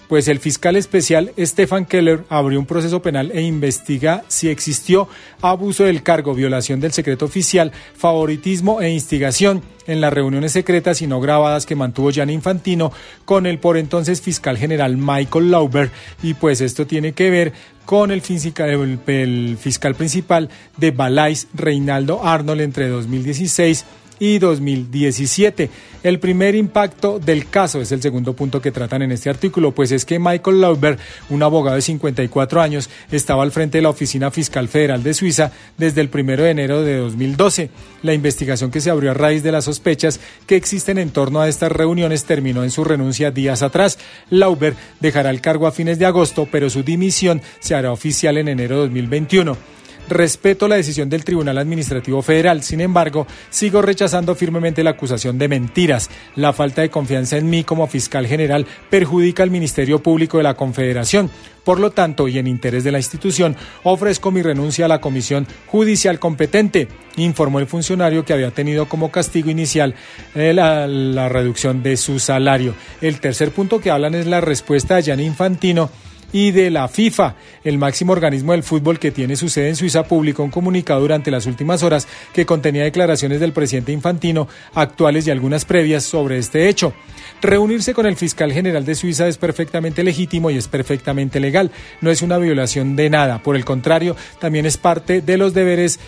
[0.09, 5.07] Pues el fiscal especial Stefan Keller abrió un proceso penal e investiga si existió
[5.39, 11.07] abuso del cargo, violación del secreto oficial, favoritismo e instigación en las reuniones secretas y
[11.07, 12.91] no grabadas que mantuvo Gianni Infantino
[13.23, 15.91] con el por entonces fiscal general Michael Lauber.
[16.23, 17.53] Y pues esto tiene que ver
[17.85, 23.85] con el fiscal, el fiscal principal de Balais, Reinaldo Arnold, entre 2016
[24.19, 25.69] y 2017.
[26.03, 29.91] El primer impacto del caso es el segundo punto que tratan en este artículo, pues
[29.91, 30.97] es que Michael Lauber,
[31.29, 35.51] un abogado de 54 años, estaba al frente de la Oficina Fiscal Federal de Suiza
[35.77, 37.69] desde el primero de enero de 2012.
[38.03, 41.49] La investigación que se abrió a raíz de las sospechas que existen en torno a
[41.49, 43.99] estas reuniones terminó en su renuncia días atrás.
[44.29, 48.47] Lauber dejará el cargo a fines de agosto, pero su dimisión se hará oficial en
[48.47, 49.78] enero de 2021.
[50.09, 55.47] Respeto la decisión del Tribunal Administrativo Federal, sin embargo, sigo rechazando firmemente la acusación de
[55.47, 56.09] mentiras.
[56.35, 60.55] La falta de confianza en mí como fiscal general perjudica al Ministerio Público de la
[60.55, 61.29] Confederación.
[61.63, 65.45] Por lo tanto, y en interés de la institución, ofrezco mi renuncia a la comisión
[65.67, 66.87] judicial competente,
[67.17, 69.93] informó el funcionario que había tenido como castigo inicial
[70.33, 72.73] eh, la, reducción de su salario.
[73.01, 75.91] El tercer punto que hablan es la respuesta de Gianni Infantino
[76.31, 77.35] y de la FIFA.
[77.63, 81.31] El máximo organismo del fútbol que tiene su sede en Suiza publicó un comunicado durante
[81.31, 86.69] las últimas horas que contenía declaraciones del presidente Infantino, actuales y algunas previas sobre este
[86.69, 86.93] hecho.
[87.41, 91.71] Reunirse con el fiscal general de Suiza es perfectamente legítimo y es perfectamente legal.
[92.01, 93.41] No es una violación de nada.
[93.41, 95.99] Por el contrario, también es parte de los deberes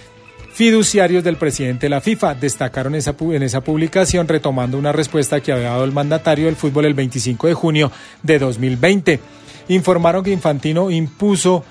[0.53, 2.35] fiduciarios del presidente de la FIFA.
[2.35, 6.85] Destacaron esa, en esa publicación retomando una respuesta que había dado el mandatario del fútbol
[6.85, 7.91] el 25 de junio
[8.23, 9.19] de 2020
[9.67, 11.63] informaron que Infantino impuso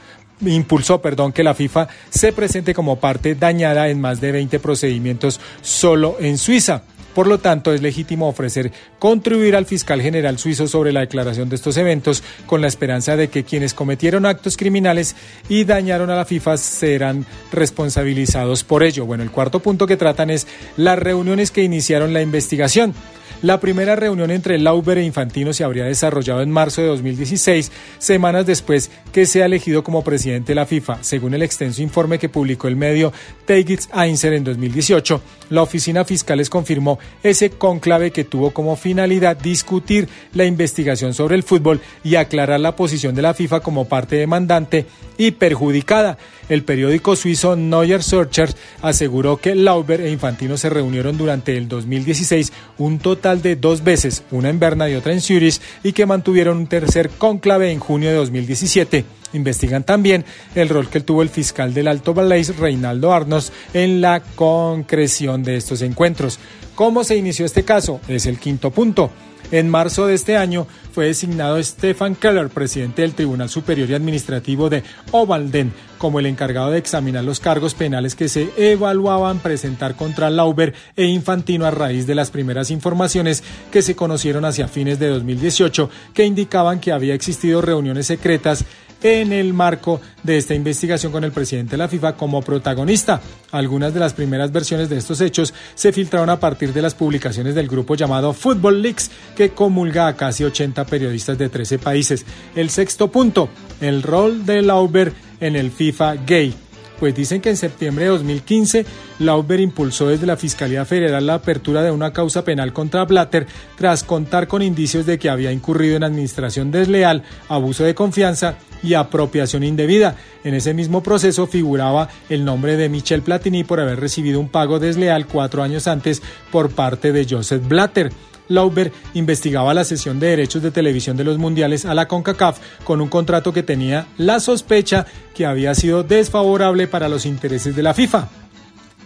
[0.42, 5.40] impulsó, perdón, que la FIFA se presente como parte dañada en más de 20 procedimientos
[5.60, 6.82] solo en Suiza.
[7.14, 11.56] Por lo tanto, es legítimo ofrecer contribuir al fiscal general suizo sobre la declaración de
[11.56, 15.16] estos eventos con la esperanza de que quienes cometieron actos criminales
[15.48, 19.06] y dañaron a la FIFA serán responsabilizados por ello.
[19.06, 20.46] Bueno, el cuarto punto que tratan es
[20.76, 22.94] las reuniones que iniciaron la investigación.
[23.42, 28.44] La primera reunión entre Lauber e Infantino se habría desarrollado en marzo de 2016, semanas
[28.44, 31.02] después que sea elegido como presidente de la FIFA.
[31.02, 33.14] Según el extenso informe que publicó el medio
[33.46, 39.36] Teigitz Einser en 2018, la oficina fiscal les confirmó ese conclave que tuvo como finalidad
[39.36, 44.16] discutir la investigación sobre el fútbol y aclarar la posición de la FIFA como parte
[44.16, 44.86] demandante
[45.18, 46.18] y perjudicada.
[46.50, 48.52] El periódico suizo Neuer Searcher
[48.82, 54.24] aseguró que Lauber e Infantino se reunieron durante el 2016 un total de dos veces,
[54.32, 58.10] una en Berna y otra en Zurich, y que mantuvieron un tercer cónclave en junio
[58.10, 59.04] de 2017.
[59.32, 60.24] Investigan también
[60.56, 65.54] el rol que tuvo el fiscal del Alto Valais, Reinaldo Arnos, en la concreción de
[65.54, 66.40] estos encuentros.
[66.74, 68.00] ¿Cómo se inició este caso?
[68.08, 69.12] Es el quinto punto.
[69.52, 74.68] En marzo de este año fue designado Stefan Keller, presidente del Tribunal Superior y Administrativo
[74.68, 80.30] de Ovalden, como el encargado de examinar los cargos penales que se evaluaban presentar contra
[80.30, 85.08] Lauber e Infantino a raíz de las primeras informaciones que se conocieron hacia fines de
[85.08, 88.64] 2018 que indicaban que había existido reuniones secretas
[89.02, 93.20] en el marco de esta investigación con el presidente de la FIFA como protagonista.
[93.50, 97.54] Algunas de las primeras versiones de estos hechos se filtraron a partir de las publicaciones
[97.54, 102.24] del grupo llamado Football Leaks, que comulga a casi 80 periodistas de 13 países.
[102.54, 103.48] El sexto punto,
[103.80, 106.54] el rol de Lauber en el FIFA Gay
[107.00, 108.84] pues dicen que en septiembre de 2015
[109.20, 113.46] Lauber impulsó desde la Fiscalía Federal la apertura de una causa penal contra Blatter
[113.76, 118.94] tras contar con indicios de que había incurrido en administración desleal, abuso de confianza y
[118.94, 120.16] apropiación indebida.
[120.44, 124.78] En ese mismo proceso figuraba el nombre de Michel Platini por haber recibido un pago
[124.78, 128.12] desleal cuatro años antes por parte de Joseph Blatter.
[128.48, 133.00] Lauber investigaba la sesión de derechos de televisión de los mundiales a la CONCACAF con
[133.00, 137.94] un contrato que tenía la sospecha que había sido desfavorable para los intereses de la
[137.94, 138.28] FIFA.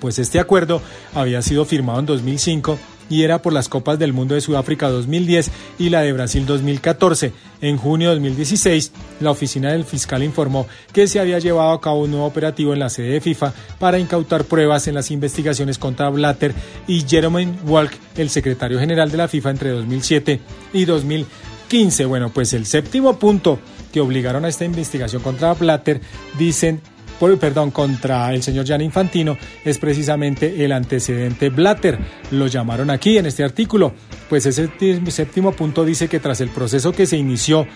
[0.01, 0.83] Pues este acuerdo
[1.15, 2.79] había sido firmado en 2005
[3.09, 7.33] y era por las Copas del Mundo de Sudáfrica 2010 y la de Brasil 2014.
[7.61, 12.03] En junio de 2016, la oficina del fiscal informó que se había llevado a cabo
[12.03, 16.11] un nuevo operativo en la sede de FIFA para incautar pruebas en las investigaciones contra
[16.11, 16.55] Blatter
[16.87, 20.41] y Jerome Walk, el secretario general de la FIFA entre 2007
[20.73, 22.05] y 2015.
[22.05, 23.59] Bueno, pues el séptimo punto
[23.93, 26.01] que obligaron a esta investigación contra Blatter
[26.37, 26.81] dicen
[27.39, 31.99] perdón, contra el señor Gianni Infantino es precisamente el antecedente Blatter.
[32.31, 33.95] Lo llamaron aquí en este artículo.
[34.29, 34.69] Pues ese
[35.09, 37.67] séptimo punto dice que tras el proceso que se inició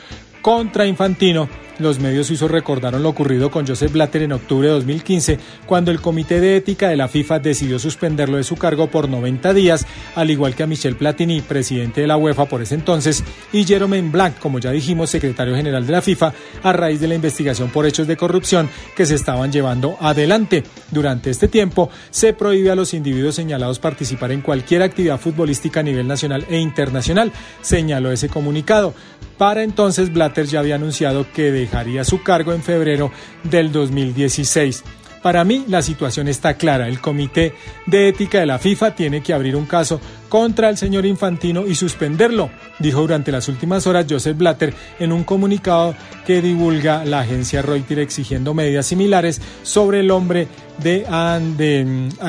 [0.43, 1.49] contra Infantino,
[1.79, 6.01] los medios suizos recordaron lo ocurrido con Joseph Blatter en octubre de 2015, cuando el
[6.01, 10.31] Comité de Ética de la FIFA decidió suspenderlo de su cargo por 90 días, al
[10.31, 14.39] igual que a Michel Platini, presidente de la UEFA por ese entonces, y Jerome Blanc,
[14.39, 16.33] como ya dijimos, secretario general de la FIFA,
[16.63, 20.65] a raíz de la investigación por hechos de corrupción que se estaban llevando adelante.
[20.91, 25.83] Durante este tiempo, se prohíbe a los individuos señalados participar en cualquier actividad futbolística a
[25.83, 28.95] nivel nacional e internacional, señaló ese comunicado.
[29.37, 33.13] Para entonces, Blatter ya había anunciado que dejaría su cargo en febrero
[33.45, 34.85] del 2016.
[35.23, 36.89] Para mí la situación está clara.
[36.89, 37.53] El Comité
[37.87, 41.75] de Ética de la FIFA tiene que abrir un caso contra el señor Infantino y
[41.75, 45.95] suspenderlo, dijo durante las últimas horas Joseph Blatter en un comunicado
[46.27, 50.49] que divulga la agencia Reuters exigiendo medidas similares sobre el hombre
[50.83, 51.07] de,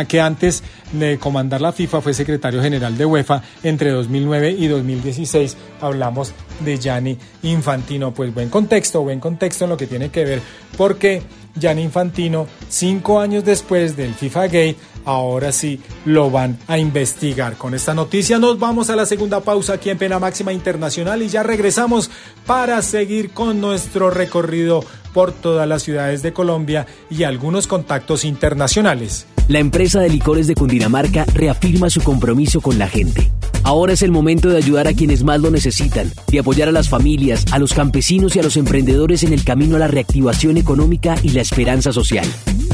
[0.07, 0.63] que antes
[0.93, 5.57] de comandar la FIFA fue secretario general de UEFA entre 2009 y 2016.
[5.81, 8.13] Hablamos de Gianni Infantino.
[8.13, 10.41] Pues buen contexto, buen contexto en lo que tiene que ver
[10.77, 11.21] porque
[11.55, 17.55] Gianni Infantino, cinco años después del FIFA Gate, ahora sí lo van a investigar.
[17.57, 21.29] Con esta noticia nos vamos a la segunda pausa aquí en Pena Máxima Internacional y
[21.29, 22.09] ya regresamos
[22.45, 29.25] para seguir con nuestro recorrido por todas las ciudades de Colombia y algunos contactos internacionales.
[29.49, 33.31] La empresa de licores de Cundinamarca reafirma su compromiso con la gente.
[33.63, 36.87] Ahora es el momento de ayudar a quienes más lo necesitan, de apoyar a las
[36.87, 41.15] familias, a los campesinos y a los emprendedores en el camino a la reactivación económica
[41.23, 42.27] y la esperanza social.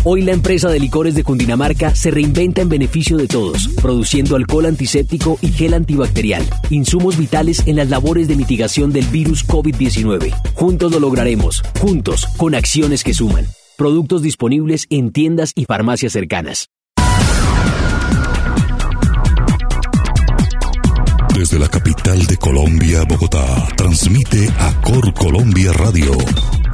[0.03, 4.65] Hoy la empresa de licores de Cundinamarca se reinventa en beneficio de todos, produciendo alcohol
[4.65, 10.35] antiséptico y gel antibacterial, insumos vitales en las labores de mitigación del virus COVID-19.
[10.55, 13.45] Juntos lo lograremos, juntos, con acciones que suman.
[13.77, 16.69] Productos disponibles en tiendas y farmacias cercanas.
[21.35, 26.13] Desde la capital de Colombia, Bogotá, transmite Acor Colombia Radio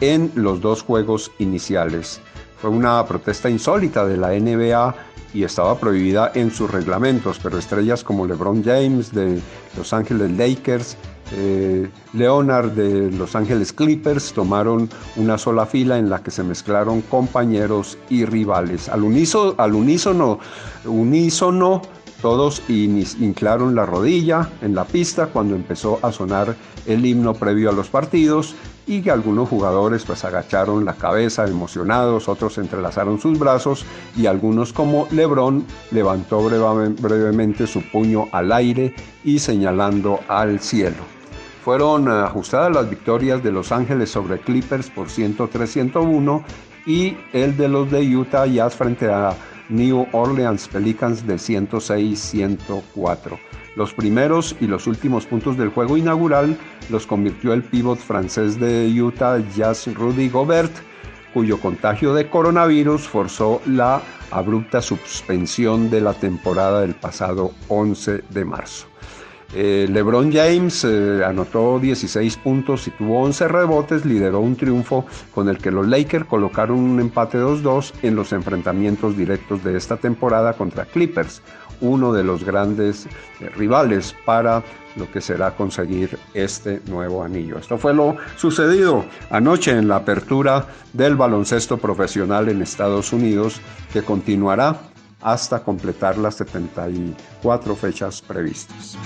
[0.00, 2.20] en los dos juegos iniciales.
[2.60, 4.94] Fue una protesta insólita de la NBA
[5.34, 9.40] y estaba prohibida en sus reglamentos, pero estrellas como LeBron James de
[9.76, 10.96] Los Ángeles Lakers,
[11.32, 17.02] eh, Leonard de Los Ángeles Clippers tomaron una sola fila en la que se mezclaron
[17.02, 18.88] compañeros y rivales.
[18.88, 20.38] Al, unísono,
[20.84, 21.82] unísono
[22.22, 27.72] todos inclaron la rodilla en la pista cuando empezó a sonar el himno previo a
[27.72, 28.54] los partidos
[28.86, 33.84] y que algunos jugadores pues agacharon la cabeza emocionados, otros entrelazaron sus brazos
[34.16, 38.94] y algunos como Lebron levantó brevemente su puño al aire
[39.24, 41.15] y señalando al cielo.
[41.66, 46.44] Fueron ajustadas las victorias de Los Ángeles sobre Clippers por 103-101
[46.86, 49.34] y el de los de Utah Jazz frente a
[49.68, 53.36] New Orleans Pelicans de 106-104.
[53.74, 56.56] Los primeros y los últimos puntos del juego inaugural
[56.88, 60.70] los convirtió el pívot francés de Utah Jazz Rudy Gobert,
[61.34, 68.44] cuyo contagio de coronavirus forzó la abrupta suspensión de la temporada del pasado 11 de
[68.44, 68.86] marzo.
[69.54, 75.48] Eh, LeBron James eh, anotó 16 puntos y tuvo 11 rebotes, lideró un triunfo con
[75.48, 80.54] el que los Lakers colocaron un empate 2-2 en los enfrentamientos directos de esta temporada
[80.54, 81.42] contra Clippers,
[81.80, 83.06] uno de los grandes
[83.40, 84.62] eh, rivales para
[84.96, 87.58] lo que será conseguir este nuevo anillo.
[87.58, 93.60] Esto fue lo sucedido anoche en la apertura del baloncesto profesional en Estados Unidos
[93.92, 94.80] que continuará
[95.20, 98.96] hasta completar las 74 fechas previstas.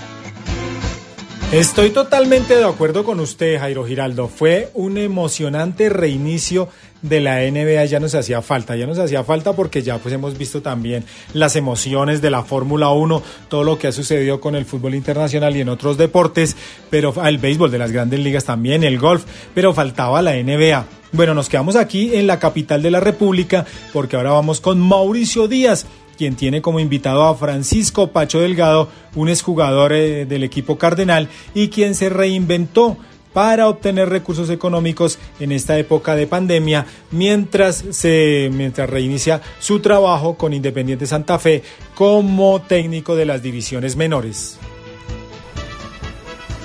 [1.51, 4.29] Estoy totalmente de acuerdo con usted, Jairo Giraldo.
[4.29, 6.69] Fue un emocionante reinicio
[7.01, 7.83] de la NBA.
[7.85, 11.57] Ya nos hacía falta, ya nos hacía falta porque ya pues hemos visto también las
[11.57, 15.59] emociones de la Fórmula 1, todo lo que ha sucedido con el fútbol internacional y
[15.59, 16.55] en otros deportes,
[16.89, 21.00] pero el béisbol de las grandes ligas también, el golf, pero faltaba la NBA.
[21.13, 25.47] Bueno, nos quedamos aquí en la capital de la República porque ahora vamos con Mauricio
[25.47, 25.85] Díaz
[26.17, 31.69] quien tiene como invitado a Francisco Pacho Delgado, un exjugador eh, del equipo cardenal y
[31.69, 32.95] quien se reinventó
[33.33, 40.35] para obtener recursos económicos en esta época de pandemia mientras se mientras reinicia su trabajo
[40.37, 41.63] con Independiente Santa Fe
[41.95, 44.57] como técnico de las divisiones menores.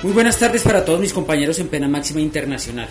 [0.03, 2.89] Muy buenas tardes para todos mis compañeros en Pena Máxima Internacional.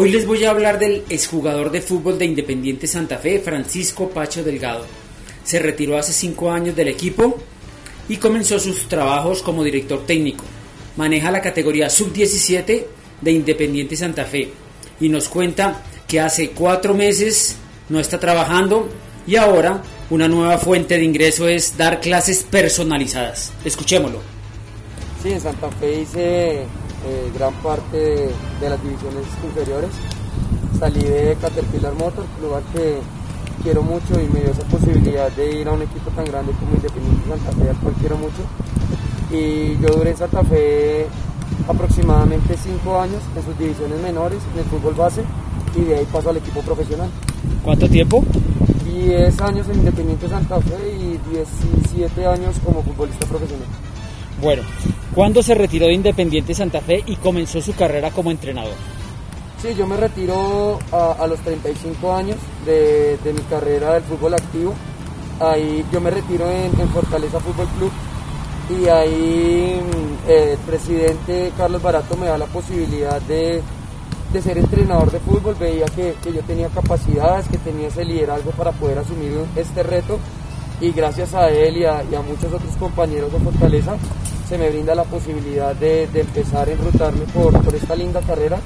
[0.00, 4.44] Hoy les voy a hablar del exjugador de fútbol de Independiente Santa Fe, Francisco Pacho
[4.44, 4.86] Delgado
[5.42, 7.36] se retiró hace cinco años del equipo
[8.08, 10.44] y comenzó sus trabajos como director técnico.
[10.96, 12.84] Maneja la categoría sub-17
[13.20, 14.52] de Independiente Santa Fe
[15.00, 17.56] y nos cuenta que hace cuatro meses
[17.88, 18.88] no está trabajando
[19.26, 23.52] y ahora una nueva fuente de ingreso es dar clases personalizadas.
[23.64, 24.20] Escuchémoslo.
[25.24, 26.62] Sí, en Santa Fe hice
[27.06, 27.96] eh, gran parte
[28.60, 29.90] de, las divisiones inferiores.
[30.78, 32.98] Salí de Caterpillar Motor, lugar que
[33.62, 36.74] quiero mucho y me dio esa posibilidad de ir a un equipo tan grande como
[36.74, 38.42] Independiente Santa Fe, al cual quiero mucho.
[39.30, 41.06] Y yo duré en Santa Fe
[41.66, 45.22] aproximadamente cinco años en sus divisiones menores, en el fútbol base,
[45.76, 47.10] y de ahí paso al equipo profesional.
[47.62, 48.24] ¿Cuánto tiempo?
[48.84, 53.66] 10 años en Independiente Santa Fe y 17 años como futbolista profesional.
[54.40, 54.62] Bueno,
[55.14, 58.74] ¿cuándo se retiró de Independiente Santa Fe y comenzó su carrera como entrenador?
[59.60, 64.74] Sí, yo me retiro a, los 35 años de, mi carrera del fútbol activo.
[65.40, 67.90] Ahí yo me retiro en, Fortaleza Fútbol Club
[68.80, 73.62] y ahí mm, el presidente Carlos Barato me da la posibilidad de,
[74.40, 75.56] ser entrenador de fútbol.
[75.58, 80.20] Veía que, yo tenía capacidades, que tenía ese liderazgo para poder asumir este reto
[80.80, 83.96] y gracias a él y a, muchos otros compañeros de Fortaleza
[84.48, 88.58] se me brinda la posibilidad de, empezar a enrutarme por, por esta linda carrera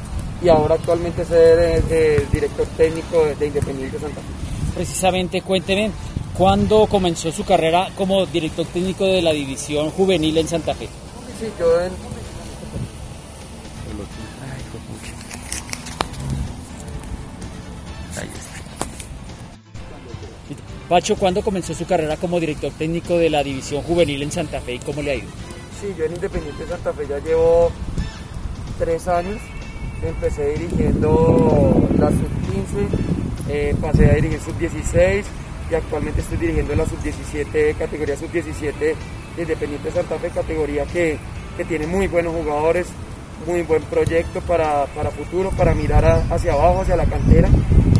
[0.43, 4.75] y ahora actualmente ser el, eh, director técnico de, Independiente Santa Fe.
[4.75, 5.91] Precisamente, cuénteme,
[6.37, 10.89] ¿cuándo comenzó su carrera como director técnico de la división juvenil en Santa Fe?
[11.39, 12.12] Sí, yo en...
[20.93, 24.75] Pacho, ¿cuándo comenzó su carrera como director técnico de la división juvenil en Santa Fe
[24.75, 25.29] y cómo le ha ido?
[25.81, 27.73] Sí, yo en Independiente Santa Fe ya llevo
[28.79, 29.41] tres años
[30.03, 32.89] empecé dirigiendo la sub-15,
[33.49, 35.25] eh, pasé a dirigir sub-16
[35.71, 38.97] y actualmente estoy dirigiendo la sub-17, categoría sub-17 de
[39.39, 41.17] Independiente Santa Fe, categoría que,
[41.69, 42.89] tiene muy buenos jugadores,
[43.47, 44.87] muy buen proyecto para,
[45.17, 47.49] futuro, para mirar hacia abajo, hacia la cantera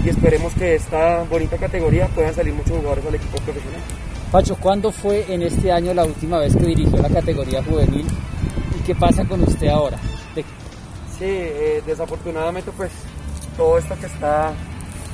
[0.05, 3.81] y esperemos que esta bonita categoría puedan salir muchos jugadores al equipo profesional.
[4.31, 8.07] Pacho, ¿cuándo fue en este año la última vez que dirigió la categoría juvenil
[8.79, 9.99] y qué pasa con usted ahora?
[11.19, 12.91] Sí, eh, desafortunadamente pues
[13.57, 14.53] todo esto que está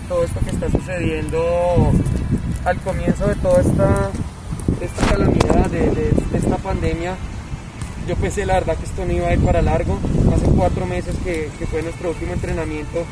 [0.08, 1.92] todo esto que está sucediendo
[2.64, 4.10] al comienzo de toda esta,
[4.80, 7.14] esta calamidad, de, esta pandemia,
[8.08, 9.98] yo pensé la verdad que esto no iba a ir para largo.
[10.34, 13.04] Hace cuatro meses que, fue nuestro último entrenamiento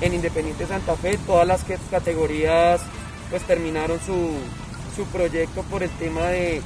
[0.00, 2.80] en Independiente Santa Fe, todas las categorías
[3.30, 4.30] pues terminaron su,
[5.12, 6.60] proyecto por el tema de,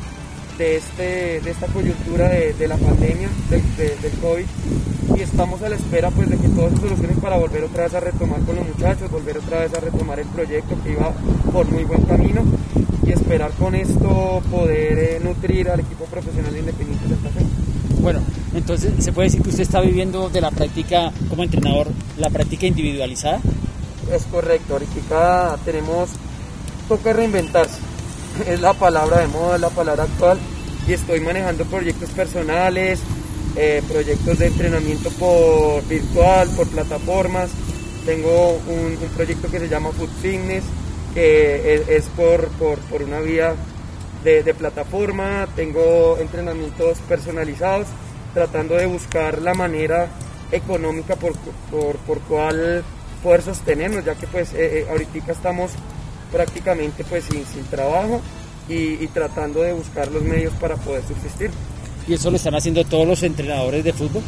[0.59, 4.45] este, de esta coyuntura de, la pandemia, del COVID
[5.17, 7.95] y estamos a la espera pues de que todo se solucione para volver otra vez
[7.95, 11.13] a retomar con los muchachos, volver otra vez a retomar el proyecto que iba
[11.53, 12.43] por muy buen camino
[13.07, 17.54] y esperar con esto poder eh, nutrir al equipo profesional independiente de Santa Fe.
[18.05, 18.21] Bueno,
[18.55, 22.67] entonces se puede decir que usted está viviendo de la práctica como entrenador, la práctica
[22.67, 23.41] individualizada.
[24.13, 26.11] Es correcto, ahorita tenemos,
[26.87, 27.79] toca reinventarse,
[28.47, 30.39] es la palabra de moda, es la palabra actual
[30.87, 33.01] y estoy manejando proyectos personales,
[33.57, 37.53] eh, proyectos de entrenamiento por virtual, por plataformas.
[38.05, 40.65] Tengo un, proyecto que se llama Food Fitness,
[41.15, 43.55] que es, por, por, una vía
[44.25, 47.87] de, plataforma, tengo entrenamientos personalizados,
[48.33, 50.09] tratando de buscar la manera
[50.51, 51.35] económica por,
[51.71, 52.83] por, por cual
[53.23, 55.73] poder sostenernos, ya que pues eh, eh, ahorita estamos
[56.33, 58.21] prácticamente pues sin, sin trabajo
[58.69, 61.51] y, tratando de buscar los medios para poder subsistir.
[62.09, 64.23] ¿Y eso lo están haciendo todos los entrenadores de fútbol?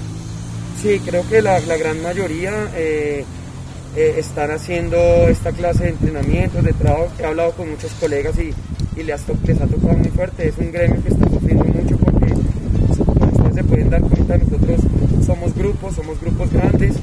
[0.83, 3.25] Sí, creo que la, la gran mayoría eh,
[3.97, 4.99] están haciendo
[5.29, 7.11] esta clase de entrenamientos, de trabajo.
[7.19, 8.53] He hablado con muchos colegas y,
[8.97, 10.49] y les, ha, tocado muy fuerte.
[10.49, 12.33] Es un gremio que está sufriendo mucho porque,
[13.05, 14.81] como ustedes se pueden dar cuenta, nosotros
[15.25, 16.97] somos grupos, somos grupos grandes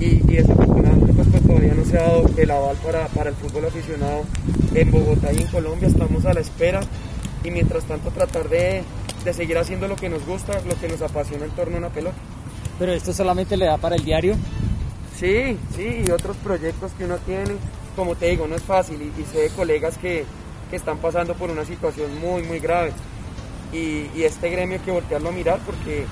[0.00, 3.36] y, y desafortunadamente pues, pues, todavía no se ha dado el aval para, para el
[3.36, 4.22] fútbol aficionado
[4.74, 5.88] en Bogotá y en Colombia.
[5.88, 6.80] Estamos a la espera
[7.44, 8.82] y mientras tanto tratar de,
[9.24, 11.88] de seguir haciendo lo que nos gusta, lo que nos apasiona en torno a una
[11.90, 12.16] pelota.
[12.78, 14.34] ¿Pero esto solamente le da para el diario?
[15.16, 17.54] Sí, sí, y otros proyectos que uno tiene.
[17.94, 20.24] Como te digo, no es fácil y, y sé de colegas que,
[20.64, 22.92] que están pasando por una situación muy, muy grave.
[23.72, 26.06] Y, este gremio hay que voltearlo a mirar porque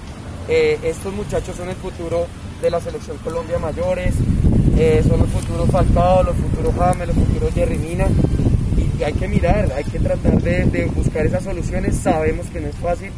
[0.48, 2.26] eh, estos muchachos son el futuro
[2.60, 4.14] de la selección Colombia mayores,
[4.76, 8.06] eh, son los futuros Falcao, los futuros James, los futuros Jerry Mina.
[8.76, 11.96] Y, hay que mirar, hay que tratar de, de, buscar esas soluciones.
[11.96, 13.10] Sabemos que no es fácil,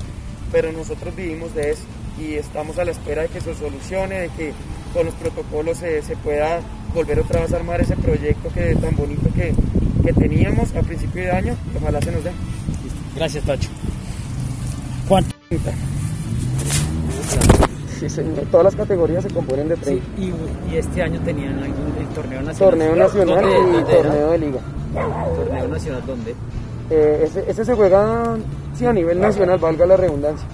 [0.53, 1.83] pero nosotros vivimos de eso
[2.19, 4.53] y estamos a la espera de que se solucione, de que
[4.93, 6.61] con los protocolos se, se pueda
[6.95, 9.53] volver otra vez a armar ese proyecto que tan bonito que,
[10.05, 12.31] que teníamos a principio de año, ojalá se nos dé.
[13.17, 13.69] Gracias, Pacho.
[15.09, 15.35] ¿Cuánto?
[17.99, 18.45] Sí, señor.
[18.51, 20.05] Todas las categorías se componen de 30.
[20.05, 22.59] Sí, y, y, este año tenían algún el torneo nacional.
[22.59, 23.45] Torneo nacional
[23.81, 24.61] y torneo de liga.
[25.37, 26.35] ¿Torneo nacional dónde?
[26.91, 28.37] Eh, ese, ese, se juega
[28.77, 30.47] sí, a nivel nacional, valga la redundancia.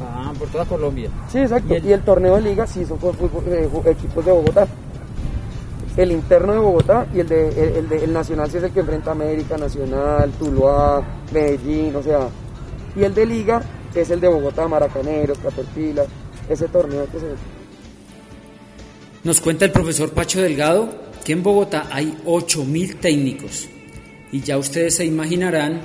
[0.00, 1.10] Ah, por toda Colombia.
[1.28, 1.72] Sí, exacto.
[1.74, 4.68] Y el, y el torneo de liga sí son por fútbol, eh, equipos de Bogotá
[5.96, 8.80] el interno de Bogotá y el de el, de, el nacional si es el que
[8.80, 11.02] enfrenta América, Nacional, Tuluá,
[11.32, 12.28] Medellín, o sea,
[12.96, 13.62] y el de Liga
[13.94, 16.06] es el de Bogotá, Maracaneros, Caterpillar,
[16.48, 17.26] ese torneo que se...
[19.24, 20.88] Nos cuenta el profesor Pacho Delgado
[21.24, 23.68] que en Bogotá hay 8.000 técnicos
[24.32, 25.80] y ya ustedes se imaginarán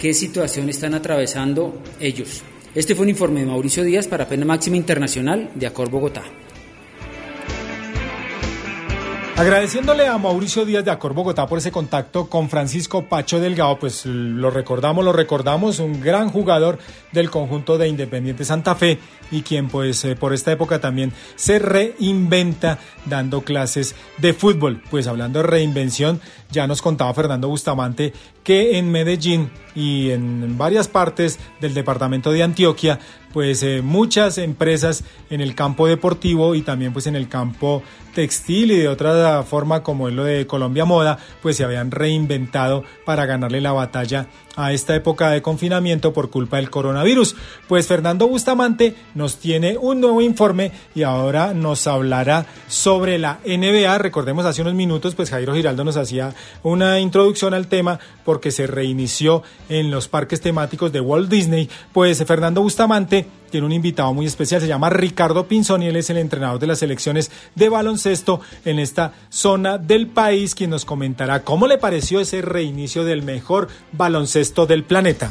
[0.00, 2.42] qué situación están atravesando ellos.
[2.74, 6.22] Este fue un informe de Mauricio Díaz para Pena Máxima Internacional de Acor Bogotá.
[9.40, 14.04] Agradeciéndole a Mauricio Díaz de Acor Bogotá por ese contacto con Francisco Pacho Delgado, pues
[14.04, 16.78] lo recordamos, lo recordamos, un gran jugador
[17.12, 18.98] del conjunto de Independiente Santa Fe
[19.30, 24.82] y quien pues eh, por esta época también se reinventa dando clases de fútbol.
[24.90, 28.12] Pues hablando de reinvención, ya nos contaba Fernando Bustamante
[28.44, 32.98] que en Medellín y en varias partes del departamento de Antioquia
[33.32, 37.82] pues eh, muchas empresas en el campo deportivo y también pues en el campo
[38.14, 42.84] textil y de otra forma como es lo de Colombia Moda pues se habían reinventado
[43.04, 44.26] para ganarle la batalla
[44.64, 47.36] a esta época de confinamiento por culpa del coronavirus.
[47.68, 53.98] Pues Fernando Bustamante nos tiene un nuevo informe y ahora nos hablará sobre la NBA.
[53.98, 58.66] Recordemos hace unos minutos, pues Jairo Giraldo nos hacía una introducción al tema porque se
[58.66, 61.68] reinició en los parques temáticos de Walt Disney.
[61.92, 66.10] Pues Fernando Bustamante tiene un invitado muy especial, se llama Ricardo Pinzón y él es
[66.10, 71.42] el entrenador de las selecciones de baloncesto en esta zona del país, quien nos comentará
[71.42, 75.30] cómo le pareció ese reinicio del mejor baloncesto del planeta.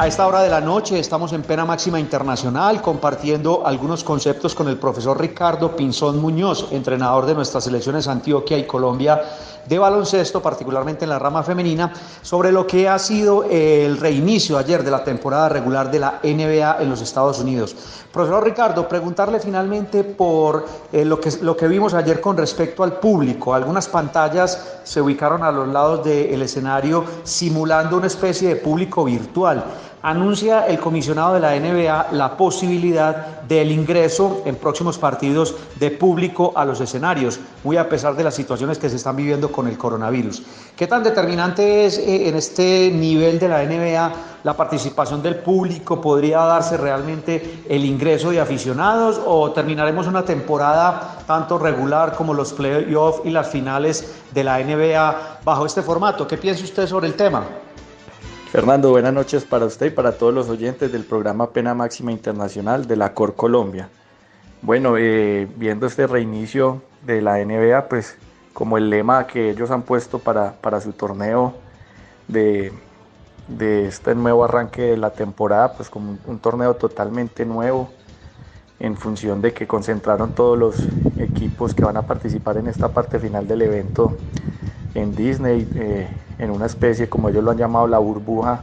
[0.00, 4.68] A esta hora de la noche estamos en Pena Máxima Internacional compartiendo algunos conceptos con
[4.68, 9.20] el profesor Ricardo Pinzón Muñoz, entrenador de nuestras selecciones Antioquia y Colombia
[9.68, 11.92] de baloncesto, particularmente en la rama femenina,
[12.22, 16.78] sobre lo que ha sido el reinicio ayer de la temporada regular de la NBA
[16.80, 17.76] en los Estados Unidos.
[18.10, 22.94] Profesor Ricardo, preguntarle finalmente por eh, lo, que, lo que vimos ayer con respecto al
[22.94, 23.52] público.
[23.52, 29.64] Algunas pantallas se ubicaron a los lados del escenario simulando una especie de público virtual
[30.02, 36.52] anuncia el comisionado de la NBA la posibilidad del ingreso en próximos partidos de público
[36.54, 39.78] a los escenarios, muy a pesar de las situaciones que se están viviendo con el
[39.78, 40.42] coronavirus.
[40.76, 44.12] ¿Qué tan determinante es eh, en este nivel de la NBA
[44.44, 46.00] la participación del público?
[46.00, 52.52] ¿Podría darse realmente el ingreso de aficionados o terminaremos una temporada tanto regular como los
[52.52, 56.26] playoffs y las finales de la NBA bajo este formato?
[56.26, 57.44] ¿Qué piensa usted sobre el tema?
[58.50, 62.86] Fernando, buenas noches para usted y para todos los oyentes del programa Pena Máxima Internacional
[62.86, 63.90] de la Cor Colombia.
[64.62, 68.16] Bueno, eh, viendo este reinicio de la NBA, pues
[68.54, 71.56] como el lema que ellos han puesto para, para su torneo
[72.26, 72.72] de,
[73.48, 77.90] de, este nuevo arranque de la temporada, pues como un, torneo totalmente nuevo
[78.80, 80.76] en función de que concentraron todos los
[81.18, 84.16] equipos que van a participar en esta parte final del evento
[84.94, 85.68] en Disney.
[85.74, 86.08] Eh,
[86.38, 88.62] en una especie, como ellos lo han llamado, la burbuja,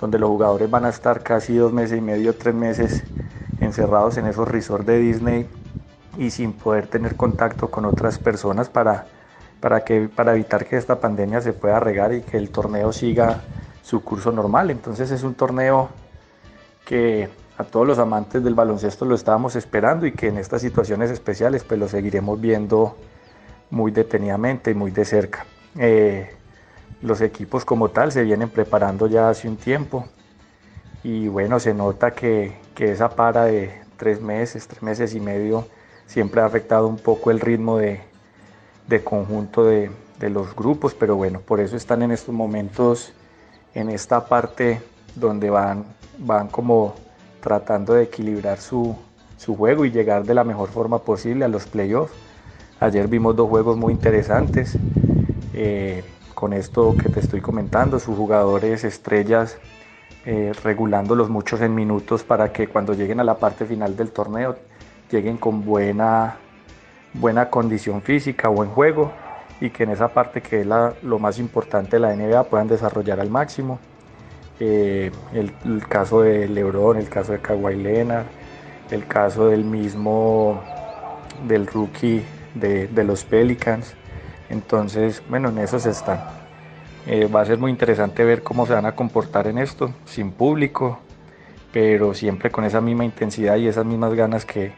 [0.00, 3.04] donde los jugadores van a estar casi dos meses y medio, tres meses
[3.60, 5.48] encerrados en esos resorts de Disney
[6.18, 9.06] y sin poder tener contacto con otras personas para,
[9.60, 13.42] para, que, para evitar que esta pandemia se pueda regar y que el torneo siga
[13.82, 14.70] su curso normal.
[14.70, 15.88] Entonces es un torneo
[16.84, 21.10] que a todos los amantes del baloncesto lo estábamos esperando y que en estas situaciones
[21.10, 22.96] especiales pues lo seguiremos viendo
[23.70, 25.46] muy detenidamente y muy de cerca.
[25.78, 26.30] Eh,
[27.04, 30.06] los equipos como tal se vienen preparando ya hace un tiempo
[31.02, 35.68] y bueno, se nota que, que esa para de tres meses, tres meses y medio
[36.06, 38.00] siempre ha afectado un poco el ritmo de,
[38.88, 43.12] de conjunto de, de, los grupos, pero bueno, por eso están en estos momentos
[43.74, 44.80] en esta parte
[45.14, 45.84] donde van,
[46.18, 46.94] van como
[47.42, 48.96] tratando de equilibrar su,
[49.36, 52.14] su juego y llegar de la mejor forma posible a los playoffs.
[52.80, 54.78] Ayer vimos dos juegos muy interesantes.
[55.52, 56.02] Eh,
[56.34, 59.58] con esto que te estoy comentando, sus jugadores estrellas
[60.26, 64.56] eh, regulándolos muchos en minutos para que cuando lleguen a la parte final del torneo
[65.10, 66.36] lleguen con buena,
[67.12, 69.12] buena condición física, buen juego
[69.60, 73.20] y que en esa parte que es lo más importante de la NBA puedan desarrollar
[73.20, 73.78] al máximo.
[74.60, 78.26] Eh, el, caso de Lebron, el caso de Kawhi Leonard,
[78.90, 80.62] el caso del mismo
[81.46, 82.24] del rookie
[82.54, 83.94] de, de los Pelicans,
[84.48, 86.20] entonces, bueno, en eso se están.
[87.06, 90.32] Eh, va a ser muy interesante ver cómo se van a comportar en esto, sin
[90.32, 91.00] público,
[91.72, 94.72] pero siempre con esa misma intensidad y esas mismas ganas que,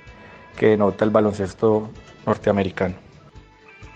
[0.57, 1.89] que denota el baloncesto
[2.25, 3.07] norteamericano.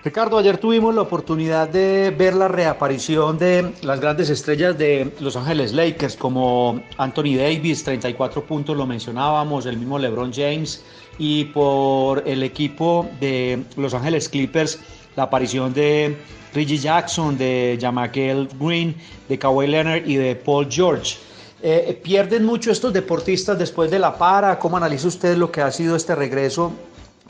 [0.02, 5.36] Ricardo, ayer tuvimos la oportunidad de ver la reaparición de las grandes estrellas de Los
[5.36, 10.82] Ángeles Lakers, como Anthony Davis, 34 puntos, lo mencionábamos, el mismo LeBron James,
[11.18, 14.80] y por el equipo de Los Ángeles Clippers,
[15.20, 16.16] la aparición de
[16.54, 18.96] Reggie Jackson, de Jamaquel Green,
[19.28, 21.18] de Kawhi Leonard y de Paul George.
[21.62, 24.58] Eh, ¿Pierden mucho estos deportistas después de la para?
[24.58, 26.72] ¿Cómo analiza usted lo que ha sido este regreso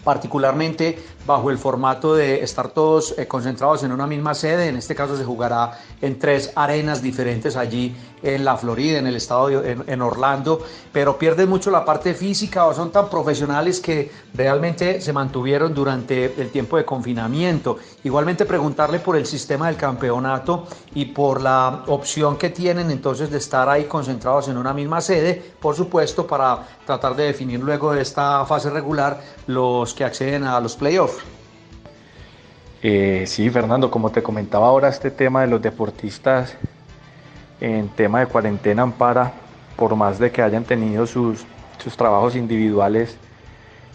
[0.04, 4.68] particularmente bajo el formato de estar todos eh, concentrados en una misma sede.
[4.68, 9.16] En este caso se jugará en tres arenas diferentes allí en la Florida, en el
[9.16, 10.60] estado de, en, Orlando,
[10.92, 16.40] pero pierden mucho la parte física o son tan profesionales que realmente se mantuvieron durante
[16.40, 17.78] el tiempo de confinamiento.
[18.04, 23.38] Igualmente preguntarle por el sistema del campeonato y por la opción que tienen entonces de
[23.38, 28.02] estar ahí concentrados en una misma sede, por supuesto, para tratar de definir luego de
[28.02, 31.22] esta fase regular los que acceden a los playoffs.
[32.82, 36.56] Eh, sí, Fernando, como te comentaba ahora, este tema de los deportistas
[37.60, 39.32] en tema de cuarentena para,
[39.76, 41.44] por más de que hayan tenido sus,
[41.82, 43.16] sus trabajos individuales,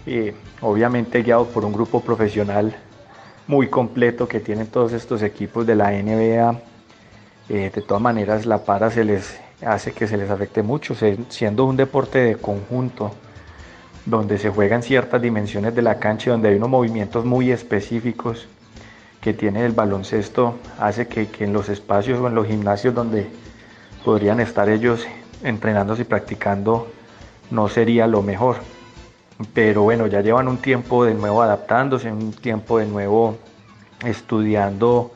[0.06, 2.76] eh, obviamente guiados por un grupo profesional
[3.48, 6.60] muy completo que tienen todos estos equipos de la NBA,
[7.50, 10.96] eh, de todas maneras la para se les hace que se les afecte mucho,
[11.30, 13.12] siendo un deporte de conjunto
[14.06, 18.48] donde se juegan ciertas dimensiones de la cancha, donde hay unos movimientos muy específicos
[19.20, 23.28] que tiene el baloncesto, hace que, en los espacios o en los gimnasios donde
[24.04, 25.08] podrían estar ellos
[25.44, 26.88] entrenándose y practicando
[27.50, 28.58] no sería lo mejor.
[29.54, 33.38] Pero bueno, ya llevan un tiempo de nuevo adaptándose, un tiempo de nuevo
[34.06, 35.12] estudiando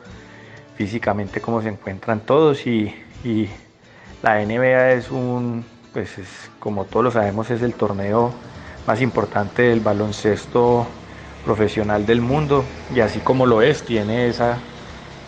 [0.76, 2.94] físicamente cómo se encuentran todos y,
[3.24, 3.48] y
[4.24, 5.64] la NBA es un,
[5.94, 6.28] pues es,
[6.60, 8.34] como todos lo sabemos, es el torneo
[8.88, 10.88] más importante del baloncesto
[11.44, 12.64] profesional del mundo.
[12.94, 14.32] Y así como lo es, tiene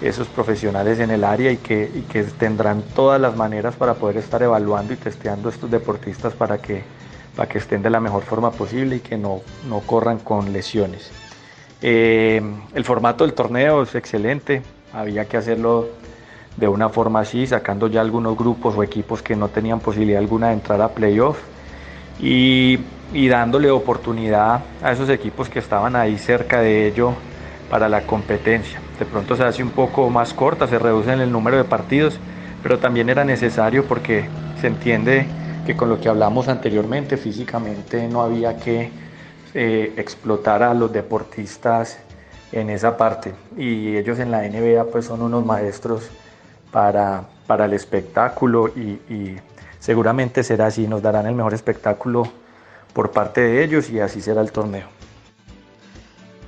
[0.02, 1.90] esos profesionales en el área y que,
[2.38, 6.84] tendrán todas las maneras para poder estar evaluando y testeando estos deportistas para que,
[7.53, 11.11] estén de la mejor forma posible y que no, no corran con lesiones.
[11.82, 12.41] Eh,
[12.76, 14.61] el formato del torneo es excelente,
[14.94, 15.88] había que hacerlo
[16.57, 20.48] de una forma así, sacando ya algunos grupos o equipos que no tenían posibilidad alguna
[20.48, 21.40] de entrar a playoff.
[22.19, 22.80] Y,
[23.27, 27.13] dándole oportunidad a esos equipos que estaban ahí cerca de ello
[27.69, 28.79] para la competencia.
[28.99, 32.19] De pronto se hace un poco más corta, se reduce el número de partidos,
[32.63, 34.25] pero también era necesario porque
[34.59, 35.25] se entiende
[35.65, 38.91] que con lo que hablamos anteriormente, físicamente no había que
[39.53, 41.99] eh, explotar a los deportistas
[42.51, 43.33] en esa parte.
[43.57, 46.09] Y ellos en la NBA pues son unos maestros
[46.71, 49.35] para, para el espectáculo y
[49.79, 52.40] seguramente será así, nos darán el mejor espectáculo
[52.93, 54.88] por parte de ellos y así será el torneo.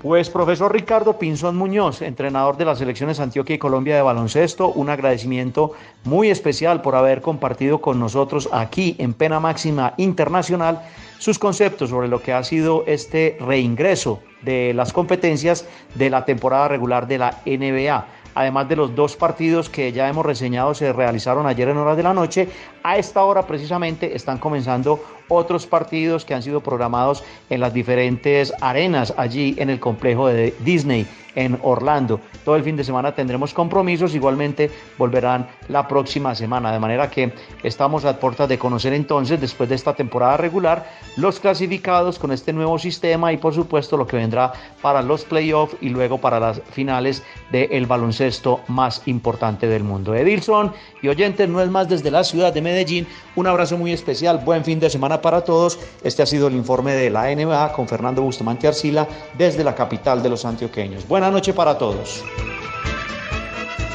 [0.03, 4.89] Pues profesor Ricardo Pinzón Muñoz, entrenador de las selecciones Antioquia y Colombia de baloncesto, un
[4.89, 5.71] agradecimiento
[6.03, 10.81] muy especial por haber compartido con nosotros aquí en Pena Máxima Internacional
[11.19, 15.65] sus conceptos sobre lo que ha sido este reingreso de las competencias
[15.95, 18.05] de la temporada regular de la NBA.
[18.35, 22.03] Además de los dos partidos que ya hemos reseñado se realizaron ayer en horas de
[22.03, 22.49] la noche,
[22.83, 28.53] a esta hora precisamente están comenzando otros partidos que han sido programados en las diferentes
[28.61, 32.19] arenas allí en el complejo de Disney en Orlando.
[32.43, 37.33] Todo el fin de semana tendremos compromisos, igualmente volverán la próxima semana, de manera que
[37.63, 42.53] estamos a puertas de conocer entonces, después de esta temporada regular, los clasificados con este
[42.53, 44.51] nuevo sistema y por supuesto lo que vendrá
[44.81, 50.15] para los playoffs y luego para las finales del baloncesto más importante del mundo.
[50.15, 54.41] Edilson y oyentes, no es más desde la ciudad de Medellín, un abrazo muy especial,
[54.43, 55.79] buen fin de semana para todos.
[56.03, 59.07] Este ha sido el informe de la NBA con Fernando Bustamante Arcila
[59.37, 61.07] desde la capital de los antioqueños.
[61.07, 62.23] Buenas noches para todos.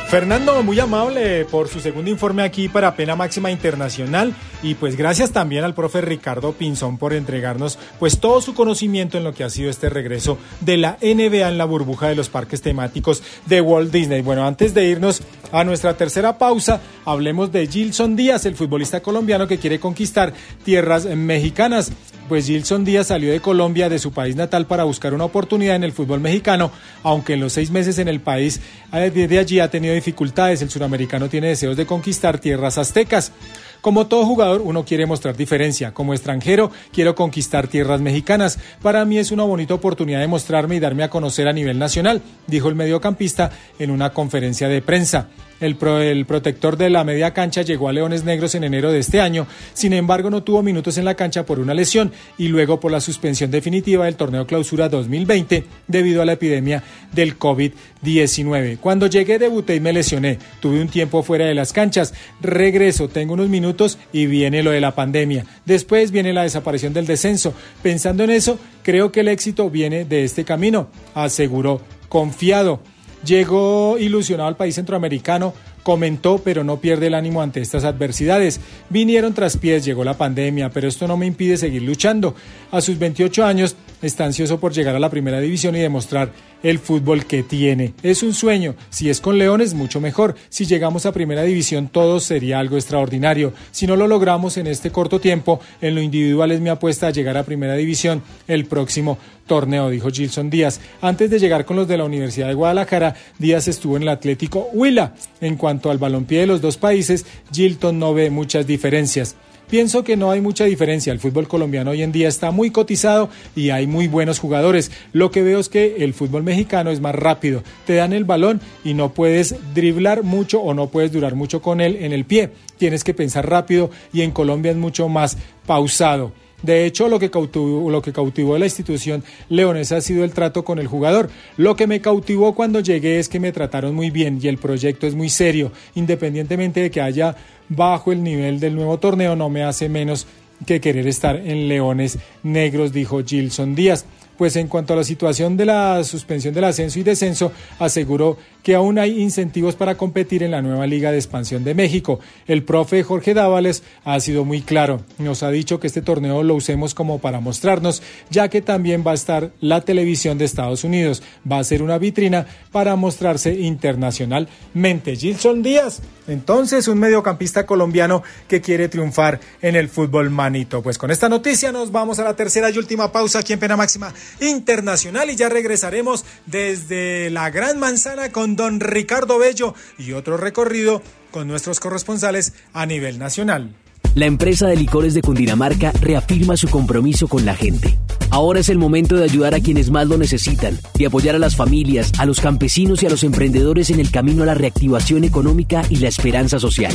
[0.09, 4.33] Fernando, muy amable por su segundo informe aquí para Pena Máxima Internacional
[4.63, 9.25] y pues gracias también al profe Ricardo Pinzón por entregarnos pues todo su conocimiento en
[9.25, 12.63] lo que ha sido este regreso de la NBA en la burbuja de los parques
[12.63, 14.23] temáticos de Walt Disney.
[14.23, 15.21] Bueno, antes de irnos
[15.53, 20.33] a nuestra tercera pausa, hablemos de Gilson Díaz, el futbolista colombiano que quiere conquistar
[20.65, 21.93] tierras mexicanas
[22.29, 25.85] pues Gilson Díaz salió de Colombia, de su país natal, para buscar una oportunidad en
[25.85, 26.71] el fútbol mexicano,
[27.03, 28.61] aunque en los seis meses en el país
[28.93, 30.63] desde allí ha tenido dificultades.
[30.63, 33.33] El suramericano tiene deseos de conquistar tierras aztecas.
[33.81, 35.95] Como todo jugador, uno quiere mostrar diferencia.
[35.95, 38.59] Como extranjero, quiero conquistar tierras mexicanas.
[38.83, 42.21] Para mí es una bonita oportunidad de mostrarme y darme a conocer a nivel nacional,
[42.47, 45.29] dijo el mediocampista en una conferencia de prensa.
[45.61, 49.47] El, protector de la media cancha llegó a Leones Negros en enero de este año,
[49.73, 53.01] sin embargo no tuvo minutos en la cancha por una lesión y luego por la
[53.01, 56.83] suspensión definitiva del torneo clausura 2020 debido a la epidemia
[57.13, 58.79] del COVID-19.
[58.79, 63.35] Cuando llegué debuté y me lesioné, tuve un tiempo fuera de las canchas, regreso, tengo
[63.35, 65.45] unos minutos y viene lo de la pandemia.
[65.65, 67.53] Después viene la desaparición del descenso.
[67.83, 72.81] Pensando en eso, creo que el éxito viene de este camino, aseguró confiado.
[73.25, 78.61] Llegó ilusionado al país centroamericano, comentó, pero no pierde el ánimo ante estas adversidades.
[78.91, 82.35] Vinieron tras pies, llegó la pandemia, pero esto no me impide seguir luchando.
[82.71, 86.79] A sus 28 años está ansioso por llegar a la primera división y demostrar el
[86.79, 87.95] fútbol que tiene.
[88.03, 88.75] Es un sueño.
[88.91, 90.35] Si es con Leones, mucho mejor.
[90.49, 93.53] Si llegamos a primera división, todo sería algo extraordinario.
[93.71, 97.11] Si no lo logramos en este corto tiempo, en lo individual es mi apuesta a
[97.11, 100.81] llegar a primera división el próximo torneo, dijo Gilson Díaz.
[101.01, 104.69] Antes de llegar con los de la Universidad de Guadalajara, Díaz estuvo en el Atlético
[104.73, 105.15] Huila.
[105.41, 109.37] En cuanto al balompié de los dos países, Gilton no ve muchas diferencias.
[109.71, 111.13] Pienso que no hay mucha diferencia.
[111.13, 114.91] El fútbol colombiano hoy en día está muy cotizado y hay muy buenos jugadores.
[115.13, 117.63] Lo que veo es que el fútbol mexicano es más rápido.
[117.87, 121.83] Te dan el balón y no puedes driblar mucho o no puedes durar mucho con
[121.83, 122.51] él en el pie.
[122.79, 125.37] Tienes que pensar rápido y en Colombia es mucho más
[125.67, 126.33] pausado.
[126.63, 130.33] De hecho, lo que, cautivó, lo que cautivó a la institución leonesa ha sido el
[130.33, 131.31] trato con el jugador.
[131.57, 135.07] Lo que me cautivó cuando llegué es que me trataron muy bien y el proyecto
[135.07, 135.71] es muy serio.
[135.95, 137.37] Independientemente de que haya
[137.69, 140.27] bajo el nivel del nuevo torneo, no me hace menos
[140.67, 144.05] que querer estar en Leones Negros, dijo Gilson Díaz
[144.39, 148.75] pues en cuanto a la situación de la suspensión del ascenso y descenso, aseguró que
[148.75, 152.21] aún hay incentivos para competir en la nueva Liga de Expansión de México.
[152.47, 156.55] El profe Jorge Dávales ha sido muy claro, nos ha dicho que este torneo lo
[156.55, 161.23] usemos como para mostrarnos, ya que también va a estar la televisión de Estados Unidos,
[161.51, 165.17] va a ser una vitrina para mostrarse internacionalmente.
[165.17, 170.83] Gilson Díaz, entonces un mediocampista colombiano que quiere triunfar en el fútbol manito.
[170.83, 173.77] Pues con esta noticia nos vamos a la tercera y última pausa aquí en Pena
[173.77, 180.37] Máxima internacional y ya regresaremos desde la Gran Manzana con don Ricardo Bello y otro
[180.37, 183.75] recorrido con nuestros corresponsales a nivel nacional.
[184.19, 187.97] La empresa de licores de Cundinamarca reafirma su compromiso con la gente.
[188.31, 191.55] Ahora es el momento de ayudar a quienes más lo necesitan, de apoyar a las
[191.55, 195.83] familias, a los campesinos y a los emprendedores en el camino a la reactivación económica
[195.89, 196.93] y la esperanza social.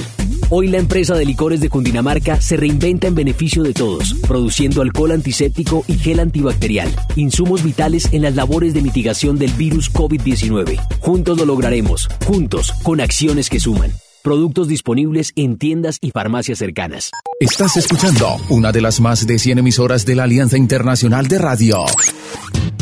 [0.49, 5.13] Hoy la empresa de licores de Cundinamarca se reinventa en beneficio de todos, produciendo alcohol
[5.13, 10.77] antiséptico y gel antibacterial, insumos vitales en las labores de mitigación del virus COVID-19.
[10.99, 13.93] Juntos lo lograremos, juntos, con acciones que suman.
[14.23, 17.11] Productos disponibles en tiendas y farmacias cercanas.
[17.41, 21.83] Estás escuchando una de las más de 100 emisoras de la Alianza Internacional de Radio.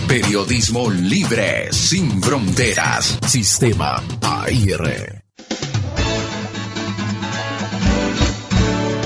[0.07, 3.17] Periodismo libre, sin fronteras.
[3.25, 5.23] Sistema AIR.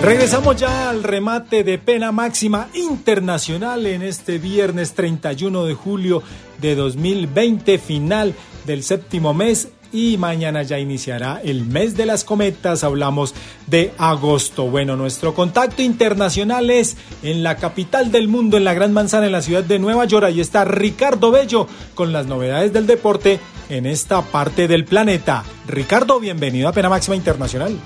[0.01, 6.21] Regresamos ya al remate de pena máxima internacional en este viernes 31 de julio
[6.59, 8.35] de 2020, final
[8.65, 13.33] del séptimo mes y mañana ya iniciará el mes de las cometas, hablamos
[13.67, 14.65] de agosto.
[14.65, 19.31] Bueno, nuestro contacto internacional es en la capital del mundo, en la Gran Manzana, en
[19.31, 20.25] la ciudad de Nueva York.
[20.25, 23.39] Ahí está Ricardo Bello con las novedades del deporte
[23.69, 25.43] en esta parte del planeta.
[25.67, 27.77] Ricardo, bienvenido a Pena Máxima Internacional.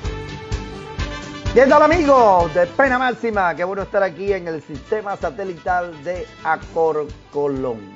[1.53, 3.55] ¿Qué tal amigos de Pena Máxima?
[3.55, 7.95] Qué bueno estar aquí en el sistema satelital de Acor Colombia.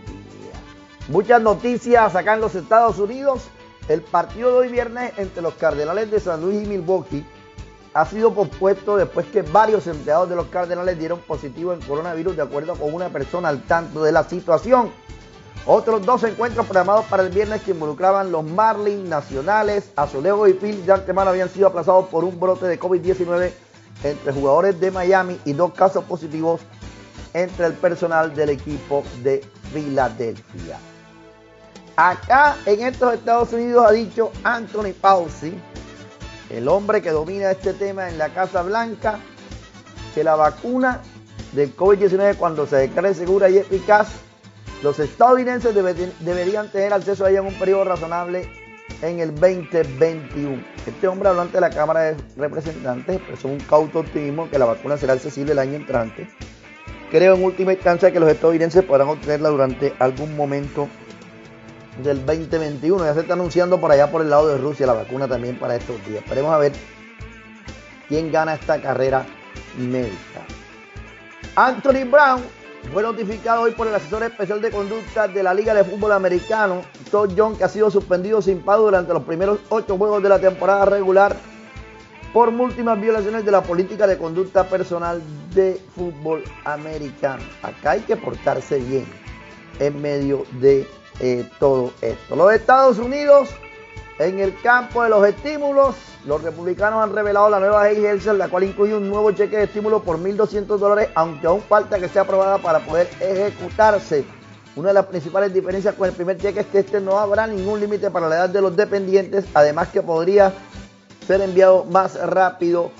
[1.07, 3.43] Muchas noticias acá en los Estados Unidos.
[3.89, 7.25] El partido de hoy viernes entre los Cardenales de San Luis y Milwaukee
[7.93, 12.43] ha sido pospuesto después que varios empleados de los Cardenales dieron positivo en coronavirus de
[12.43, 14.89] acuerdo con una persona al tanto de la situación.
[15.65, 20.85] Otros dos encuentros programados para el viernes que involucraban los Marlins Nacionales, Azulejo y Phil
[20.85, 23.51] de antemano habían sido aplazados por un brote de COVID-19
[24.03, 26.61] entre jugadores de Miami y dos casos positivos
[27.33, 29.41] entre el personal del equipo de
[29.73, 30.92] Filadelfia.
[31.95, 35.53] Acá en estos Estados Unidos ha dicho Anthony Fauci,
[36.49, 39.19] el hombre que domina este tema en la Casa Blanca,
[40.15, 41.01] que la vacuna
[41.51, 44.07] del COVID-19 cuando se declare segura y eficaz,
[44.81, 48.49] los estadounidenses deberían tener acceso a ella en un periodo razonable
[49.03, 50.63] en el 2021.
[50.87, 54.97] Este hombre habló ante la Cámara de Representantes expresó un cauto optimismo que la vacuna
[54.97, 56.27] será accesible el año entrante.
[57.11, 60.89] Creo en última instancia que los estadounidenses podrán obtenerla durante algún momento
[62.01, 63.05] del 2021.
[63.05, 65.75] Ya se está anunciando por allá por el lado de Rusia la vacuna también para
[65.75, 66.23] estos días.
[66.23, 66.73] Esperemos a ver
[68.07, 69.25] quién gana esta carrera
[69.77, 70.41] médica.
[71.55, 72.41] Anthony Brown
[72.91, 76.81] fue notificado hoy por el asesor especial de conducta de la Liga de Fútbol Americano,
[77.11, 80.39] Todd Young, que ha sido suspendido sin pago durante los primeros ocho juegos de la
[80.39, 81.35] temporada regular
[82.33, 85.21] por múltiples violaciones de la política de conducta personal
[85.53, 87.43] de fútbol americano.
[87.61, 89.05] Acá hay que portarse bien
[89.79, 90.87] en medio de
[91.19, 92.35] eh, todo esto.
[92.35, 93.49] Los Estados Unidos,
[94.19, 95.95] en el campo de los estímulos,
[96.25, 100.03] los republicanos han revelado la nueva ley la cual incluye un nuevo cheque de estímulo
[100.03, 104.25] por 1.200 dólares, aunque aún falta que sea aprobada para poder ejecutarse.
[104.75, 107.79] Una de las principales diferencias con el primer cheque es que este no habrá ningún
[107.79, 110.53] límite para la edad de los dependientes, además que podría
[111.27, 112.91] ser enviado más rápido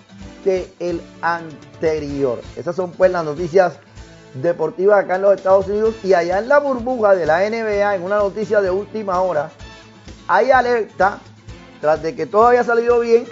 [0.43, 2.41] que el anterior.
[2.55, 3.79] Esas son pues las noticias
[4.35, 8.03] deportiva acá en los Estados Unidos y allá en la burbuja de la NBA, en
[8.03, 9.51] una noticia de última hora,
[10.27, 11.19] hay alerta,
[11.81, 13.25] tras de que todo haya salido bien,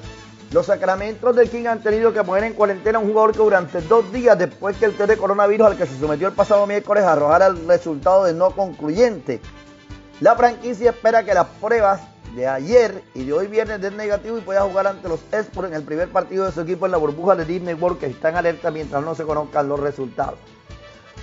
[0.51, 3.81] los sacramentos del King han tenido que poner en cuarentena a un jugador que durante
[3.81, 7.05] dos días después que el test de coronavirus al que se sometió el pasado miércoles
[7.05, 9.39] arrojara el resultado de no concluyente.
[10.19, 12.01] La franquicia espera que las pruebas
[12.35, 15.73] de ayer y de hoy viernes den negativo y pueda jugar ante los Spurs en
[15.73, 18.35] el primer partido de su equipo en la burbuja de Disney World que está en
[18.35, 20.37] alerta mientras no se conozcan los resultados.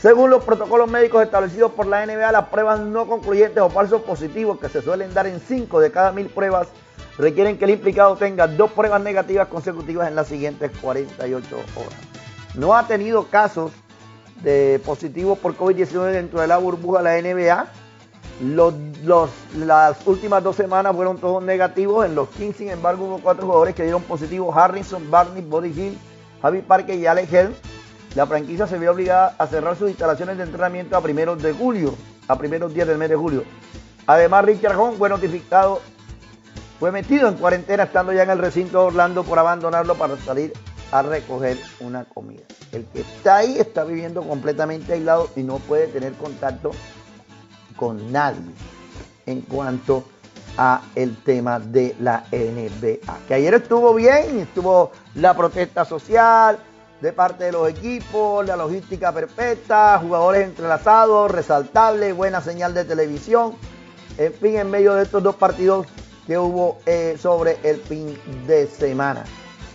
[0.01, 4.61] Según los protocolos médicos establecidos por la NBA, las pruebas no concluyentes o falsos positivos
[4.61, 6.69] que se suelen dar en 5 de cada mil pruebas
[7.19, 11.99] requieren que el implicado tenga dos pruebas negativas consecutivas en las siguientes 48 horas.
[12.55, 13.73] No ha tenido casos
[14.41, 17.67] de positivos por COVID-19 dentro de la burbuja de la NBA.
[19.67, 22.07] las últimas dos semanas fueron todos negativos.
[22.07, 24.55] En los 15, sin embargo, hubo cuatro jugadores que dieron positivo.
[24.55, 25.99] Harrison, Barney, Body Hill,
[26.41, 27.57] Javi Parker y Alex Hell
[28.15, 31.95] la franquicia se vio obligada a cerrar sus instalaciones de entrenamiento a primeros de julio,
[32.27, 33.45] a primeros días del mes de julio.
[34.07, 35.81] Además, Richard Hong fue notificado,
[36.81, 40.53] fue metido en cuarentena estando ya en el recinto de Orlando por abandonarlo para salir
[40.91, 42.43] a recoger una comida.
[42.73, 46.71] El que está ahí está viviendo completamente aislado y no puede tener contacto
[47.77, 48.41] con nadie
[49.27, 50.05] en cuanto
[50.57, 53.27] a el tema de la NBA.
[53.29, 56.59] Que ayer estuvo bien, estuvo la protesta social,
[57.01, 63.55] de parte de los equipos, la logística perfecta, jugadores entrelazados, resaltables, buena señal de televisión.
[64.17, 65.87] En fin, en medio de estos dos partidos
[66.27, 69.25] que hubo eh, sobre el fin de semana.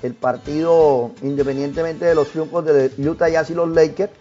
[0.02, 4.12] El partido, independientemente de los triunfos de Utah Jazz y los Lakers,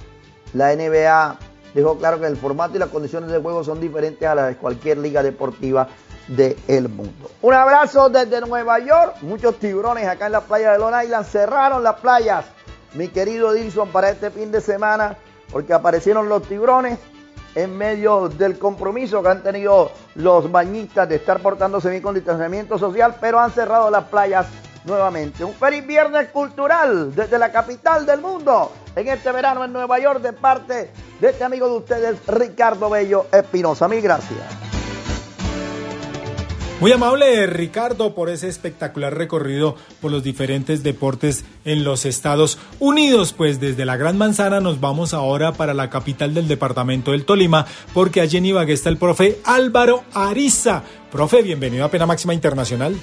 [0.55, 1.39] la NBA
[1.75, 4.57] dejó claro que el formato y las condiciones de juego son diferentes a las de
[4.57, 5.89] cualquier liga deportiva
[6.29, 7.31] del mundo.
[7.43, 9.17] Un abrazo desde Nueva York.
[9.23, 12.45] Muchos tiburones acá en la playa de Long Island cerraron las playas
[12.95, 15.17] mi querido Edison, para este fin de semana,
[15.51, 16.99] porque aparecieron los tiburones
[17.55, 22.79] en medio del compromiso que han tenido los bañistas de estar portándose bien con distanciamiento
[22.79, 24.47] social, pero han cerrado las playas
[24.85, 25.45] nuevamente.
[25.45, 30.21] Un feliz viernes cultural desde la capital del mundo en este verano en Nueva York
[30.21, 30.91] de parte
[31.21, 33.89] de este amigo de ustedes, Ricardo Bello Espinosa.
[33.89, 34.82] Mil gracias.
[36.83, 43.33] Muy amable Ricardo por ese espectacular recorrido por los diferentes deportes en los Estados Unidos.
[43.33, 47.69] Pues desde la Gran Manzana nos vamos ahora para la capital del departamento del Tolima
[47.95, 50.83] porque allí en Ibagué está el profe Álvaro Ariza.
[51.13, 52.97] Profe, bienvenido a Pena Máxima Internacional.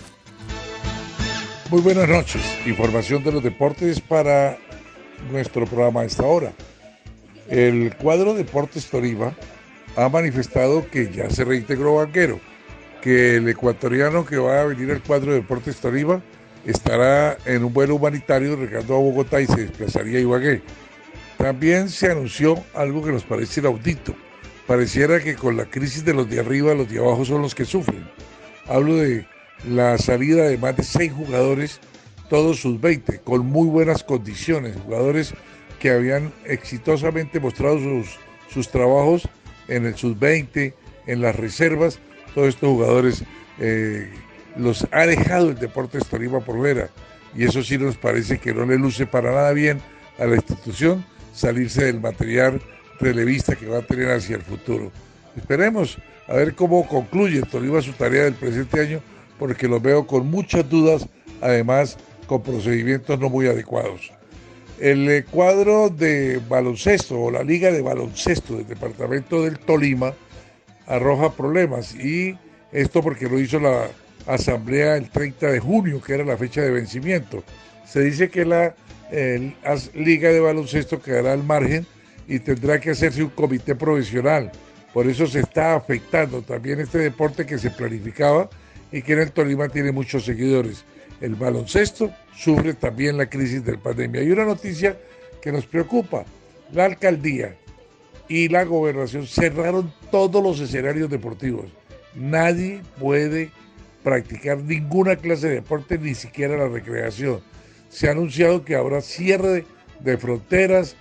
[1.69, 2.41] Muy buenas noches.
[2.65, 4.57] Información de los deportes para
[5.31, 6.51] nuestro programa a esta hora.
[7.47, 9.37] El cuadro Deportes Tolima
[9.95, 12.41] ha manifestado que ya se reintegró Banquero
[13.01, 16.21] que el ecuatoriano que va a venir al cuadro de Deportes Tolima
[16.65, 20.61] estará en un vuelo humanitario regresando a Bogotá y se desplazaría a Ibagué.
[21.37, 24.13] También se anunció algo que nos parece inaudito.
[24.67, 27.65] Pareciera que con la crisis de los de arriba, los de abajo son los que
[27.65, 28.07] sufren.
[28.67, 29.25] Hablo de
[29.67, 31.79] la salida de más de seis jugadores,
[32.29, 35.33] todos sus 20, con muy buenas condiciones, jugadores
[35.79, 38.19] que habían exitosamente mostrado sus,
[38.53, 39.27] sus trabajos
[39.69, 40.73] en el sub-20,
[41.07, 41.99] en las reservas,
[42.33, 43.23] todos estos jugadores
[43.59, 44.09] eh,
[44.55, 46.89] los ha dejado el Deportes Tolima por fuera
[47.35, 49.79] y eso sí nos parece que no le luce para nada bien
[50.17, 52.61] a la institución salirse del material
[52.99, 54.91] relevista que va a tener hacia el futuro.
[55.35, 55.97] Esperemos
[56.27, 59.01] a ver cómo concluye Tolima su tarea del presente año
[59.37, 61.07] porque lo veo con muchas dudas,
[61.41, 61.97] además
[62.27, 64.11] con procedimientos no muy adecuados.
[64.79, 70.13] El eh, cuadro de baloncesto o la liga de baloncesto del departamento del Tolima
[70.89, 72.37] arroja problemas y
[72.73, 73.87] esto porque lo hizo la
[74.27, 77.43] asamblea el 30 de junio, que era la fecha de vencimiento.
[77.85, 78.75] Se dice que la
[79.93, 81.85] liga de baloncesto quedará al margen
[82.27, 84.51] y tendrá que hacerse un comité provisional.
[84.93, 88.49] Por eso se está afectando también este deporte que se planificaba
[88.91, 90.83] y que en el Tolima tiene muchos seguidores.
[91.21, 94.21] El baloncesto sufre también la crisis del pandemia.
[94.21, 94.97] Hay una noticia
[95.41, 96.25] que nos preocupa.
[96.71, 97.55] La alcaldía
[98.27, 101.65] y la gobernación cerraron todos los escenarios deportivos.
[102.15, 103.51] Nadie puede
[104.03, 107.41] practicar ninguna clase de deporte, ni siquiera la recreación.
[107.89, 109.65] Se ha anunciado que habrá cierre
[109.99, 110.95] de fronteras,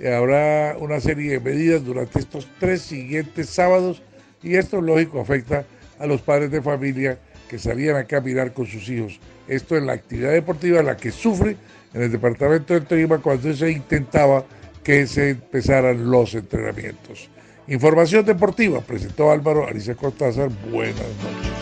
[0.00, 4.02] habrá una serie de medidas durante estos tres siguientes sábados
[4.42, 5.64] y esto, lógico, afecta
[5.98, 7.18] a los padres de familia
[7.48, 9.20] que salían a caminar con sus hijos.
[9.48, 11.56] Esto es la actividad deportiva la que sufre
[11.92, 14.44] en el departamento del Tolima cuando se intentaba
[14.82, 17.30] que se empezaran los entrenamientos.
[17.66, 20.50] Información deportiva, presentó Álvaro Ariza Cortázar.
[20.70, 21.52] Buenas noches.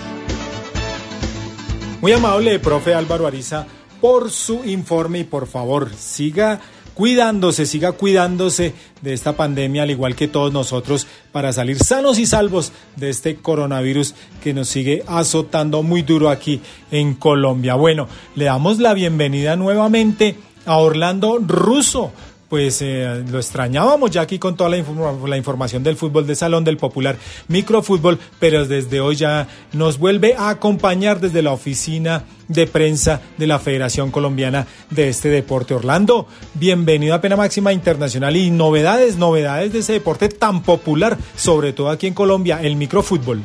[2.00, 3.66] Muy amable, profe Álvaro Ariza,
[4.00, 6.60] por su informe y por favor, siga
[6.94, 12.26] cuidándose, siga cuidándose de esta pandemia, al igual que todos nosotros, para salir sanos y
[12.26, 16.60] salvos de este coronavirus que nos sigue azotando muy duro aquí
[16.90, 17.76] en Colombia.
[17.76, 20.34] Bueno, le damos la bienvenida nuevamente
[20.66, 22.12] a Orlando Russo
[22.52, 24.84] pues eh, lo extrañábamos ya aquí con toda la,
[25.26, 27.16] la, información del fútbol de salón, del popular
[27.48, 33.46] microfútbol, pero desde hoy ya nos vuelve a acompañar desde la oficina de prensa de
[33.46, 35.72] la Federación Colombiana de este deporte.
[35.72, 41.72] Orlando, bienvenido a Pena Máxima Internacional y novedades, novedades de ese deporte tan popular, sobre
[41.72, 43.40] todo aquí en Colombia, el microfútbol.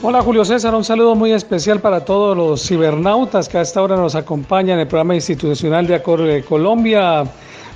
[0.00, 3.96] Hola Julio César, un saludo muy especial para todos los cibernautas que a esta hora
[3.96, 7.24] nos acompañan en el programa institucional de Acor de Colombia.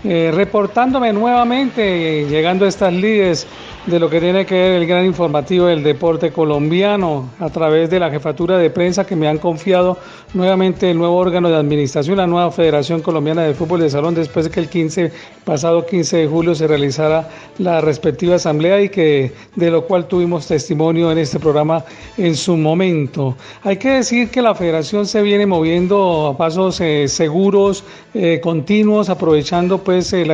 [0.05, 3.49] Eh, reportándome nuevamente, llegando a estas líderes
[3.87, 7.99] de lo que tiene que ver el gran informativo del deporte colombiano a través de
[7.99, 9.99] la jefatura de prensa que me han confiado
[10.35, 14.45] nuevamente el nuevo órgano de administración, la nueva Federación Colombiana de Fútbol de Salón, después
[14.45, 15.13] de que el 15,
[15.45, 17.29] pasado 15 de julio se realizara
[17.59, 21.85] la respectiva asamblea y que de lo cual tuvimos testimonio en este programa
[22.17, 23.37] en su momento.
[23.65, 27.83] Hay que decir que la federación se viene moviendo a pasos eh, seguros,
[28.15, 30.25] eh, continuos, aprovechando pues eh,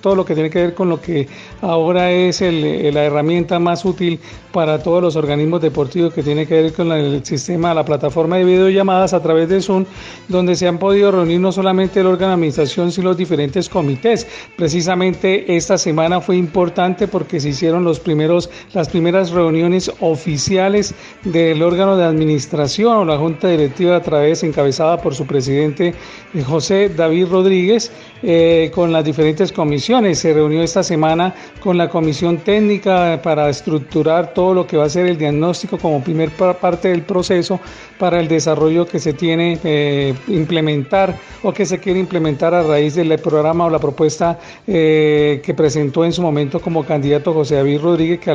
[0.00, 1.28] todo lo que tiene que ver con lo que
[1.62, 4.20] ahora es el la herramienta más útil
[4.52, 8.44] para todos los organismos deportivos que tiene que ver con el sistema, la plataforma de
[8.44, 9.84] videollamadas a través de Zoom,
[10.28, 14.26] donde se han podido reunir no solamente el órgano de administración, sino los diferentes comités.
[14.56, 20.94] Precisamente esta semana fue importante porque se hicieron los primeros, las primeras reuniones oficiales
[21.24, 25.94] del órgano de administración o la junta directiva a través, encabezada por su presidente
[26.34, 27.90] eh, José David Rodríguez,
[28.22, 30.18] eh, con las diferentes comisiones.
[30.18, 34.88] Se reunió esta semana con la comisión técnica para estructurar todo lo que va a
[34.88, 37.60] ser el diagnóstico como primer parte del proceso
[37.98, 42.94] para el desarrollo que se tiene eh, implementar o que se quiere implementar a raíz
[42.94, 47.80] del programa o la propuesta eh, que presentó en su momento como candidato José David
[47.80, 48.34] Rodríguez, que,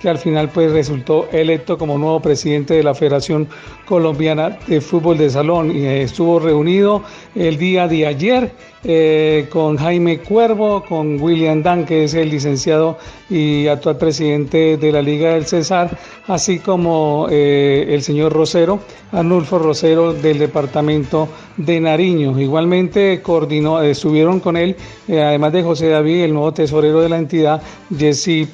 [0.00, 3.48] que al final pues resultó electo como nuevo presidente de la Federación
[3.86, 7.02] Colombiana de Fútbol de Salón y estuvo reunido
[7.34, 8.50] el día de ayer
[8.88, 12.96] eh, con Jaime Cuervo, con William Dan, que es el licenciado
[13.28, 15.98] y actual presidente de la Liga del Cesar,
[16.28, 18.78] así como eh, el señor Rosero,
[19.10, 22.38] Arnulfo Rosero del departamento de Nariño.
[22.38, 24.76] Igualmente coordinó, estuvieron con él,
[25.08, 27.60] eh, además de José David, el nuevo tesorero de la entidad,
[27.98, 28.46] Jesse,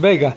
[0.00, 0.34] Vega.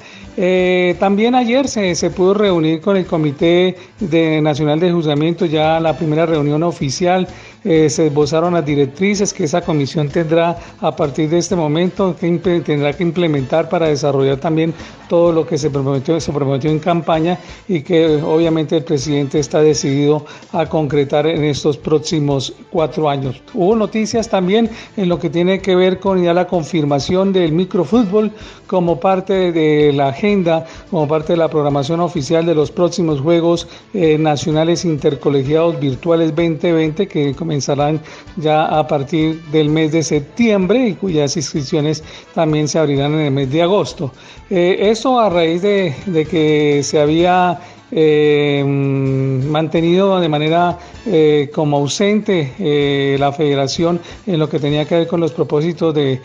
[1.00, 5.98] También ayer se, se, pudo reunir con el Comité de Nacional de Juzgamiento, ya la
[5.98, 7.28] primera reunión oficial
[7.64, 12.30] eh, se esbozaron las directrices que esa comisión tendrá a partir de este momento, que
[12.64, 14.74] tendrá que implementar para desarrollar también
[15.10, 19.62] todo lo que se prometió, se prometió en campaña y que obviamente el presidente está
[19.62, 23.42] decidido a concretar en estos próximos cuatro años.
[23.54, 28.32] Hubo noticias también en lo que tiene que ver con ya la confirmación del microfútbol
[28.68, 33.68] como parte de la agenda, como parte de la programación oficial de los próximos Juegos
[33.94, 38.00] eh, Nacionales Intercolegiados Virtuales 2020 que comenzarán comenzarán
[38.36, 42.04] ya a partir del mes de septiembre y cuyas inscripciones
[42.36, 44.12] también se abrirán en el mes de agosto.
[44.52, 47.60] Eh, eso a raíz de, de que se había
[47.92, 54.96] eh, mantenido de manera eh, como ausente eh, la federación en lo que tenía que
[54.96, 56.22] ver con los propósitos de,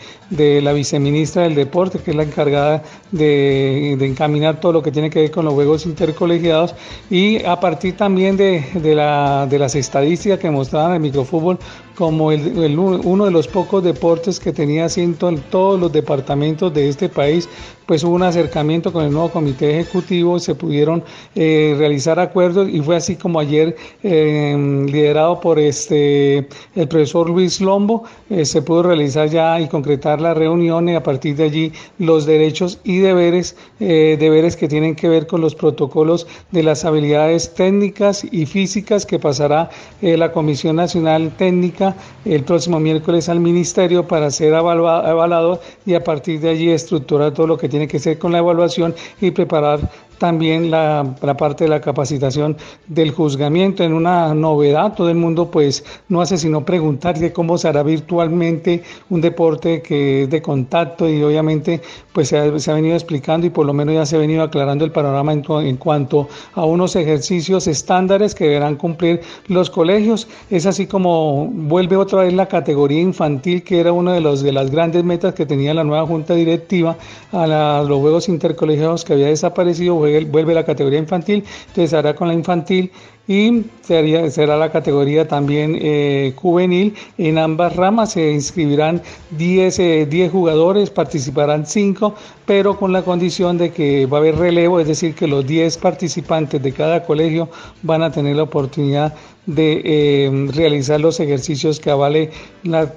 [0.61, 5.21] la viceministra del deporte, que es la encargada de, encaminar todo lo que tiene que
[5.21, 6.75] ver con los juegos intercolegiados.
[7.09, 8.63] Y a partir también de,
[8.95, 11.59] la, de las estadísticas que mostraban el microfútbol
[11.95, 16.89] como el, uno de los pocos deportes que tenía asiento en todos los departamentos de
[16.89, 17.47] este país,
[17.85, 21.03] pues hubo un acercamiento con el nuevo comité ejecutivo, se pudieron
[21.35, 27.59] eh, realizar acuerdos y fue así como ayer, eh, liderado por este el profesor Luis
[27.61, 31.73] Lombo, eh, se pudo realizar ya y concretar la reunión y a partir de allí
[31.99, 37.53] los derechos y deberes, deberes que tienen que ver con los protocolos de las habilidades
[37.53, 39.69] técnicas y físicas que pasará
[40.01, 41.95] la Comisión Nacional Técnica
[42.25, 47.47] el próximo miércoles al ministerio para ser evaluado y a partir de allí estructurar todo
[47.47, 49.79] lo que tiene que ser con la evaluación y preparar
[50.23, 52.55] también la, parte de la capacitación
[52.87, 54.93] del juzgamiento en una novedad.
[54.93, 59.81] Todo el mundo pues no hace sino preguntar de cómo se hará virtualmente un deporte
[59.81, 61.81] que es de contacto y obviamente
[62.13, 64.91] pues se ha, venido explicando y por lo menos ya se ha venido aclarando el
[64.93, 70.29] panorama en, cuanto a unos ejercicios estándares que deberán cumplir los colegios.
[70.49, 74.53] Es así como vuelve otra vez la categoría infantil que era una de, los, de
[74.53, 76.95] las grandes metas que tenía la nueva junta directiva
[77.33, 82.33] a, los juegos intercolegiados que había desaparecido vuelve la categoría infantil, entonces hará con la
[82.33, 82.91] infantil
[83.27, 86.93] y sería, será la categoría también eh, juvenil.
[87.17, 92.15] En ambas ramas se inscribirán 10, eh, jugadores, participarán 5,
[92.45, 95.77] pero con la condición de que va a haber relevo, es decir, que los 10
[95.77, 97.49] participantes de cada colegio
[97.81, 99.13] van a tener la oportunidad
[99.45, 102.31] de eh, realizar los ejercicios que avale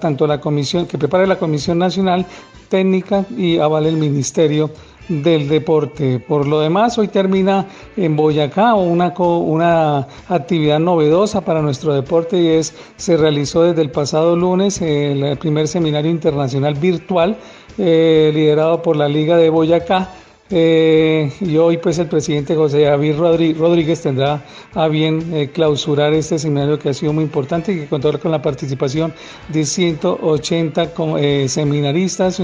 [0.00, 2.26] tanto la comisión, que prepare la Comisión Nacional
[2.68, 4.70] Técnica y avale el Ministerio
[5.08, 6.18] del deporte.
[6.18, 7.66] Por lo demás, hoy termina
[7.96, 13.90] en Boyacá una, una actividad novedosa para nuestro deporte y es, se realizó desde el
[13.90, 17.36] pasado lunes el primer seminario internacional virtual
[17.78, 20.10] eh, liderado por la Liga de Boyacá
[20.48, 26.38] eh, y hoy pues el presidente José David Rodríguez tendrá a bien eh, clausurar este
[26.38, 29.12] seminario que ha sido muy importante y que contó con la participación
[29.48, 32.40] de 180 eh, seminaristas,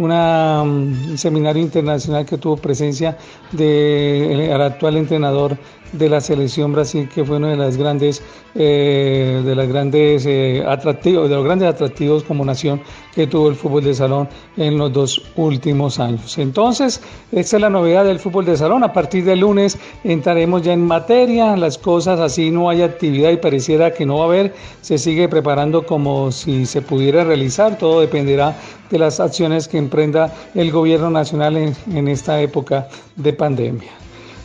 [0.00, 3.16] un, un seminario internacional que tuvo presencia
[3.52, 5.56] del actual entrenador
[5.92, 8.22] de la selección Brasil, que fue uno de las grandes,
[8.54, 12.80] eh, de las grandes eh, atractivos, de los grandes atractivos como nación
[13.14, 16.38] que tuvo el fútbol de salón en los dos últimos años.
[16.38, 17.02] Entonces,
[17.32, 18.84] esta es la novedad del fútbol de salón.
[18.84, 21.56] A partir del lunes entraremos ya en materia.
[21.56, 24.54] Las cosas así no hay actividad y pareciera que no va a haber.
[24.80, 27.78] Se sigue preparando como si se pudiera realizar.
[27.78, 28.56] Todo dependerá
[28.90, 33.90] de las acciones que emprenda el gobierno nacional en esta época de pandemia.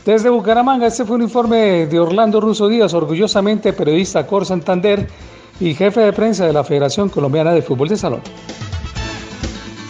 [0.05, 5.07] Desde Bucaramanga, este fue un informe de Orlando Russo Díaz, orgullosamente periodista Cor Santander
[5.59, 8.21] y jefe de prensa de la Federación Colombiana de Fútbol de Salón.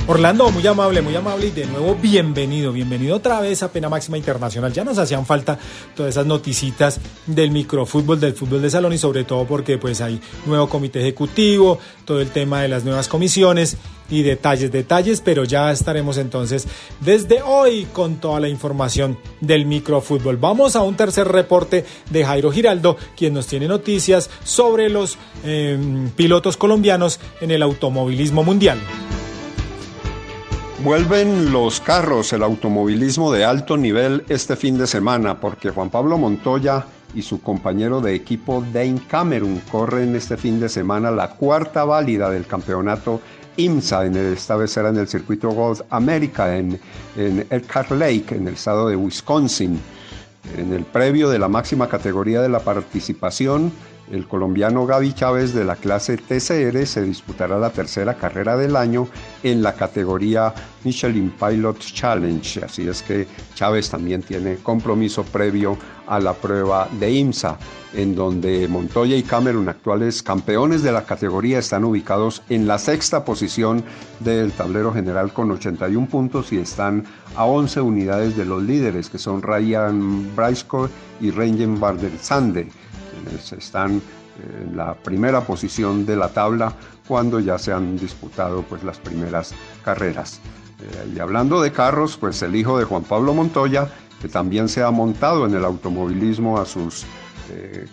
[0.07, 4.19] Orlando, muy amable, muy amable y de nuevo bienvenido, bienvenido otra vez a Pena Máxima
[4.19, 4.71] Internacional.
[4.71, 5.57] Ya nos hacían falta
[5.95, 10.21] todas esas noticitas del microfútbol, del fútbol de salón y sobre todo porque pues hay
[10.45, 13.77] nuevo comité ejecutivo, todo el tema de las nuevas comisiones
[14.07, 16.67] y detalles, detalles, pero ya estaremos entonces
[16.99, 20.37] desde hoy con toda la información del microfútbol.
[20.37, 26.11] Vamos a un tercer reporte de Jairo Giraldo, quien nos tiene noticias sobre los em,
[26.11, 28.77] pilotos colombianos en el automovilismo mundial.
[30.85, 36.19] Vuelven los carros, el automovilismo de alto nivel este fin de semana, porque Juan Pablo
[36.19, 36.85] Montoya
[37.15, 42.29] y su compañero de equipo Dane Cameron corren este fin de semana la cuarta válida
[42.29, 43.19] del campeonato
[43.57, 46.79] IMSA, en el, esta vez era en el circuito Golf America en,
[47.17, 49.79] en Elkhart Lake, en el estado de Wisconsin.
[50.55, 53.71] En el previo de la máxima categoría de la participación,
[54.11, 59.07] el colombiano Gaby Chávez de la clase TCR se disputará la tercera carrera del año
[59.43, 60.53] en la categoría
[60.83, 62.63] Michelin Pilot Challenge.
[62.63, 65.77] Así es que Chávez también tiene compromiso previo
[66.07, 67.57] a la prueba de IMSA,
[67.95, 73.25] en donde Montoya y Cameron, actuales campeones de la categoría, están ubicados en la sexta
[73.25, 73.83] posición
[74.19, 77.05] del tablero general con 81 puntos y están
[77.35, 81.79] a 11 unidades de los líderes, que son Ryan Brysko y Rengen
[82.21, 82.69] Sande
[83.51, 84.01] están
[84.39, 86.73] en la primera posición de la tabla
[87.07, 89.53] cuando ya se han disputado pues las primeras
[89.83, 90.39] carreras.
[90.81, 93.87] Eh, y hablando de carros, pues el hijo de Juan Pablo Montoya,
[94.21, 97.05] que también se ha montado en el automovilismo a sus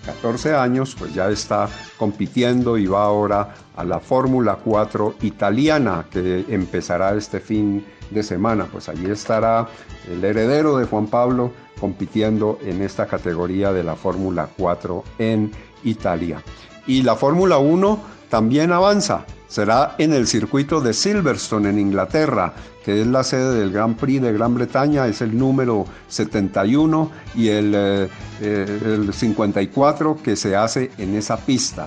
[0.04, 1.68] 14 eh, años, pues ya está
[1.98, 8.66] compitiendo y va ahora a la Fórmula 4 italiana que empezará este fin de semana.
[8.70, 9.68] Pues allí estará
[10.10, 15.50] el heredero de Juan Pablo, compitiendo en esta categoría de la Fórmula 4 en
[15.84, 16.42] Italia.
[16.86, 17.98] Y la Fórmula 1
[18.28, 19.24] también avanza.
[19.48, 24.22] Será en el circuito de Silverstone en Inglaterra, que es la sede del Grand Prix
[24.22, 28.08] de Gran Bretaña, es el número 71 y el, eh,
[28.40, 31.86] eh, el 54 que se hace en esa pista.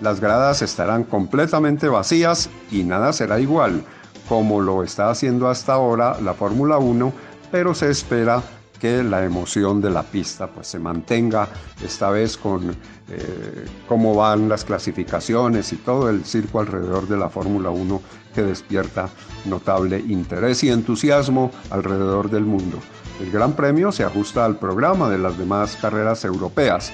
[0.00, 3.84] Las gradas estarán completamente vacías y nada será igual
[4.28, 7.12] como lo está haciendo hasta ahora la Fórmula 1,
[7.50, 8.42] pero se espera
[8.80, 11.48] que la emoción de la pista pues se mantenga
[11.82, 12.70] esta vez con
[13.08, 18.02] eh, cómo van las clasificaciones y todo el circo alrededor de la Fórmula 1
[18.34, 19.08] que despierta
[19.46, 22.78] notable interés y entusiasmo alrededor del mundo.
[23.20, 26.92] El Gran Premio se ajusta al programa de las demás carreras europeas,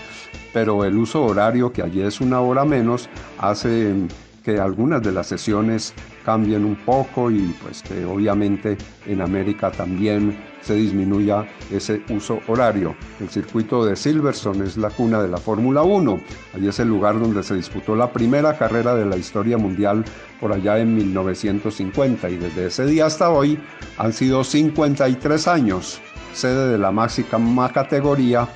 [0.53, 3.09] pero el uso horario, que allí es una hora menos,
[3.39, 3.95] hace
[4.43, 5.95] que algunas de las sesiones
[6.25, 8.77] cambien un poco y pues que obviamente
[9.07, 12.95] en América también se disminuya ese uso horario.
[13.21, 16.21] El circuito de Silverstone es la cuna de la Fórmula 1.
[16.55, 20.05] Allí es el lugar donde se disputó la primera carrera de la historia mundial
[20.41, 23.59] por allá en 1950 y desde ese día hasta hoy
[23.99, 26.01] han sido 53 años
[26.33, 28.49] sede de la máxima categoría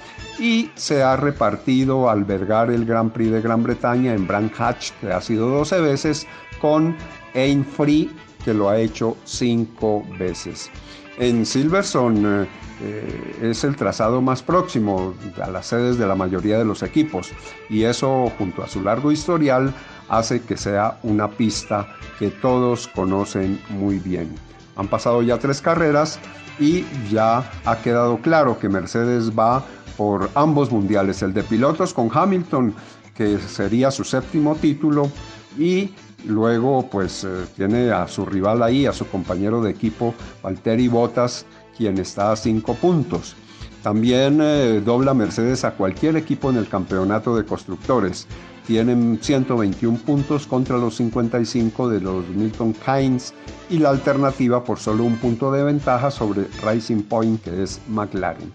[0.44, 5.22] y se ha repartido albergar el Gran Prix de Gran Bretaña en Hatch, que ha
[5.22, 6.26] sido 12 veces,
[6.60, 6.94] con
[7.34, 8.10] Ain Free,
[8.44, 10.70] que lo ha hecho 5 veces.
[11.16, 12.48] En Silverstone eh,
[12.82, 17.32] eh, es el trazado más próximo a las sedes de la mayoría de los equipos
[17.70, 19.72] y eso junto a su largo historial
[20.10, 21.88] hace que sea una pista
[22.18, 24.34] que todos conocen muy bien.
[24.76, 26.18] Han pasado ya tres carreras
[26.58, 29.64] y ya ha quedado claro que Mercedes va
[29.96, 32.74] por ambos mundiales, el de pilotos con Hamilton,
[33.14, 35.10] que sería su séptimo título,
[35.58, 35.90] y
[36.26, 41.46] luego pues eh, tiene a su rival ahí, a su compañero de equipo, Valtteri Bottas,
[41.76, 43.36] quien está a cinco puntos.
[43.82, 48.26] También eh, dobla Mercedes a cualquier equipo en el campeonato de constructores.
[48.66, 53.34] Tienen 121 puntos contra los 55 de los Milton Keynes
[53.68, 58.50] y la alternativa por solo un punto de ventaja sobre Racing Point, que es McLaren.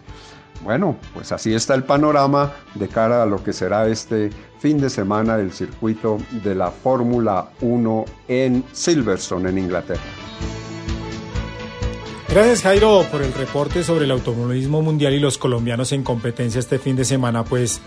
[0.64, 4.30] Bueno, pues así está el panorama de cara a lo que será este
[4.60, 10.02] fin de semana del circuito de la Fórmula 1 en Silverstone, en Inglaterra.
[12.30, 16.78] Gracias Jairo por el reporte sobre el automovilismo mundial y los colombianos en competencia este
[16.78, 17.44] fin de semana.
[17.44, 17.82] Pues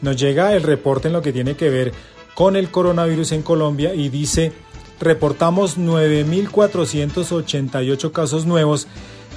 [0.00, 1.92] nos llega el reporte en lo que tiene que ver
[2.34, 4.52] con el coronavirus en Colombia y dice,
[4.98, 8.88] reportamos 9.488 casos nuevos